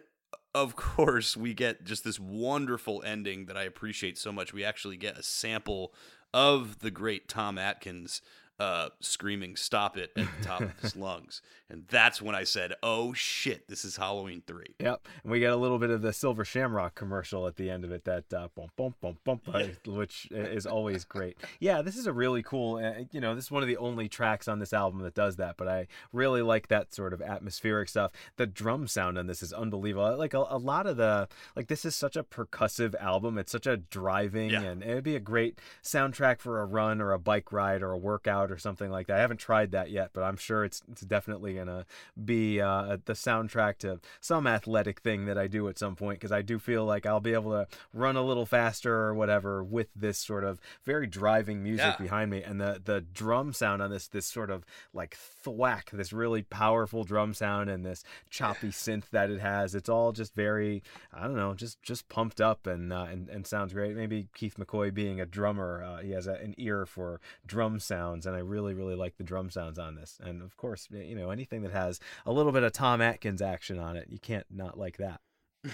of 0.55 0.75
course, 0.77 1.36
we 1.36 1.53
get 1.53 1.84
just 1.84 2.03
this 2.03 2.19
wonderful 2.19 3.03
ending 3.03 3.47
that 3.47 3.57
I 3.57 3.63
appreciate 3.63 4.17
so 4.17 4.31
much. 4.31 4.53
We 4.53 4.63
actually 4.63 4.97
get 4.97 5.17
a 5.17 5.23
sample 5.23 5.93
of 6.34 6.79
the 6.79 6.91
great 6.91 7.27
Tom 7.27 7.57
Atkins 7.57 8.21
uh, 8.60 8.89
screaming 8.99 9.56
"Stop 9.56 9.97
it!" 9.97 10.12
at 10.16 10.26
the 10.39 10.45
top 10.45 10.62
of 10.62 10.80
his 10.80 10.95
lungs, 10.97 11.41
and 11.70 11.86
that's 11.89 12.22
when 12.22 12.36
I 12.36 12.43
said, 12.43 12.74
"Oh 12.84 13.14
shit, 13.14 13.68
this 13.68 13.84
is 13.84 13.97
Halloween 13.97 14.43
3. 14.45 14.76
Yep, 14.80 15.08
and 15.24 15.32
we 15.32 15.39
get 15.39 15.51
a 15.51 15.56
little 15.56 15.80
bit 15.80 15.89
of 15.89 16.01
the 16.01 16.14
Silver 16.14 16.45
Shamrock 16.45 16.95
commercial 16.95 17.47
at 17.47 17.56
the 17.56 17.70
end 17.70 17.84
of 17.84 17.91
it, 17.91 18.06
that 18.06 18.32
uh, 18.34 18.47
bump 18.56 18.72
bump 18.78 18.95
bump 19.01 19.24
bump, 19.24 19.41
uh, 19.51 19.64
which 19.88 20.28
is 20.32 20.66
always 20.66 21.04
great. 21.04 21.38
Yeah, 21.60 21.82
this 21.82 21.97
is 21.97 22.06
a 22.08 22.14
really 22.14 22.43
cool. 22.43 22.76
Uh, 22.78 23.04
you 23.12 23.20
know, 23.20 23.34
this 23.36 23.45
is 23.45 23.51
one 23.51 23.64
of 23.64 23.68
the 23.68 23.78
only 23.78 24.08
tracks 24.08 24.47
on 24.47 24.60
this 24.60 24.74
album 24.74 25.01
that 25.01 25.16
does 25.16 25.36
that, 25.38 25.58
but 25.58 25.68
I 25.68 25.88
really 26.12 26.41
like 26.41 26.68
that 26.68 26.93
sort 26.93 27.14
of 27.14 27.22
atmospheric 27.22 27.89
stuff. 27.89 28.12
The 28.38 28.45
drum 28.45 28.88
sound 28.88 29.18
on 29.18 29.28
this 29.28 29.41
is 29.41 29.51
unbelievable. 29.51 30.16
Like 30.18 30.34
a, 30.34 30.45
a 30.49 30.58
lot 30.58 30.86
of 30.86 30.97
the 30.97 31.28
like, 31.56 31.68
this 31.68 31.86
is 31.86 31.95
such 31.95 32.16
a 32.16 32.24
percussive 32.24 32.93
album. 33.01 33.38
It's 33.38 33.51
such 33.51 33.68
a 33.68 33.78
driving, 33.78 34.51
Yeah. 34.51 34.62
and 34.62 34.84
it'd 34.84 35.04
be 35.04 35.16
a 35.16 35.20
great 35.20 35.60
soundtrack 35.84 36.39
for 36.39 36.62
a 36.62 36.66
run 36.66 37.01
or 37.01 37.12
a 37.12 37.20
bike 37.20 37.51
ride 37.51 37.82
or 37.82 37.91
a 37.91 37.97
workout 37.97 38.42
or 38.51 38.57
something 38.57 38.89
like 38.91 39.07
that. 39.07 39.17
I 39.17 39.21
haven't 39.21 39.37
tried 39.37 39.71
that 39.71 39.89
yet, 39.91 40.11
but 40.13 40.23
I'm 40.23 40.37
sure 40.37 40.63
it's 40.65 40.81
it's 40.91 41.01
definitely 41.01 41.55
gonna 41.55 41.85
be 42.23 42.61
uh, 42.61 42.97
the 43.05 43.13
soundtrack 43.13 43.77
to 43.79 43.99
some 44.21 44.47
athletic 44.47 44.99
thing 45.01 45.25
that 45.25 45.37
I 45.37 45.47
do 45.47 45.67
at 45.69 45.77
some 45.79 45.95
point 45.95 46.19
because 46.19 46.31
I 46.31 46.41
do 46.41 46.59
feel 46.59 46.85
like 46.85 47.05
I'll 47.05 47.19
be 47.19 47.33
able 47.33 47.51
to 47.51 47.67
run 47.93 48.15
a 48.15 48.21
little 48.23 48.45
faster 48.45 48.93
or 48.93 49.13
whatever 49.13 49.63
with 49.63 49.87
this 49.95 50.17
sort 50.17 50.43
of 50.43 50.59
very 50.85 51.07
driving 51.07 51.63
music 51.63 51.85
Yeah. 51.85 51.95
behind 52.03 52.31
me 52.31 52.43
and 52.43 52.59
the 52.59 52.81
the 52.83 53.01
drum 53.01 53.53
sound 53.53 53.81
on 53.81 53.89
this 53.91 54.07
this 54.07 54.25
sort 54.25 54.49
of 54.49 54.65
like 54.93 55.15
thwack 55.15 55.89
this 55.91 56.13
really 56.13 56.41
powerful 56.43 57.03
drum 57.03 57.33
sound 57.33 57.69
and 57.69 57.85
this 57.85 58.03
choppy 58.29 58.67
synth 58.71 59.09
that 59.11 59.29
it 59.29 59.39
has 59.39 59.75
it's 59.75 59.89
all 59.89 60.11
just 60.11 60.33
very 60.35 60.83
I 61.13 61.23
don't 61.23 61.35
know 61.35 61.53
just 61.53 61.81
just 61.83 62.07
pumped 62.09 62.39
up 62.41 62.67
and 62.67 62.91
uh, 62.93 63.07
and, 63.09 63.29
and 63.29 63.45
sounds 63.45 63.73
great 63.73 63.95
maybe 63.95 64.27
Keith 64.33 64.55
McCoy 64.57 64.93
being 64.93 65.19
a 65.19 65.25
drummer 65.25 65.83
uh, 65.83 66.01
he 66.01 66.11
has 66.11 66.27
a, 66.27 66.33
an 66.33 66.55
ear 66.57 66.85
for 66.85 67.19
drum 67.45 67.79
sounds 67.79 68.25
and 68.25 68.32
I 68.34 68.39
really 68.39 68.73
really 68.73 68.95
like 68.95 69.17
the 69.17 69.23
drum 69.23 69.49
sounds 69.49 69.79
on 69.79 69.95
this 69.95 70.19
and 70.23 70.41
of 70.41 70.57
course 70.57 70.88
you 70.91 71.15
know 71.15 71.29
anything 71.29 71.63
that 71.63 71.71
has 71.71 71.99
a 72.25 72.31
little 72.31 72.51
bit 72.51 72.63
of 72.63 72.71
Tom 72.73 73.01
Atkins 73.01 73.41
action 73.41 73.79
on 73.79 73.95
it 73.95 74.07
you 74.09 74.19
can't 74.19 74.45
not 74.49 74.77
like 74.77 74.97
that 74.97 75.21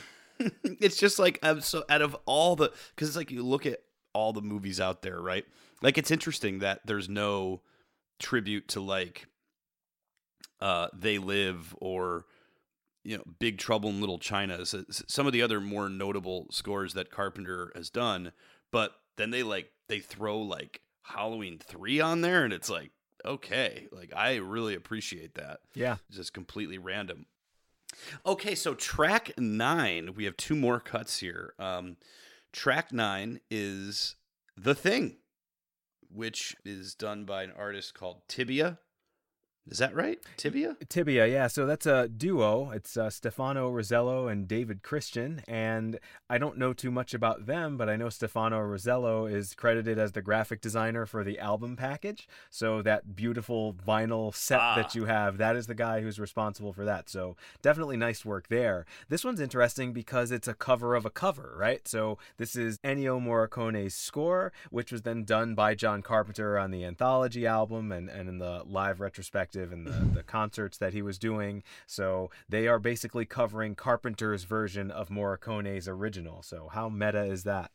it's 0.64 0.97
just 0.97 1.20
like 1.20 1.39
I'm 1.43 1.62
so 1.62 1.84
out 1.89 2.01
of 2.01 2.16
all 2.26 2.55
the 2.55 2.72
because 2.95 3.10
it's 3.10 3.18
like 3.18 3.32
you 3.32 3.43
look 3.43 3.66
at 3.66 3.80
all 4.14 4.34
the 4.34 4.41
movies 4.41 4.80
out 4.80 5.01
there, 5.01 5.20
right? 5.20 5.45
Like 5.82 5.97
it's 5.97 6.12
interesting 6.12 6.60
that 6.60 6.82
there's 6.86 7.10
no 7.10 7.62
tribute 8.20 8.68
to 8.70 8.82
like 8.82 9.28
uh 10.62 10.88
They 10.93 11.18
Live 11.18 11.76
or 11.80 12.26
you 13.03 13.18
know 13.18 13.24
Big 13.39 13.57
Trouble 13.57 13.89
in 13.89 13.99
Little 13.99 14.20
China. 14.20 14.66
So, 14.66 14.84
some 14.89 15.28
of 15.28 15.34
the 15.34 15.41
other 15.41 15.60
more 15.60 15.89
notable 15.89 16.47
scores 16.51 16.93
that 16.93 17.12
Carpenter 17.12 17.72
has 17.76 17.89
done, 17.89 18.32
but 18.72 18.93
then 19.18 19.32
they 19.32 19.43
like 19.43 19.72
they 19.88 19.99
throw 19.99 20.39
like 20.39 20.82
Halloween 21.04 21.60
3 21.60 22.00
on 22.00 22.22
there 22.22 22.43
and 22.43 22.54
it's 22.54 22.70
like 22.70 22.91
okay, 23.26 23.88
like 23.91 24.14
I 24.16 24.36
really 24.38 24.76
appreciate 24.76 25.36
that 25.36 25.60
yeah 25.74 25.97
just 26.12 26.34
completely 26.34 26.78
random. 26.78 27.26
Okay, 28.26 28.56
so 28.56 28.76
track 28.76 29.32
nine, 29.38 30.14
we 30.16 30.26
have 30.26 30.38
two 30.38 30.56
more 30.56 30.80
cuts 30.80 31.20
here. 31.20 31.54
Um, 31.58 31.97
track 32.54 32.91
nine 32.93 33.39
is 33.50 34.16
The 34.56 34.76
Thing, 34.76 35.18
which 36.14 36.56
is 36.64 36.93
done 36.95 37.26
by 37.26 37.43
an 37.43 37.52
artist 37.58 37.93
called 37.93 38.22
Tibia. 38.28 38.80
Is 39.70 39.78
that 39.78 39.93
right? 39.93 40.17
Tibia? 40.36 40.76
Tibia, 40.89 41.28
yeah. 41.28 41.45
So 41.47 41.67
that's 41.67 41.86
a 41.86 42.07
duo. 42.07 42.72
It's 42.72 42.97
uh, 42.97 43.11
Stefano 43.11 43.70
Rosello 43.70 44.28
and 44.28 44.47
David 44.47 44.82
Christian. 44.82 45.43
And 45.47 45.99
I 46.28 46.39
don't 46.39 46.57
know 46.57 46.74
too 46.74 46.89
much 46.89 47.13
about 47.13 47.45
them, 47.45 47.78
but 47.78 47.88
I 47.88 47.95
know 47.95 48.09
Stefano 48.09 48.59
Rosello 48.59 49.28
is 49.28 49.53
credited 49.53 49.99
as 49.99 50.13
the 50.13 50.24
graphic 50.24 50.59
designer 50.61 51.05
for 51.05 51.24
the 51.24 51.38
album 51.38 51.76
package. 51.76 52.28
So 52.49 52.82
that 52.82 53.15
beautiful 53.15 53.74
vinyl 53.76 54.34
set 54.34 54.59
Ah. 54.59 54.76
that 54.76 54.95
you 54.95 55.05
have, 55.05 55.38
that 55.38 55.55
is 55.55 55.67
the 55.67 55.76
guy 55.76 56.01
who's 56.01 56.20
responsible 56.20 56.74
for 56.74 56.84
that. 56.86 57.07
So 57.07 57.36
definitely 57.61 57.97
nice 57.97 58.26
work 58.26 58.47
there. 58.47 58.88
This 59.07 59.24
one's 59.24 59.39
interesting 59.39 59.93
because 59.93 60.32
it's 60.32 60.47
a 60.47 60.55
cover 60.55 60.95
of 60.95 61.05
a 61.05 61.11
cover, 61.11 61.53
right? 61.57 61.88
So 61.88 62.17
this 62.38 62.55
is 62.55 62.80
Ennio 62.80 63.22
Morricone's 63.22 63.93
score, 63.93 64.51
which 64.72 64.91
was 64.91 65.03
then 65.03 65.26
done 65.26 65.53
by 65.53 65.76
John 65.76 66.01
Carpenter 66.01 66.57
on 66.57 66.72
the 66.72 66.84
anthology 66.86 67.45
album 67.45 67.91
and, 67.91 68.09
and 68.09 68.28
in 68.28 68.39
the 68.39 68.63
live 68.65 68.99
retrospective 68.99 69.59
and 69.72 69.86
the, 69.86 70.16
the 70.16 70.24
concerts 70.24 70.78
that 70.78 70.93
he 70.93 71.01
was 71.01 71.18
doing. 71.18 71.64
So 71.86 72.30
they 72.47 72.68
are 72.68 72.80
basically 72.80 73.26
covering 73.26 73.76
Carpenter's 73.76 74.43
version 74.43 74.91
of 74.91 75.10
Morricone's 75.10 75.88
original. 75.88 76.41
So 76.41 76.70
how 76.72 76.89
meta 76.89 77.24
is 77.24 77.43
that? 77.43 77.72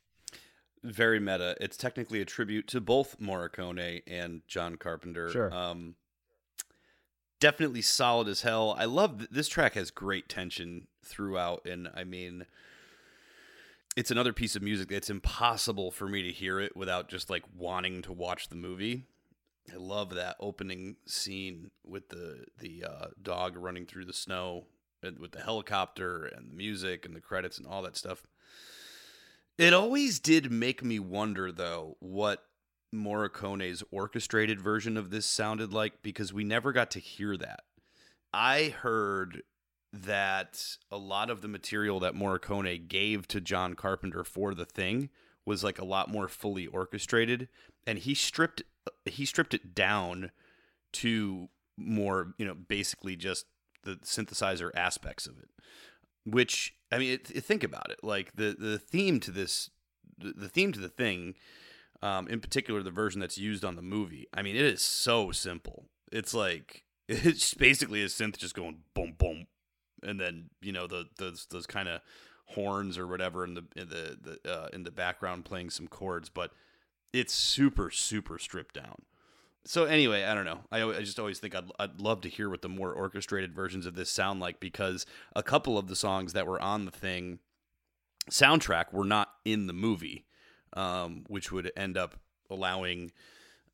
Very 0.82 1.18
meta. 1.18 1.57
It's 1.61 1.76
technically 1.76 2.20
a 2.20 2.26
tribute 2.26 2.66
to 2.68 2.80
both 2.80 3.18
Morricone 3.18 4.03
and 4.07 4.43
John 4.47 4.76
Carpenter. 4.76 5.30
Sure. 5.30 5.53
Um, 5.53 5.95
definitely 7.41 7.82
solid 7.82 8.28
as 8.28 8.43
hell. 8.43 8.74
I 8.78 8.85
love 8.85 9.18
th- 9.18 9.30
this 9.30 9.49
track 9.49 9.74
has 9.74 9.91
great 9.91 10.28
tension 10.28 10.87
throughout, 11.05 11.66
and 11.66 11.89
I 11.95 12.05
mean, 12.05 12.47
it's 13.97 14.11
another 14.11 14.32
piece 14.32 14.57
of 14.57 14.62
music 14.62 14.89
that's 14.89 15.11
impossible 15.11 15.91
for 15.91 16.09
me 16.09 16.22
to 16.22 16.32
hear 16.32 16.61
it 16.61 16.76
without 16.76 17.09
just 17.09 17.30
like 17.30 17.45
wanting 17.57 18.03
to 18.03 18.12
watch 18.12 18.49
the 18.49 18.57
movie. 18.57 19.05
I 19.73 19.77
love 19.77 20.15
that 20.15 20.37
opening 20.41 20.97
scene 21.07 21.71
with 21.85 22.09
the 22.11 22.45
the 22.59 22.85
uh, 22.85 23.07
dog 23.21 23.57
running 23.57 23.87
through 23.87 24.05
the 24.05 24.12
snow 24.12 24.67
with 25.19 25.33
the 25.33 25.41
helicopter 25.41 26.25
and 26.25 26.51
the 26.51 26.55
music 26.55 27.05
and 27.05 27.15
the 27.15 27.21
credits 27.21 27.59
and 27.59 27.67
all 27.67 27.83
that 27.83 27.97
stuff. 27.97 28.27
It 29.59 29.73
always 29.73 30.19
did 30.19 30.51
make 30.51 30.83
me 30.83 30.99
wonder, 30.99 31.53
though, 31.53 31.97
what 32.01 32.45
Morricone's 32.93 33.83
orchestrated 33.91 34.61
version 34.61 34.97
of 34.97 35.11
this 35.11 35.27
sounded 35.27 35.73
like 35.73 36.03
because 36.03 36.33
we 36.33 36.45
never 36.45 36.73
got 36.73 36.91
to 36.93 37.01
hear 37.01 37.37
that. 37.37 37.61
I 38.33 38.75
heard 38.81 39.43
that 39.93 40.77
a 40.91 40.97
lot 40.97 41.31
of 41.31 41.41
the 41.41 41.49
material 41.49 42.01
that 42.01 42.15
Morricone 42.15 42.89
gave 42.89 43.29
to 43.29 43.41
John 43.41 43.75
Carpenter 43.75 44.25
for 44.25 44.55
the 44.55 44.65
thing 44.65 45.11
was 45.47 45.62
like 45.62 45.79
a 45.79 45.85
lot 45.85 46.11
more 46.11 46.27
fully 46.27 46.67
orchestrated 46.67 47.49
and 47.87 47.99
he 47.99 48.15
stripped 48.15 48.62
he 49.05 49.24
stripped 49.24 49.55
it 49.55 49.74
down 49.74 50.30
to 50.95 51.49
more, 51.76 52.35
you 52.39 52.47
know, 52.47 52.55
basically 52.55 53.16
just 53.16 53.47
the 53.82 53.97
synthesizer 53.97 54.70
aspects 54.74 55.26
of 55.26 55.39
it 55.39 55.49
which 56.26 56.74
I 56.91 56.99
mean, 56.99 57.12
it, 57.12 57.30
it- 57.35 57.45
think 57.45 57.62
about 57.62 57.91
it. 57.91 57.99
Like 58.03 58.35
the 58.35 58.57
the 58.59 58.78
theme 58.78 59.20
to 59.20 59.30
this, 59.30 59.68
the, 60.16 60.32
the 60.32 60.49
theme 60.49 60.72
to 60.72 60.80
the 60.80 60.89
thing, 60.89 61.35
um, 62.03 62.28
in 62.28 62.41
particular, 62.41 62.82
the 62.82 62.91
version 62.91 63.20
that's 63.20 63.37
used 63.37 63.62
on 63.64 63.76
the 63.76 63.82
movie. 63.82 64.26
I 64.32 64.41
mean, 64.41 64.57
it 64.57 64.64
is 64.64 64.80
so 64.80 65.32
simple. 65.32 65.85
It's 66.11 66.32
like 66.32 66.85
it's 67.09 67.53
basically 67.53 68.03
a 68.03 68.07
synth 68.07 68.39
just 68.39 68.55
going 68.55 68.78
boom 68.95 69.14
boom, 69.18 69.49
and 70.03 70.18
then 70.18 70.49
you 70.62 70.72
know 70.72 70.87
the 70.87 71.05
those 71.18 71.47
those 71.51 71.66
kind 71.66 71.89
of 71.89 72.01
horns 72.47 72.97
or 72.97 73.07
whatever 73.07 73.45
in 73.45 73.53
the 73.53 73.64
in 73.76 73.89
the, 73.91 74.39
the 74.45 74.51
uh, 74.51 74.68
in 74.72 74.85
the 74.85 74.91
background 74.91 75.45
playing 75.45 75.68
some 75.68 75.89
chords, 75.89 76.30
but 76.30 76.53
it's 77.15 77.33
super 77.33 77.91
super 77.91 78.39
stripped 78.39 78.75
down. 78.75 79.03
So 79.67 79.85
anyway, 79.85 80.25
I 80.25 80.35
don't 80.35 80.45
know. 80.45 80.61
I, 80.71 80.83
I 80.83 81.01
just 81.01 81.19
always 81.19 81.39
think 81.39 81.55
I'd, 81.55 81.71
I'd 81.79 81.99
love 81.99 82.21
to 82.23 82.29
hear 82.29 82.51
what 82.51 82.61
the 82.61 82.69
more 82.69 82.93
orchestrated 82.93 83.55
versions 83.55 83.87
of 83.87 83.95
this 83.95 84.11
sound 84.11 84.39
like 84.41 84.61
because 84.61 85.07
a 85.35 85.43
couple 85.43 85.79
of 85.79 85.87
the 85.87 85.97
songs 85.97 86.35
that 86.35 86.47
were 86.47 86.61
on 86.61 86.85
the 86.85 86.91
thing 86.91 87.39
soundtrack 88.31 88.93
were 88.93 89.05
not 89.07 89.31
in 89.45 89.67
the 89.67 89.73
movie, 89.73 90.27
um, 90.75 91.25
which 91.29 91.51
would 91.51 91.73
end 91.77 91.97
up 91.97 92.17
allowing 92.51 93.11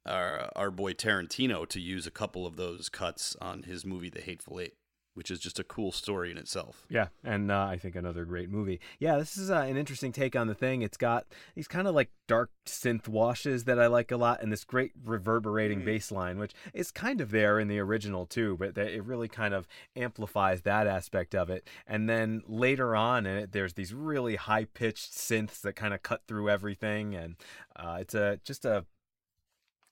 our, 0.06 0.50
our 0.54 0.70
boy 0.70 0.92
Tarantino 0.92 1.68
to 1.68 1.80
use 1.80 2.06
a 2.06 2.12
couple 2.12 2.46
of 2.46 2.56
those 2.56 2.88
cuts 2.88 3.36
on 3.40 3.64
his 3.64 3.84
movie 3.84 4.10
The 4.10 4.20
Hateful 4.20 4.60
Eight, 4.60 4.74
which 5.20 5.30
is 5.30 5.38
just 5.38 5.58
a 5.58 5.64
cool 5.64 5.92
story 5.92 6.30
in 6.30 6.38
itself. 6.38 6.86
Yeah, 6.88 7.08
and 7.22 7.52
uh, 7.52 7.66
I 7.66 7.76
think 7.76 7.94
another 7.94 8.24
great 8.24 8.48
movie. 8.48 8.80
Yeah, 8.98 9.18
this 9.18 9.36
is 9.36 9.50
uh, 9.50 9.66
an 9.68 9.76
interesting 9.76 10.12
take 10.12 10.34
on 10.34 10.46
the 10.46 10.54
thing. 10.54 10.80
It's 10.80 10.96
got 10.96 11.26
these 11.54 11.68
kind 11.68 11.86
of 11.86 11.94
like 11.94 12.08
dark 12.26 12.50
synth 12.66 13.06
washes 13.06 13.64
that 13.64 13.78
I 13.78 13.86
like 13.86 14.10
a 14.10 14.16
lot, 14.16 14.42
and 14.42 14.50
this 14.50 14.64
great 14.64 14.92
reverberating 15.04 15.84
bass 15.84 16.10
line, 16.10 16.38
which 16.38 16.54
is 16.72 16.90
kind 16.90 17.20
of 17.20 17.32
there 17.32 17.60
in 17.60 17.68
the 17.68 17.78
original 17.80 18.24
too, 18.24 18.56
but 18.58 18.74
that 18.76 18.94
it 18.94 19.04
really 19.04 19.28
kind 19.28 19.52
of 19.52 19.68
amplifies 19.94 20.62
that 20.62 20.86
aspect 20.86 21.34
of 21.34 21.50
it. 21.50 21.68
And 21.86 22.08
then 22.08 22.40
later 22.46 22.96
on 22.96 23.26
in 23.26 23.36
it, 23.36 23.52
there's 23.52 23.74
these 23.74 23.92
really 23.92 24.36
high 24.36 24.64
pitched 24.64 25.12
synths 25.12 25.60
that 25.60 25.76
kind 25.76 25.92
of 25.92 26.02
cut 26.02 26.22
through 26.26 26.48
everything, 26.48 27.14
and 27.14 27.36
uh, 27.76 27.98
it's 28.00 28.14
a 28.14 28.40
just 28.42 28.64
a 28.64 28.86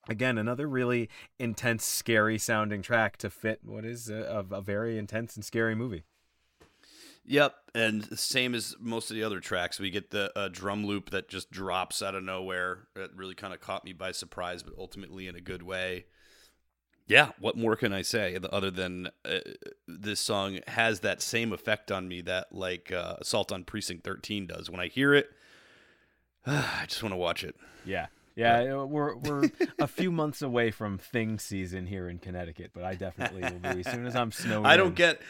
again 0.08 0.38
another 0.38 0.66
really 0.66 1.08
intense 1.38 1.84
scary 1.84 2.38
sounding 2.38 2.82
track 2.82 3.16
to 3.18 3.30
fit 3.30 3.60
what 3.64 3.84
is 3.84 4.08
a, 4.08 4.44
a, 4.50 4.60
very 4.60 4.98
intense 4.98 5.36
and 5.36 5.44
scary 5.44 5.74
movie. 5.74 6.04
Yep 7.24 7.54
and 7.74 8.18
same 8.18 8.54
as 8.54 8.74
most 8.80 9.10
of 9.10 9.16
the 9.16 9.22
other 9.22 9.38
tracks 9.38 9.78
we 9.78 9.90
get 9.90 10.10
the 10.10 10.36
uh, 10.36 10.48
drum 10.50 10.86
loop 10.86 11.10
that 11.10 11.28
just 11.28 11.50
drops 11.50 12.02
out 12.02 12.14
of 12.14 12.24
nowhere. 12.24 12.88
It 12.96 13.10
really 13.14 13.34
kind 13.34 13.52
of 13.52 13.60
caught 13.60 13.84
me 13.84 13.92
by 13.92 14.12
surprise 14.12 14.62
but 14.62 14.72
ultimately 14.78 15.28
in 15.28 15.36
a 15.36 15.40
good 15.40 15.62
way. 15.62 16.06
Yeah 17.06 17.30
what 17.38 17.56
more 17.56 17.76
can 17.76 17.92
i 17.92 18.02
say 18.02 18.38
other 18.50 18.70
than 18.70 19.10
uh, 19.24 19.38
this 19.86 20.20
song 20.20 20.60
has 20.68 21.00
that 21.00 21.20
same 21.20 21.52
effect 21.52 21.92
on 21.92 22.08
me 22.08 22.22
that 22.22 22.52
like 22.52 22.90
uh, 22.90 23.16
assault 23.20 23.52
on 23.52 23.64
precinct 23.64 24.04
13 24.04 24.46
does. 24.46 24.70
When 24.70 24.80
i 24.80 24.88
hear 24.88 25.12
it 25.12 25.28
i 26.46 26.84
just 26.88 27.02
want 27.02 27.12
to 27.12 27.18
watch 27.18 27.44
it. 27.44 27.56
Yeah 27.84 28.06
yeah, 28.38 28.84
we're 28.84 29.16
we're 29.16 29.50
a 29.80 29.88
few 29.88 30.12
months 30.12 30.42
away 30.42 30.70
from 30.70 30.96
thing 30.96 31.38
season 31.38 31.86
here 31.86 32.08
in 32.08 32.18
Connecticut, 32.18 32.70
but 32.72 32.84
I 32.84 32.94
definitely 32.94 33.42
will 33.42 33.74
be 33.74 33.80
as 33.80 33.90
soon 33.90 34.06
as 34.06 34.14
I'm 34.14 34.30
snowed. 34.30 34.64
I 34.64 34.76
don't 34.76 34.88
in. 34.88 34.94
get, 34.94 35.20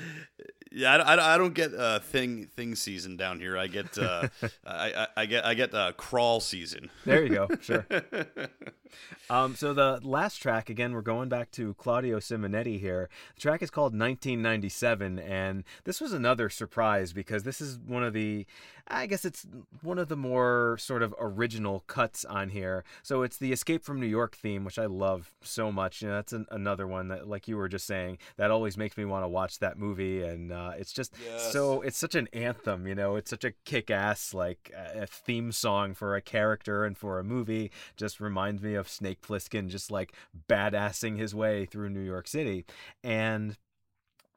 yeah, 0.71 0.97
I, 0.97 1.35
I 1.35 1.39
don't 1.39 1.55
get 1.55 1.75
uh, 1.75 2.01
thing 2.01 2.47
thing 2.47 2.75
season 2.75 3.17
down 3.17 3.41
here. 3.41 3.57
I 3.57 3.67
get 3.67 3.97
uh, 3.97 4.29
I, 4.67 4.93
I, 4.93 5.07
I 5.17 5.27
get 5.27 5.47
I 5.47 5.55
get 5.55 5.75
uh, 5.75 5.93
crawl 5.93 6.41
season. 6.41 6.91
There 7.07 7.23
you 7.23 7.31
go. 7.31 7.49
Sure. 7.61 7.87
um, 9.30 9.55
so 9.55 9.72
the 9.72 10.01
last 10.03 10.36
track 10.36 10.70
again, 10.70 10.93
we're 10.93 11.03
going 11.03 11.28
back 11.28 11.51
to 11.53 11.74
Claudio 11.74 12.18
Simonetti 12.18 12.80
here. 12.80 13.09
The 13.34 13.41
track 13.41 13.62
is 13.62 13.70
called 13.70 13.93
1997, 13.93 15.18
and 15.18 15.64
this 15.84 16.01
was 16.01 16.12
another 16.12 16.49
surprise 16.51 17.12
because 17.12 17.43
this 17.43 17.61
is 17.61 17.78
one 17.78 18.03
of 18.03 18.12
the 18.12 18.47
I 18.91 19.07
guess 19.07 19.24
it's 19.24 19.47
one 19.82 19.99
of 19.99 20.09
the 20.09 20.16
more 20.16 20.76
sort 20.80 21.03
of 21.03 21.14
original 21.20 21.84
cuts 21.86 22.24
on 22.24 22.49
here. 22.49 22.84
So 23.03 23.22
it's 23.22 23.36
the 23.36 23.53
Escape 23.53 23.84
from 23.84 24.01
New 24.01 24.07
York 24.07 24.34
theme, 24.34 24.64
which 24.64 24.78
I 24.78 24.86
love 24.86 25.32
so 25.43 25.70
much. 25.70 26.01
You 26.01 26.09
know, 26.09 26.14
that's 26.14 26.32
an, 26.32 26.47
another 26.51 26.86
one 26.86 27.09
that, 27.09 27.28
like 27.28 27.49
you 27.49 27.57
were 27.57 27.68
just 27.68 27.86
saying, 27.86 28.18
that 28.36 28.51
always 28.51 28.76
makes 28.76 28.97
me 28.97 29.05
want 29.05 29.24
to 29.24 29.28
watch 29.28 29.59
that 29.59 29.78
movie. 29.78 30.22
And 30.22 30.53
uh, 30.53 30.72
it's 30.78 30.93
just 30.93 31.12
yes. 31.24 31.53
so 31.53 31.82
it's 31.82 31.99
such 31.99 32.14
an 32.14 32.28
anthem. 32.32 32.86
You 32.86 32.95
know, 32.95 33.16
it's 33.16 33.30
such 33.30 33.45
a 33.45 33.53
kick-ass 33.64 34.32
like 34.32 34.72
a 34.74 35.07
theme 35.07 35.53
song 35.53 35.95
for 35.95 36.16
a 36.16 36.22
character 36.22 36.84
and 36.84 36.97
for 36.97 37.18
a 37.18 37.24
movie. 37.24 37.70
Just 37.97 38.20
reminds 38.20 38.62
me 38.62 38.74
of 38.79 38.89
Snake 38.89 39.20
Plissken 39.20 39.68
just 39.68 39.91
like 39.91 40.14
badassing 40.49 41.18
his 41.18 41.35
way 41.35 41.66
through 41.66 41.91
New 41.91 42.01
York 42.01 42.26
City, 42.29 42.64
and 43.05 43.59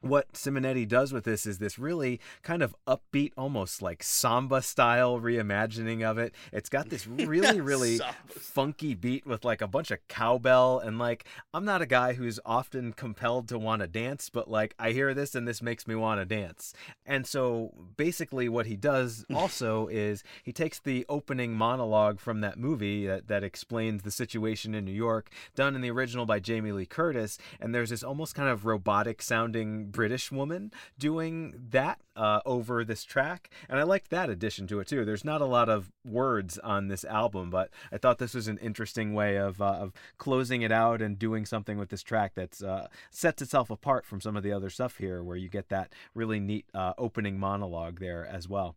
what 0.01 0.33
Simonetti 0.33 0.87
does 0.87 1.13
with 1.13 1.23
this 1.23 1.45
is 1.45 1.59
this 1.59 1.77
really 1.77 2.19
kind 2.41 2.63
of 2.63 2.75
upbeat, 2.87 3.31
almost 3.37 3.81
like 3.81 4.01
samba 4.01 4.61
style 4.61 5.19
reimagining 5.19 6.03
of 6.03 6.17
it. 6.17 6.33
It's 6.51 6.69
got 6.69 6.89
this 6.89 7.07
really, 7.07 7.61
really 7.61 7.99
funky 8.27 8.95
beat 8.95 9.25
with 9.25 9.45
like 9.45 9.61
a 9.61 9.67
bunch 9.67 9.91
of 9.91 9.99
cowbell. 10.07 10.79
And 10.79 10.97
like, 10.97 11.25
I'm 11.53 11.65
not 11.65 11.81
a 11.81 11.85
guy 11.85 12.13
who's 12.13 12.39
often 12.45 12.93
compelled 12.93 13.47
to 13.49 13.59
want 13.59 13.81
to 13.81 13.87
dance, 13.87 14.29
but 14.29 14.49
like, 14.49 14.73
I 14.79 14.91
hear 14.91 15.13
this 15.13 15.35
and 15.35 15.47
this 15.47 15.61
makes 15.61 15.87
me 15.87 15.93
want 15.93 16.19
to 16.19 16.25
dance. 16.25 16.73
And 17.05 17.27
so 17.27 17.71
basically, 17.95 18.49
what 18.49 18.65
he 18.65 18.75
does 18.75 19.25
also 19.33 19.87
is 19.87 20.23
he 20.43 20.51
takes 20.51 20.79
the 20.79 21.05
opening 21.09 21.53
monologue 21.53 22.19
from 22.19 22.41
that 22.41 22.57
movie 22.57 23.05
that, 23.05 23.27
that 23.27 23.43
explains 23.43 24.01
the 24.01 24.11
situation 24.11 24.73
in 24.73 24.83
New 24.83 24.91
York, 24.91 25.29
done 25.55 25.75
in 25.75 25.81
the 25.81 25.91
original 25.91 26.25
by 26.25 26.39
Jamie 26.39 26.71
Lee 26.71 26.87
Curtis. 26.87 27.37
And 27.59 27.75
there's 27.75 27.91
this 27.91 28.03
almost 28.03 28.33
kind 28.33 28.49
of 28.49 28.65
robotic 28.65 29.21
sounding 29.21 29.90
British 29.91 30.31
woman 30.31 30.71
doing 30.97 31.53
that 31.69 31.99
uh, 32.15 32.41
over 32.45 32.83
this 32.83 33.03
track, 33.03 33.49
and 33.69 33.79
I 33.79 33.83
liked 33.83 34.09
that 34.09 34.29
addition 34.29 34.67
to 34.67 34.79
it 34.79 34.87
too. 34.87 35.05
There's 35.05 35.25
not 35.25 35.41
a 35.41 35.45
lot 35.45 35.69
of 35.69 35.91
words 36.05 36.57
on 36.59 36.87
this 36.87 37.05
album, 37.05 37.49
but 37.49 37.69
I 37.91 37.97
thought 37.97 38.17
this 38.17 38.33
was 38.33 38.47
an 38.47 38.57
interesting 38.57 39.13
way 39.13 39.37
of 39.37 39.61
uh, 39.61 39.65
of 39.65 39.93
closing 40.17 40.61
it 40.61 40.71
out 40.71 41.01
and 41.01 41.17
doing 41.17 41.45
something 41.45 41.77
with 41.77 41.89
this 41.89 42.03
track 42.03 42.35
that 42.35 42.61
uh, 42.61 42.87
sets 43.09 43.41
itself 43.41 43.69
apart 43.69 44.05
from 44.05 44.21
some 44.21 44.35
of 44.35 44.43
the 44.43 44.51
other 44.51 44.69
stuff 44.69 44.97
here, 44.97 45.23
where 45.23 45.37
you 45.37 45.49
get 45.49 45.69
that 45.69 45.93
really 46.13 46.39
neat 46.39 46.65
uh, 46.73 46.93
opening 46.97 47.39
monologue 47.39 47.99
there 47.99 48.25
as 48.25 48.47
well. 48.47 48.75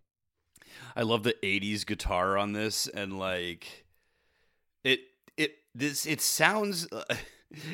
I 0.97 1.03
love 1.03 1.23
the 1.23 1.37
'80s 1.43 1.85
guitar 1.87 2.39
on 2.39 2.53
this, 2.53 2.87
and 2.89 3.19
like 3.19 3.85
it 4.83 5.01
it 5.37 5.57
this 5.75 6.07
it 6.07 6.21
sounds. 6.21 6.87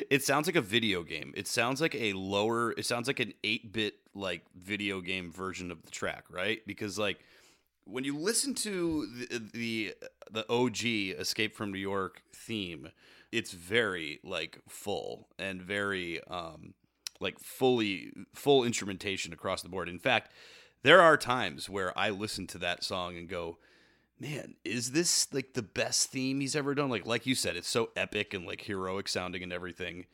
It 0.09 0.23
sounds 0.23 0.47
like 0.47 0.55
a 0.55 0.61
video 0.61 1.03
game. 1.03 1.33
It 1.35 1.47
sounds 1.47 1.81
like 1.81 1.95
a 1.95 2.13
lower. 2.13 2.71
It 2.71 2.85
sounds 2.85 3.07
like 3.07 3.19
an 3.19 3.33
eight 3.43 3.71
bit 3.73 3.95
like 4.13 4.43
video 4.55 5.01
game 5.01 5.31
version 5.31 5.71
of 5.71 5.83
the 5.83 5.91
track, 5.91 6.25
right? 6.29 6.61
Because 6.65 6.97
like 6.97 7.19
when 7.85 8.03
you 8.03 8.17
listen 8.17 8.53
to 8.55 9.07
the 9.07 9.41
the, 9.53 9.93
the 10.31 10.51
OG 10.51 11.19
Escape 11.19 11.55
from 11.55 11.71
New 11.71 11.79
York 11.79 12.21
theme, 12.33 12.89
it's 13.31 13.51
very 13.51 14.19
like 14.23 14.59
full 14.67 15.27
and 15.39 15.61
very 15.61 16.21
um 16.25 16.73
like 17.19 17.39
fully 17.39 18.11
full 18.33 18.63
instrumentation 18.63 19.33
across 19.33 19.61
the 19.61 19.69
board. 19.69 19.87
In 19.89 19.99
fact, 19.99 20.31
there 20.83 21.01
are 21.01 21.17
times 21.17 21.69
where 21.69 21.97
I 21.97 22.09
listen 22.09 22.47
to 22.47 22.57
that 22.59 22.83
song 22.83 23.15
and 23.15 23.29
go, 23.29 23.57
man, 24.21 24.55
is 24.63 24.91
this 24.91 25.27
like 25.33 25.53
the 25.53 25.63
best 25.63 26.11
theme 26.11 26.39
he's 26.39 26.55
ever 26.55 26.75
done? 26.75 26.89
Like, 26.89 27.05
like 27.05 27.25
you 27.25 27.35
said, 27.35 27.55
it's 27.55 27.67
so 27.67 27.89
epic 27.95 28.33
and 28.33 28.45
like 28.45 28.61
heroic 28.61 29.07
sounding 29.07 29.41
and 29.41 29.51
everything. 29.51 30.05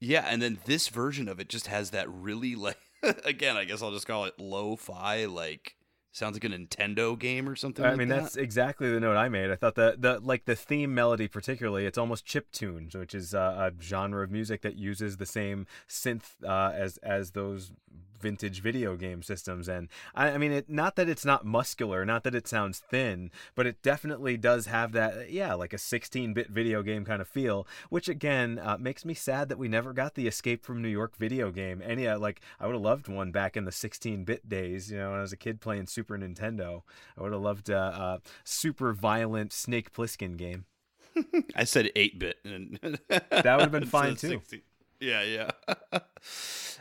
Yeah, 0.00 0.26
and 0.28 0.40
then 0.40 0.58
this 0.66 0.88
version 0.88 1.28
of 1.28 1.40
it 1.40 1.48
just 1.48 1.66
has 1.66 1.90
that 1.90 2.08
really 2.12 2.54
like 2.54 2.78
again, 3.24 3.56
I 3.56 3.64
guess 3.64 3.82
I'll 3.82 3.92
just 3.92 4.06
call 4.06 4.26
it 4.26 4.38
lo-fi 4.38 5.24
like 5.24 5.76
sounds 6.12 6.34
like 6.34 6.44
a 6.44 6.48
Nintendo 6.48 7.18
game 7.18 7.48
or 7.48 7.56
something. 7.56 7.84
I 7.84 7.90
like 7.90 7.98
mean, 7.98 8.08
that. 8.08 8.22
that's 8.22 8.36
exactly 8.36 8.90
the 8.90 9.00
note 9.00 9.16
I 9.16 9.28
made. 9.28 9.50
I 9.50 9.56
thought 9.56 9.76
that 9.76 10.02
the 10.02 10.20
like 10.20 10.44
the 10.44 10.56
theme 10.56 10.94
melody, 10.94 11.26
particularly, 11.26 11.86
it's 11.86 11.98
almost 11.98 12.26
chip 12.26 12.52
tunes, 12.52 12.94
which 12.94 13.14
is 13.14 13.34
uh, 13.34 13.70
a 13.72 13.82
genre 13.82 14.22
of 14.22 14.30
music 14.30 14.62
that 14.62 14.76
uses 14.76 15.16
the 15.16 15.26
same 15.26 15.66
synth 15.88 16.34
uh, 16.46 16.72
as 16.74 16.98
as 16.98 17.30
those 17.30 17.72
vintage 18.20 18.62
video 18.62 18.96
game 18.96 19.22
systems. 19.22 19.68
And 19.68 19.88
I, 20.14 20.30
I 20.30 20.38
mean, 20.38 20.52
it, 20.52 20.68
not 20.68 20.96
that 20.96 21.08
it's 21.08 21.24
not 21.24 21.44
muscular, 21.44 22.04
not 22.04 22.24
that 22.24 22.34
it 22.34 22.48
sounds 22.48 22.78
thin, 22.78 23.30
but 23.54 23.66
it 23.66 23.82
definitely 23.82 24.36
does 24.36 24.66
have 24.66 24.92
that, 24.92 25.30
yeah, 25.30 25.54
like 25.54 25.72
a 25.72 25.78
16 25.78 26.34
bit 26.34 26.50
video 26.50 26.82
game 26.82 27.04
kind 27.04 27.20
of 27.20 27.28
feel, 27.28 27.66
which 27.90 28.08
again 28.08 28.58
uh, 28.58 28.76
makes 28.78 29.04
me 29.04 29.14
sad 29.14 29.48
that 29.48 29.58
we 29.58 29.68
never 29.68 29.92
got 29.92 30.14
the 30.14 30.26
Escape 30.26 30.64
from 30.64 30.82
New 30.82 30.88
York 30.88 31.16
video 31.16 31.50
game. 31.50 31.82
Any, 31.84 32.06
uh, 32.06 32.18
like, 32.18 32.40
I 32.60 32.66
would 32.66 32.74
have 32.74 32.82
loved 32.82 33.08
one 33.08 33.30
back 33.30 33.56
in 33.56 33.64
the 33.64 33.72
16 33.72 34.24
bit 34.24 34.48
days, 34.48 34.90
you 34.90 34.98
know, 34.98 35.10
when 35.10 35.18
I 35.18 35.22
was 35.22 35.32
a 35.32 35.36
kid 35.36 35.60
playing 35.60 35.86
Super 35.86 36.18
Nintendo. 36.18 36.82
I 37.16 37.22
would 37.22 37.32
have 37.32 37.42
loved 37.42 37.68
a, 37.68 37.78
a 37.78 38.20
super 38.44 38.92
violent 38.92 39.52
Snake 39.52 39.92
Plissken 39.92 40.36
game. 40.36 40.64
I 41.56 41.64
said 41.64 41.90
8 41.94 42.18
bit. 42.18 42.36
and 42.44 42.78
that 43.08 43.44
would 43.44 43.44
have 43.44 43.72
been 43.72 43.86
fine 43.86 44.16
too. 44.16 44.28
16. 44.28 44.62
Yeah, 45.00 45.22
yeah. 45.22 45.50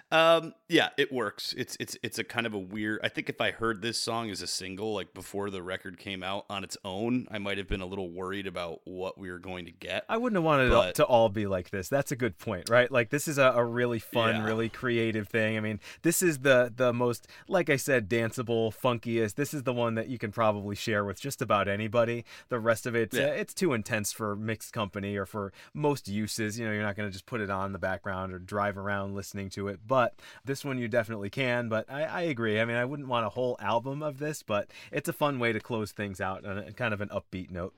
Um, 0.09 0.53
yeah, 0.69 0.89
it 0.97 1.11
works. 1.11 1.53
It's 1.57 1.75
it's 1.79 1.97
it's 2.01 2.17
a 2.17 2.23
kind 2.23 2.45
of 2.45 2.53
a 2.53 2.59
weird. 2.59 3.01
I 3.03 3.09
think 3.09 3.29
if 3.29 3.41
I 3.41 3.51
heard 3.51 3.81
this 3.81 3.99
song 3.99 4.29
as 4.29 4.41
a 4.41 4.47
single, 4.47 4.93
like 4.93 5.13
before 5.13 5.49
the 5.49 5.61
record 5.61 5.97
came 5.97 6.23
out 6.23 6.45
on 6.49 6.63
its 6.63 6.77
own, 6.85 7.27
I 7.29 7.39
might 7.39 7.57
have 7.57 7.67
been 7.67 7.81
a 7.81 7.85
little 7.85 8.09
worried 8.09 8.47
about 8.47 8.79
what 8.85 9.17
we 9.17 9.29
were 9.29 9.39
going 9.39 9.65
to 9.65 9.71
get. 9.71 10.05
I 10.07 10.17
wouldn't 10.17 10.38
have 10.38 10.45
wanted 10.45 10.69
but, 10.69 10.89
it 10.89 10.95
to 10.95 11.05
all 11.05 11.27
be 11.27 11.45
like 11.45 11.71
this. 11.71 11.89
That's 11.89 12.11
a 12.13 12.15
good 12.15 12.38
point, 12.38 12.69
right? 12.69 12.89
Like 12.89 13.09
this 13.09 13.27
is 13.27 13.38
a, 13.38 13.51
a 13.55 13.65
really 13.65 13.99
fun, 13.99 14.35
yeah. 14.35 14.45
really 14.45 14.69
creative 14.69 15.27
thing. 15.27 15.57
I 15.57 15.59
mean, 15.59 15.81
this 16.03 16.21
is 16.21 16.39
the 16.39 16.71
the 16.73 16.93
most, 16.93 17.27
like 17.49 17.69
I 17.69 17.75
said, 17.75 18.09
danceable, 18.09 18.73
funkiest. 18.73 19.35
This 19.35 19.53
is 19.53 19.63
the 19.63 19.73
one 19.73 19.95
that 19.95 20.07
you 20.07 20.17
can 20.17 20.31
probably 20.31 20.75
share 20.75 21.03
with 21.03 21.19
just 21.19 21.41
about 21.41 21.67
anybody. 21.67 22.23
The 22.47 22.59
rest 22.59 22.85
of 22.85 22.95
it, 22.95 23.13
yeah. 23.13 23.23
uh, 23.23 23.27
it's 23.27 23.53
too 23.53 23.73
intense 23.73 24.13
for 24.13 24.38
mixed 24.38 24.71
company 24.71 25.17
or 25.17 25.25
for 25.25 25.51
most 25.73 26.07
uses. 26.07 26.57
You 26.57 26.65
know, 26.65 26.71
you're 26.71 26.83
not 26.83 26.95
going 26.95 27.09
to 27.09 27.13
just 27.13 27.25
put 27.25 27.41
it 27.41 27.49
on 27.49 27.67
in 27.67 27.73
the 27.73 27.79
background 27.79 28.33
or 28.33 28.39
drive 28.39 28.77
around 28.77 29.13
listening 29.13 29.26
to 29.32 29.67
it, 29.67 29.82
but 29.86 29.97
but 29.97 30.21
this 30.45 30.63
one 30.63 30.78
you 30.78 30.88
definitely 30.88 31.32
can. 31.32 31.69
But 31.69 31.91
I, 31.91 32.03
I 32.03 32.21
agree. 32.21 32.59
I 32.59 32.65
mean, 32.65 32.78
I 32.78 32.86
wouldn't 32.86 33.07
want 33.07 33.25
a 33.25 33.30
whole 33.30 33.57
album 33.59 34.03
of 34.03 34.19
this, 34.19 34.43
but 34.43 34.69
it's 34.91 35.09
a 35.09 35.13
fun 35.13 35.39
way 35.39 35.51
to 35.53 35.59
close 35.59 35.91
things 35.91 36.21
out 36.21 36.45
on 36.45 36.59
a, 36.59 36.71
kind 36.71 36.93
of 36.93 37.01
an 37.01 37.09
upbeat 37.09 37.49
note. 37.49 37.73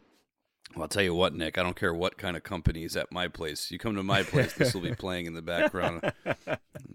Well, 0.76 0.84
I'll 0.84 0.90
tell 0.90 1.02
you 1.02 1.16
what, 1.16 1.34
Nick. 1.34 1.58
I 1.58 1.64
don't 1.64 1.78
care 1.78 1.94
what 1.94 2.18
kind 2.18 2.36
of 2.36 2.44
company 2.44 2.84
is 2.84 2.98
at 2.98 3.10
my 3.12 3.30
place. 3.30 3.72
You 3.72 3.80
come 3.80 3.96
to 3.96 4.04
my 4.04 4.22
place, 4.22 4.54
this 4.54 4.74
will 4.74 4.82
be 4.82 4.94
playing 5.00 5.28
in 5.28 5.34
the 5.34 5.42
background, 5.42 6.12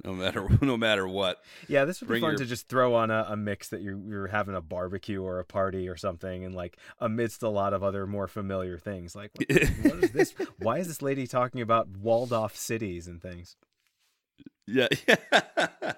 no 0.04 0.12
matter 0.12 0.46
no 0.60 0.76
matter 0.76 1.08
what. 1.08 1.42
Yeah, 1.68 1.86
this 1.86 2.00
would 2.00 2.08
Bring 2.08 2.20
be 2.20 2.26
fun 2.26 2.30
your... 2.32 2.40
to 2.40 2.44
just 2.44 2.68
throw 2.68 2.94
on 2.94 3.10
a, 3.10 3.26
a 3.30 3.36
mix 3.36 3.70
that 3.70 3.80
you're, 3.80 3.98
you're 3.98 4.26
having 4.28 4.54
a 4.54 4.60
barbecue 4.60 5.22
or 5.22 5.40
a 5.40 5.44
party 5.44 5.88
or 5.88 5.96
something, 5.96 6.44
and 6.44 6.54
like 6.54 6.76
amidst 7.00 7.42
a 7.42 7.48
lot 7.48 7.72
of 7.72 7.82
other 7.82 8.06
more 8.06 8.28
familiar 8.28 8.78
things. 8.78 9.16
Like, 9.16 9.32
what, 9.34 9.50
what 9.82 10.04
is 10.04 10.10
this? 10.10 10.34
Why 10.58 10.78
is 10.78 10.86
this 10.86 11.00
lady 11.00 11.26
talking 11.26 11.62
about 11.62 11.88
walled 11.88 12.32
off 12.32 12.54
cities 12.54 13.08
and 13.08 13.20
things? 13.20 13.56
Yeah. 14.66 14.88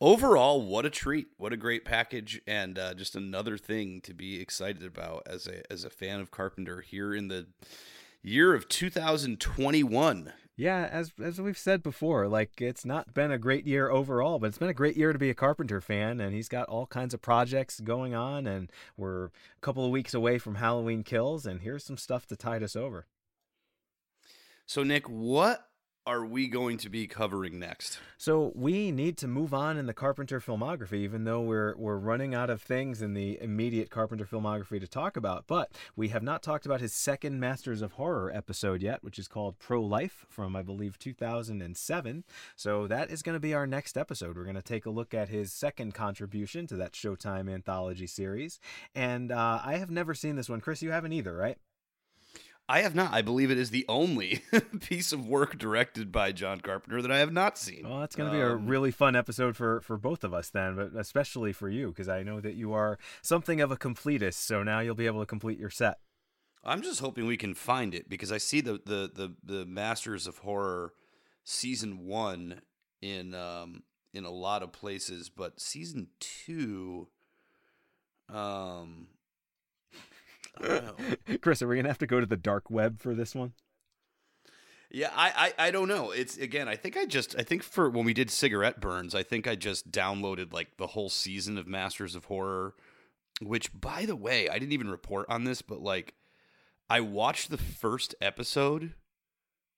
Overall, 0.00 0.62
what 0.62 0.86
a 0.86 0.90
treat! 0.90 1.28
What 1.36 1.52
a 1.52 1.56
great 1.56 1.84
package, 1.84 2.40
and 2.46 2.78
uh, 2.78 2.94
just 2.94 3.16
another 3.16 3.58
thing 3.58 4.00
to 4.02 4.14
be 4.14 4.40
excited 4.40 4.84
about 4.84 5.24
as 5.26 5.46
a 5.46 5.70
as 5.70 5.84
a 5.84 5.90
fan 5.90 6.20
of 6.20 6.30
Carpenter 6.30 6.80
here 6.80 7.14
in 7.14 7.28
the 7.28 7.48
year 8.22 8.54
of 8.54 8.68
2021. 8.68 10.32
Yeah, 10.56 10.88
as 10.92 11.12
as 11.22 11.40
we've 11.40 11.56
said 11.56 11.82
before, 11.82 12.28
like 12.28 12.60
it's 12.60 12.84
not 12.84 13.14
been 13.14 13.30
a 13.30 13.38
great 13.38 13.66
year 13.66 13.90
overall, 13.90 14.38
but 14.38 14.48
it's 14.48 14.58
been 14.58 14.68
a 14.68 14.74
great 14.74 14.96
year 14.96 15.12
to 15.12 15.18
be 15.18 15.30
a 15.30 15.34
Carpenter 15.34 15.80
fan, 15.80 16.20
and 16.20 16.34
he's 16.34 16.48
got 16.50 16.68
all 16.68 16.86
kinds 16.86 17.14
of 17.14 17.22
projects 17.22 17.80
going 17.80 18.14
on, 18.14 18.46
and 18.46 18.70
we're 18.96 19.26
a 19.26 19.30
couple 19.62 19.84
of 19.84 19.90
weeks 19.90 20.12
away 20.12 20.38
from 20.38 20.56
Halloween 20.56 21.02
Kills, 21.02 21.46
and 21.46 21.62
here's 21.62 21.84
some 21.84 21.96
stuff 21.96 22.26
to 22.26 22.36
tide 22.36 22.62
us 22.62 22.76
over. 22.76 23.06
So, 24.66 24.82
Nick, 24.82 25.08
what 25.08 25.69
are 26.06 26.24
we 26.24 26.48
going 26.48 26.78
to 26.78 26.88
be 26.88 27.06
covering 27.06 27.58
next? 27.58 27.98
So 28.16 28.52
we 28.54 28.90
need 28.90 29.18
to 29.18 29.28
move 29.28 29.52
on 29.52 29.76
in 29.76 29.86
the 29.86 29.94
Carpenter 29.94 30.40
filmography, 30.40 30.94
even 30.94 31.24
though 31.24 31.40
we're 31.40 31.76
we're 31.76 31.96
running 31.96 32.34
out 32.34 32.50
of 32.50 32.62
things 32.62 33.02
in 33.02 33.14
the 33.14 33.38
immediate 33.40 33.90
Carpenter 33.90 34.24
filmography 34.24 34.80
to 34.80 34.88
talk 34.88 35.16
about. 35.16 35.44
But 35.46 35.70
we 35.96 36.08
have 36.08 36.22
not 36.22 36.42
talked 36.42 36.64
about 36.64 36.80
his 36.80 36.94
second 36.94 37.38
Masters 37.38 37.82
of 37.82 37.92
Horror 37.92 38.32
episode 38.34 38.82
yet, 38.82 39.04
which 39.04 39.18
is 39.18 39.28
called 39.28 39.58
Pro 39.58 39.82
Life 39.82 40.26
from 40.28 40.56
I 40.56 40.62
believe 40.62 40.98
2007. 40.98 42.24
So 42.56 42.86
that 42.86 43.10
is 43.10 43.22
going 43.22 43.36
to 43.36 43.40
be 43.40 43.54
our 43.54 43.66
next 43.66 43.98
episode. 43.98 44.36
We're 44.36 44.44
going 44.44 44.56
to 44.56 44.62
take 44.62 44.86
a 44.86 44.90
look 44.90 45.12
at 45.12 45.28
his 45.28 45.52
second 45.52 45.94
contribution 45.94 46.66
to 46.68 46.76
that 46.76 46.92
Showtime 46.92 47.52
anthology 47.52 48.06
series. 48.06 48.58
And 48.94 49.30
uh, 49.30 49.60
I 49.62 49.76
have 49.76 49.90
never 49.90 50.14
seen 50.14 50.36
this 50.36 50.48
one, 50.48 50.60
Chris. 50.60 50.82
You 50.82 50.90
haven't 50.90 51.12
either, 51.12 51.36
right? 51.36 51.58
I 52.70 52.82
have 52.82 52.94
not. 52.94 53.12
I 53.12 53.20
believe 53.20 53.50
it 53.50 53.58
is 53.58 53.70
the 53.70 53.84
only 53.88 54.44
piece 54.80 55.12
of 55.12 55.26
work 55.26 55.58
directed 55.58 56.12
by 56.12 56.30
John 56.30 56.60
Carpenter 56.60 57.02
that 57.02 57.10
I 57.10 57.18
have 57.18 57.32
not 57.32 57.58
seen. 57.58 57.82
Well, 57.82 57.98
that's 57.98 58.14
going 58.14 58.30
to 58.30 58.36
be 58.36 58.40
um, 58.40 58.50
a 58.52 58.54
really 58.54 58.92
fun 58.92 59.16
episode 59.16 59.56
for 59.56 59.80
for 59.80 59.96
both 59.96 60.22
of 60.22 60.32
us 60.32 60.50
then, 60.50 60.76
but 60.76 60.94
especially 60.94 61.52
for 61.52 61.68
you 61.68 61.88
because 61.88 62.08
I 62.08 62.22
know 62.22 62.40
that 62.40 62.54
you 62.54 62.72
are 62.72 62.96
something 63.22 63.60
of 63.60 63.72
a 63.72 63.76
completist. 63.76 64.34
So 64.34 64.62
now 64.62 64.78
you'll 64.78 64.94
be 64.94 65.06
able 65.06 65.18
to 65.18 65.26
complete 65.26 65.58
your 65.58 65.68
set. 65.68 65.98
I'm 66.62 66.80
just 66.80 67.00
hoping 67.00 67.26
we 67.26 67.36
can 67.36 67.54
find 67.54 67.92
it 67.92 68.08
because 68.08 68.30
I 68.30 68.38
see 68.38 68.60
the 68.60 68.74
the 68.86 69.10
the, 69.12 69.34
the 69.42 69.66
Masters 69.66 70.28
of 70.28 70.38
Horror 70.38 70.92
season 71.42 72.06
one 72.06 72.62
in 73.02 73.34
um 73.34 73.82
in 74.14 74.24
a 74.24 74.30
lot 74.30 74.62
of 74.62 74.70
places, 74.70 75.28
but 75.28 75.60
season 75.60 76.06
two, 76.20 77.08
um, 78.28 79.08
Chris, 81.40 81.62
are 81.62 81.68
we 81.68 81.76
gonna 81.76 81.88
have 81.88 81.98
to 81.98 82.06
go 82.06 82.20
to 82.20 82.26
the 82.26 82.36
dark 82.36 82.70
web 82.70 83.00
for 83.00 83.14
this 83.14 83.34
one? 83.34 83.52
Yeah, 84.92 85.10
I, 85.14 85.52
I 85.58 85.68
I 85.68 85.70
don't 85.70 85.88
know. 85.88 86.10
It's 86.10 86.36
again, 86.36 86.68
I 86.68 86.76
think 86.76 86.96
I 86.96 87.04
just 87.04 87.36
I 87.38 87.42
think 87.42 87.62
for 87.62 87.88
when 87.88 88.04
we 88.04 88.14
did 88.14 88.30
cigarette 88.30 88.80
burns, 88.80 89.14
I 89.14 89.22
think 89.22 89.46
I 89.46 89.54
just 89.54 89.92
downloaded 89.92 90.52
like 90.52 90.76
the 90.78 90.88
whole 90.88 91.08
season 91.08 91.56
of 91.58 91.68
Masters 91.68 92.16
of 92.16 92.24
Horror, 92.24 92.74
which 93.40 93.70
by 93.78 94.04
the 94.04 94.16
way, 94.16 94.48
I 94.48 94.58
didn't 94.58 94.72
even 94.72 94.90
report 94.90 95.26
on 95.28 95.44
this, 95.44 95.62
but 95.62 95.80
like 95.80 96.14
I 96.88 97.00
watched 97.00 97.50
the 97.50 97.58
first 97.58 98.16
episode 98.20 98.94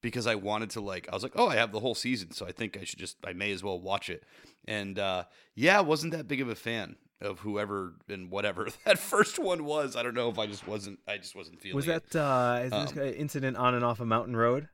because 0.00 0.26
I 0.26 0.34
wanted 0.34 0.70
to 0.70 0.80
like 0.80 1.08
I 1.10 1.14
was 1.14 1.22
like, 1.22 1.34
"Oh, 1.36 1.48
I 1.48 1.56
have 1.56 1.72
the 1.72 1.80
whole 1.80 1.94
season, 1.94 2.32
so 2.32 2.46
I 2.46 2.52
think 2.52 2.78
I 2.78 2.84
should 2.84 2.98
just 2.98 3.18
I 3.22 3.34
may 3.34 3.52
as 3.52 3.62
well 3.62 3.78
watch 3.78 4.08
it." 4.08 4.24
And 4.66 4.98
uh 4.98 5.24
yeah, 5.54 5.80
wasn't 5.80 6.14
that 6.14 6.26
big 6.26 6.40
of 6.40 6.48
a 6.48 6.54
fan 6.54 6.96
of 7.24 7.40
whoever 7.40 7.94
and 8.08 8.30
whatever 8.30 8.68
that 8.84 8.98
first 8.98 9.38
one 9.38 9.64
was. 9.64 9.96
I 9.96 10.02
don't 10.02 10.14
know 10.14 10.28
if 10.28 10.38
I 10.38 10.46
just 10.46 10.66
wasn't. 10.66 10.98
I 11.06 11.18
just 11.18 11.34
wasn't 11.34 11.60
feeling. 11.60 11.76
Was 11.76 11.86
that 11.86 12.14
uh, 12.14 12.68
um, 12.72 12.98
incident 12.98 13.56
on 13.56 13.74
and 13.74 13.84
off 13.84 14.00
a 14.00 14.06
mountain 14.06 14.36
road? 14.36 14.68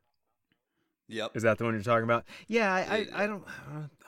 Yep. 1.08 1.36
Is 1.36 1.42
that 1.42 1.56
the 1.56 1.64
one 1.64 1.72
you're 1.72 1.82
talking 1.82 2.04
about? 2.04 2.24
Yeah, 2.48 2.72
I, 2.72 2.80
I, 2.80 3.24
I 3.24 3.26
don't. 3.26 3.42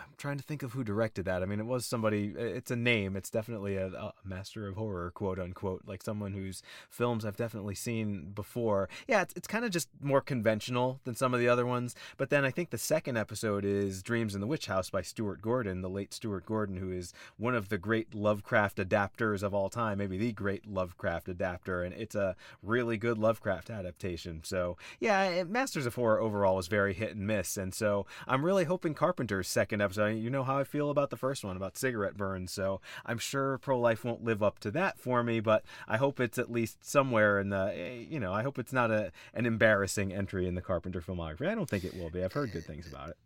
I'm 0.01 0.15
trying 0.17 0.39
to 0.39 0.43
think 0.43 0.63
of 0.63 0.73
who 0.73 0.85
directed 0.85 1.25
that. 1.27 1.43
I 1.43 1.47
mean, 1.47 1.61
it 1.61 1.67
was 1.67 1.87
somebody. 1.87 2.35
It's 2.37 2.71
a 2.71 2.77
name. 2.77 3.17
It's 3.17 3.31
definitely 3.31 3.77
a, 3.77 3.87
a, 3.87 4.13
master 4.25 4.67
of 4.67 4.77
horror, 4.77 5.11
quote 5.11 5.39
unquote, 5.39 5.83
like 5.87 6.03
someone 6.03 6.33
whose 6.33 6.63
films 6.89 7.25
I've 7.25 7.37
definitely 7.37 7.75
seen 7.75 8.33
before. 8.35 8.89
Yeah, 9.07 9.23
it's, 9.23 9.35
it's 9.37 9.47
kind 9.47 9.65
of 9.65 9.71
just 9.71 9.89
more 10.01 10.21
conventional 10.21 11.01
than 11.05 11.15
some 11.15 11.35
of 11.35 11.41
the 11.41 11.49
other 11.49 11.67
ones. 11.67 11.95
But 12.17 12.31
then 12.31 12.45
I 12.45 12.51
think 12.51 12.71
the 12.71 12.79
second 12.79 13.17
episode 13.17 13.65
is 13.65 14.03
Dreams 14.03 14.35
in 14.35 14.41
the 14.41 14.47
Witch 14.47 14.67
House 14.67 14.91
by 14.91 15.03
Stuart 15.03 15.43
Gordon, 15.43 15.83
the 15.83 15.91
late 15.91 16.15
Stuart 16.15 16.47
Gordon, 16.47 16.77
who 16.77 16.91
is 16.91 17.13
one 17.37 17.55
of 17.55 17.69
the 17.69 17.79
great 17.79 18.15
Lovecraft 18.15 18.79
adapters 18.79 19.43
of 19.43 19.55
all 19.55 19.69
time, 19.69 19.99
maybe 19.99 20.19
the 20.19 20.33
great 20.33 20.67
Lovecraft 20.67 21.29
adapter, 21.29 21.83
and 21.83 21.95
it's 21.95 22.15
a 22.15 22.37
really 22.63 22.97
good 22.97 23.19
Lovecraft 23.19 23.71
adaptation. 23.71 24.41
So 24.45 24.77
yeah, 24.99 25.21
eh, 25.21 25.45
Masters 25.45 25.87
of 25.87 25.95
Horror 25.95 26.21
overall 26.21 26.57
was 26.57 26.69
very 26.69 26.95
hit 26.95 27.15
and 27.15 27.27
miss, 27.27 27.57
and 27.57 27.75
so 27.75 28.07
I'm 28.27 28.45
really 28.45 28.65
hoping 28.65 28.95
Carpenter's 28.95 29.49
second 29.49 29.81
episode 29.81 29.90
you 29.97 30.31
know 30.31 30.45
how 30.45 30.59
I 30.59 30.65
feel 30.65 30.91
about 30.91 31.11
the 31.11 31.17
first 31.17 31.45
one 31.45 31.57
about 31.57 31.77
cigarette 31.77 32.17
burns. 32.17 32.53
So 32.53 32.81
I'm 33.05 33.19
sure 33.19 33.59
pro 33.59 33.79
life 33.79 34.05
won't 34.05 34.25
live 34.25 34.43
up 34.43 34.59
to 34.61 34.71
that 34.73 34.99
for 34.99 35.23
me, 35.23 35.41
but 35.41 35.65
I 35.89 35.97
hope 35.97 36.21
it's 36.21 36.39
at 36.39 36.51
least 36.51 36.85
somewhere 36.85 37.41
in 37.41 37.51
the 37.51 37.73
eh, 37.75 38.05
you 38.09 38.21
know 38.21 38.33
I 38.33 38.43
hope 38.43 38.59
it's 38.59 38.73
not 38.73 38.91
a 38.91 39.13
an 39.35 39.47
embarrassing 39.47 40.13
entry 40.13 40.47
in 40.47 40.55
the 40.55 40.63
Carpenter 40.63 41.01
filmography. 41.01 41.49
I 41.49 41.55
don't 41.55 41.69
think 41.69 41.85
it 41.85 41.95
will 41.95 42.11
be. 42.11 42.23
I've 42.23 42.33
heard 42.33 42.53
good 42.53 42.65
things 42.65 42.87
about 42.87 43.11
it. 43.11 43.17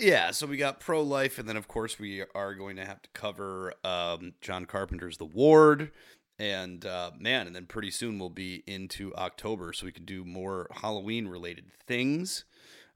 Yeah, 0.00 0.30
so 0.30 0.46
we 0.46 0.56
got 0.56 0.80
pro 0.80 1.02
life, 1.02 1.38
and 1.38 1.48
then 1.48 1.56
of 1.56 1.68
course 1.68 1.98
we 1.98 2.24
are 2.34 2.54
going 2.54 2.76
to 2.76 2.86
have 2.86 3.02
to 3.02 3.10
cover 3.12 3.74
um, 3.84 4.32
John 4.40 4.64
Carpenter's 4.64 5.18
The 5.18 5.26
Ward, 5.26 5.90
and 6.38 6.86
uh, 6.86 7.10
man, 7.18 7.46
and 7.46 7.54
then 7.54 7.66
pretty 7.66 7.90
soon 7.90 8.18
we'll 8.18 8.30
be 8.30 8.62
into 8.66 9.14
October, 9.14 9.72
so 9.72 9.86
we 9.86 9.92
can 9.92 10.06
do 10.06 10.24
more 10.24 10.68
Halloween 10.70 11.28
related 11.28 11.70
things. 11.86 12.44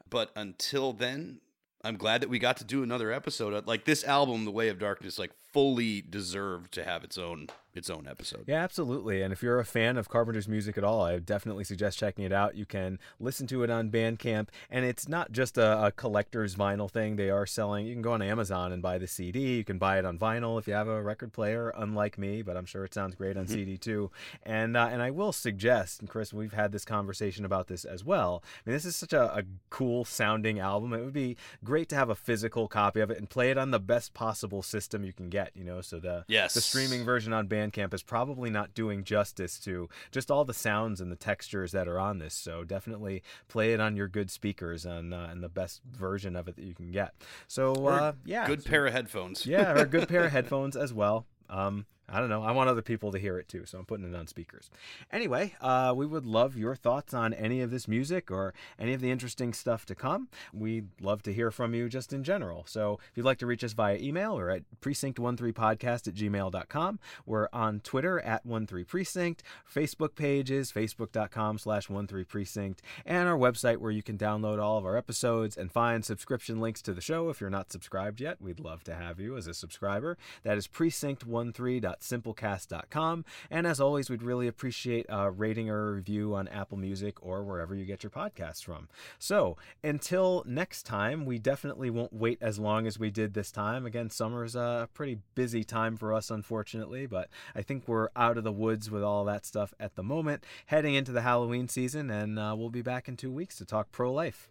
But 0.09 0.30
until 0.34 0.93
then, 0.93 1.41
I'm 1.85 1.97
glad 1.97 2.22
that 2.22 2.29
we 2.29 2.39
got 2.39 2.57
to 2.59 2.64
do 2.64 2.83
another 2.83 3.12
episode. 3.12 3.66
Like 3.66 3.85
this 3.85 4.03
album, 4.05 4.45
The 4.45 4.51
Way 4.51 4.68
of 4.68 4.79
Darkness, 4.79 5.18
like 5.18 5.31
fully 5.53 6.01
deserved 6.01 6.72
to 6.74 6.85
have 6.85 7.05
its 7.05 7.16
own 7.16 7.49
its 7.79 7.89
own 7.89 8.07
episode. 8.09 8.45
Yeah, 8.47 8.62
absolutely. 8.62 9.22
And 9.22 9.33
if 9.33 9.43
you're 9.43 9.59
a 9.59 9.64
fan 9.64 9.97
of 9.97 10.09
Carpenter's 10.09 10.49
music 10.49 10.76
at 10.76 10.85
all, 10.85 11.03
I 11.03 11.18
definitely 11.18 11.64
suggest 11.64 11.99
checking 11.99 12.24
it 12.24 12.33
out. 12.33 12.57
You 12.57 12.66
can 12.66 12.99
listen 13.18 13.47
to 13.47 13.62
it 13.62 13.70
on 13.70 13.91
Bandcamp, 13.91 14.49
and 14.68 14.85
it's 14.85 15.09
not 15.09 15.33
just 15.33 15.57
a, 15.57 15.87
a, 15.87 15.93
collector's 15.93 16.55
vinyl 16.55 16.91
thing. 16.91 17.16
They 17.16 17.31
are 17.31 17.47
selling. 17.47 17.87
You 17.87 17.95
can 17.95 18.03
go 18.03 18.12
on 18.12 18.22
Amazon 18.22 18.72
and 18.72 18.83
buy 18.83 18.99
the 18.99 19.07
CD. 19.07 19.57
You 19.57 19.64
can 19.64 19.79
buy 19.79 19.99
it 19.99 20.05
on 20.05 20.18
vinyl 20.18 20.59
if 20.59 20.66
you 20.66 20.74
have 20.74 20.89
a 20.89 21.03
record 21.03 21.33
player, 21.33 21.72
unlike 21.76 22.18
me, 22.18 22.43
but 22.43 22.57
I'm 22.57 22.66
sure 22.66 22.85
it 22.85 22.93
sounds 22.93 23.14
great 23.14 23.37
on 23.37 23.45
mm-hmm. 23.45 23.55
CD 23.55 23.79
too. 23.79 24.11
And 24.43 24.76
uh, 24.76 24.89
and 24.91 25.01
I 25.01 25.11
will 25.11 25.33
suggest, 25.33 26.01
and 26.01 26.09
Chris, 26.09 26.33
we've 26.33 26.53
had 26.53 26.72
this 26.72 26.85
conversation 26.85 27.45
about 27.45 27.68
this 27.68 27.85
as 27.85 28.05
well. 28.05 28.43
I 28.45 28.70
mean, 28.70 28.74
this 28.74 28.85
is 28.85 28.97
such 28.97 29.12
a, 29.12 29.39
a 29.39 29.43
cool 29.70 30.05
sounding 30.05 30.59
album. 30.59 30.93
It 30.93 31.05
would 31.05 31.12
be 31.12 31.37
great 31.64 31.89
to 31.91 31.97
have 31.97 32.11
a 32.11 32.14
physical 32.14 32.68
copy 32.68 33.01
of 33.01 33.11
it 33.11 33.18
and 33.18 33.31
play 33.31 33.51
it 33.51 33.59
on 33.59 33.70
the 33.70 33.81
best 33.81 34.14
possible 34.14 34.62
system 34.62 35.05
you 35.05 35.12
can 35.12 35.29
get. 35.29 35.53
You 35.55 35.64
know, 35.64 35.81
so 35.81 36.01
the 36.01 36.24
yes. 36.29 36.55
the 36.55 36.61
streaming 36.61 37.05
version 37.05 37.33
on 37.33 37.49
Bandcamp 37.49 37.68
is 37.77 38.03
probably 38.03 38.51
not 38.51 38.75
doing 38.75 39.05
justice 39.05 39.59
to 39.61 39.89
just 40.11 40.31
all 40.31 40.45
the 40.45 40.55
sounds 40.55 41.01
and 41.01 41.11
the 41.11 41.16
textures 41.16 41.73
that 41.73 41.89
are 41.89 41.99
on 41.99 42.19
this. 42.19 42.35
So 42.35 42.64
definitely 42.64 43.23
play 43.49 43.73
it 43.73 43.81
on 43.81 43.97
your 43.97 44.09
good 44.09 44.31
speakers 44.31 44.87
and 44.87 45.12
uh, 45.12 45.29
and 45.31 45.43
the 45.43 45.49
best 45.49 45.83
version 45.85 46.37
of 46.37 46.49
it 46.49 46.57
that 46.57 46.64
you 46.64 46.75
can 46.75 46.91
get. 46.91 47.14
So 47.47 47.87
uh, 47.87 48.12
yeah, 48.25 48.47
good 48.47 48.62
so, 48.62 48.71
pair 48.71 48.87
of 48.87 48.93
headphones. 48.93 49.47
yeah, 49.47 49.73
or 49.73 49.77
a 49.77 49.87
good 49.87 50.09
pair 50.09 50.25
of 50.25 50.33
headphones 50.39 50.77
as 50.77 50.93
well. 50.93 51.27
Um, 51.51 51.87
I 52.11 52.21
don't 52.21 52.31
know. 52.31 52.43
I 52.43 52.53
want 52.53 52.71
other 52.71 52.81
people 52.81 53.13
to 53.13 53.19
hear 53.19 53.39
it 53.39 53.49
too, 53.49 53.67
so 53.67 53.79
I'm 53.79 53.85
putting 53.85 54.11
it 54.11 54.17
on 54.17 54.27
speakers. 54.27 54.71
Anyway, 55.13 55.55
uh, 55.61 55.93
we 55.95 56.07
would 56.07 56.25
love 56.25 56.57
your 56.57 56.75
thoughts 56.75 57.13
on 57.13 57.35
any 57.35 57.61
of 57.61 57.71
this 57.71 57.87
music 57.87 58.31
or 58.31 58.55
any 58.79 58.95
of 58.95 59.03
the 59.03 59.11
interesting 59.11 59.53
stuff 59.53 59.85
to 59.87 59.95
come. 59.95 60.29
We'd 60.53 60.89
love 61.03 61.23
to 61.25 61.35
hear 61.35 61.51
from 61.51 61.75
you 61.75 61.89
just 61.89 62.15
in 62.15 62.25
general. 62.25 62.65
So 62.67 62.99
if 63.11 63.17
you'd 63.17 63.27
like 63.27 63.39
to 63.39 63.47
reach 63.47 63.63
us 63.63 63.75
via 63.75 63.99
email 63.99 64.39
or 64.39 64.49
at 64.49 64.63
precinct13podcast 64.81 66.09
at 66.09 66.15
gmail.com, 66.15 66.99
we're 67.27 67.49
on 67.53 67.81
Twitter 67.81 68.21
at 68.21 68.47
13precinct, 68.47 69.41
Facebook 69.71 70.15
pages, 70.15 70.73
facebook.com 70.73 71.59
slash 71.59 71.89
13precinct, 71.89 72.79
and 73.05 73.29
our 73.29 73.37
website 73.37 73.79
where 73.79 73.91
you 73.91 74.03
can 74.03 74.17
download 74.17 74.63
all 74.63 74.79
of 74.79 74.87
our 74.87 74.97
episodes 74.97 75.59
and 75.59 75.71
find 75.71 76.07
subscription 76.07 76.59
links 76.59 76.81
to 76.81 76.95
the 76.95 77.03
show. 77.03 77.29
If 77.29 77.43
you're 77.43 77.51
not 77.51 77.71
subscribed 77.71 78.19
yet, 78.19 78.41
we'd 78.41 78.61
love 78.61 78.83
to 78.85 78.95
have 78.95 79.21
you 79.21 79.37
as 79.37 79.47
a 79.47 79.53
subscriber. 79.53 80.17
That 80.43 80.57
is 80.57 80.67
precinct13.com 80.67 81.97
simplecast.com. 82.01 83.24
And 83.51 83.66
as 83.66 83.80
always, 83.80 84.11
we'd 84.11 84.22
really 84.22 84.49
appreciate 84.49 85.07
a 85.09 85.30
rating 85.30 85.68
or 85.70 85.88
a 85.88 85.92
review 85.92 86.34
on 86.34 86.49
Apple 86.49 86.78
Music 86.78 87.24
or 87.24 87.44
wherever 87.44 87.74
you 87.74 87.84
get 87.84 88.03
your 88.03 88.11
podcasts 88.11 88.62
from. 88.62 88.88
So 89.18 89.57
until 89.82 90.42
next 90.46 90.84
time, 90.84 91.24
we 91.26 91.38
definitely 91.38 91.90
won't 91.90 92.12
wait 92.12 92.38
as 92.40 92.59
long 92.59 92.86
as 92.86 92.99
we 92.99 93.11
did 93.11 93.34
this 93.34 93.51
time. 93.51 93.86
Again, 93.86 94.11
summer's 94.11 94.55
a 94.55 94.88
pretty 94.94 95.18
busy 95.34 95.64
time 95.64 95.96
for 95.96 96.12
us, 96.12 96.30
unfortunately, 96.30 97.07
but 97.07 97.28
I 97.55 97.62
think 97.62 97.86
we're 97.86 98.09
out 98.16 98.38
of 98.38 98.44
the 98.44 98.53
woods 98.53 98.90
with 98.90 99.03
all 99.03 99.24
that 99.24 99.46
stuff 99.46 99.74
at 99.78 99.96
the 99.96 100.03
moment, 100.03 100.44
heading 100.66 100.94
into 100.94 101.12
the 101.12 101.22
Halloween 101.22 101.68
season, 101.68 102.11
and 102.11 102.38
uh, 102.38 102.55
we'll 102.57 102.70
be 102.70 102.82
back 102.82 103.09
in 103.09 103.16
two 103.16 103.32
weeks 103.32 103.57
to 103.57 103.64
talk 103.64 103.92
pro 103.92 104.12
life. 104.12 104.49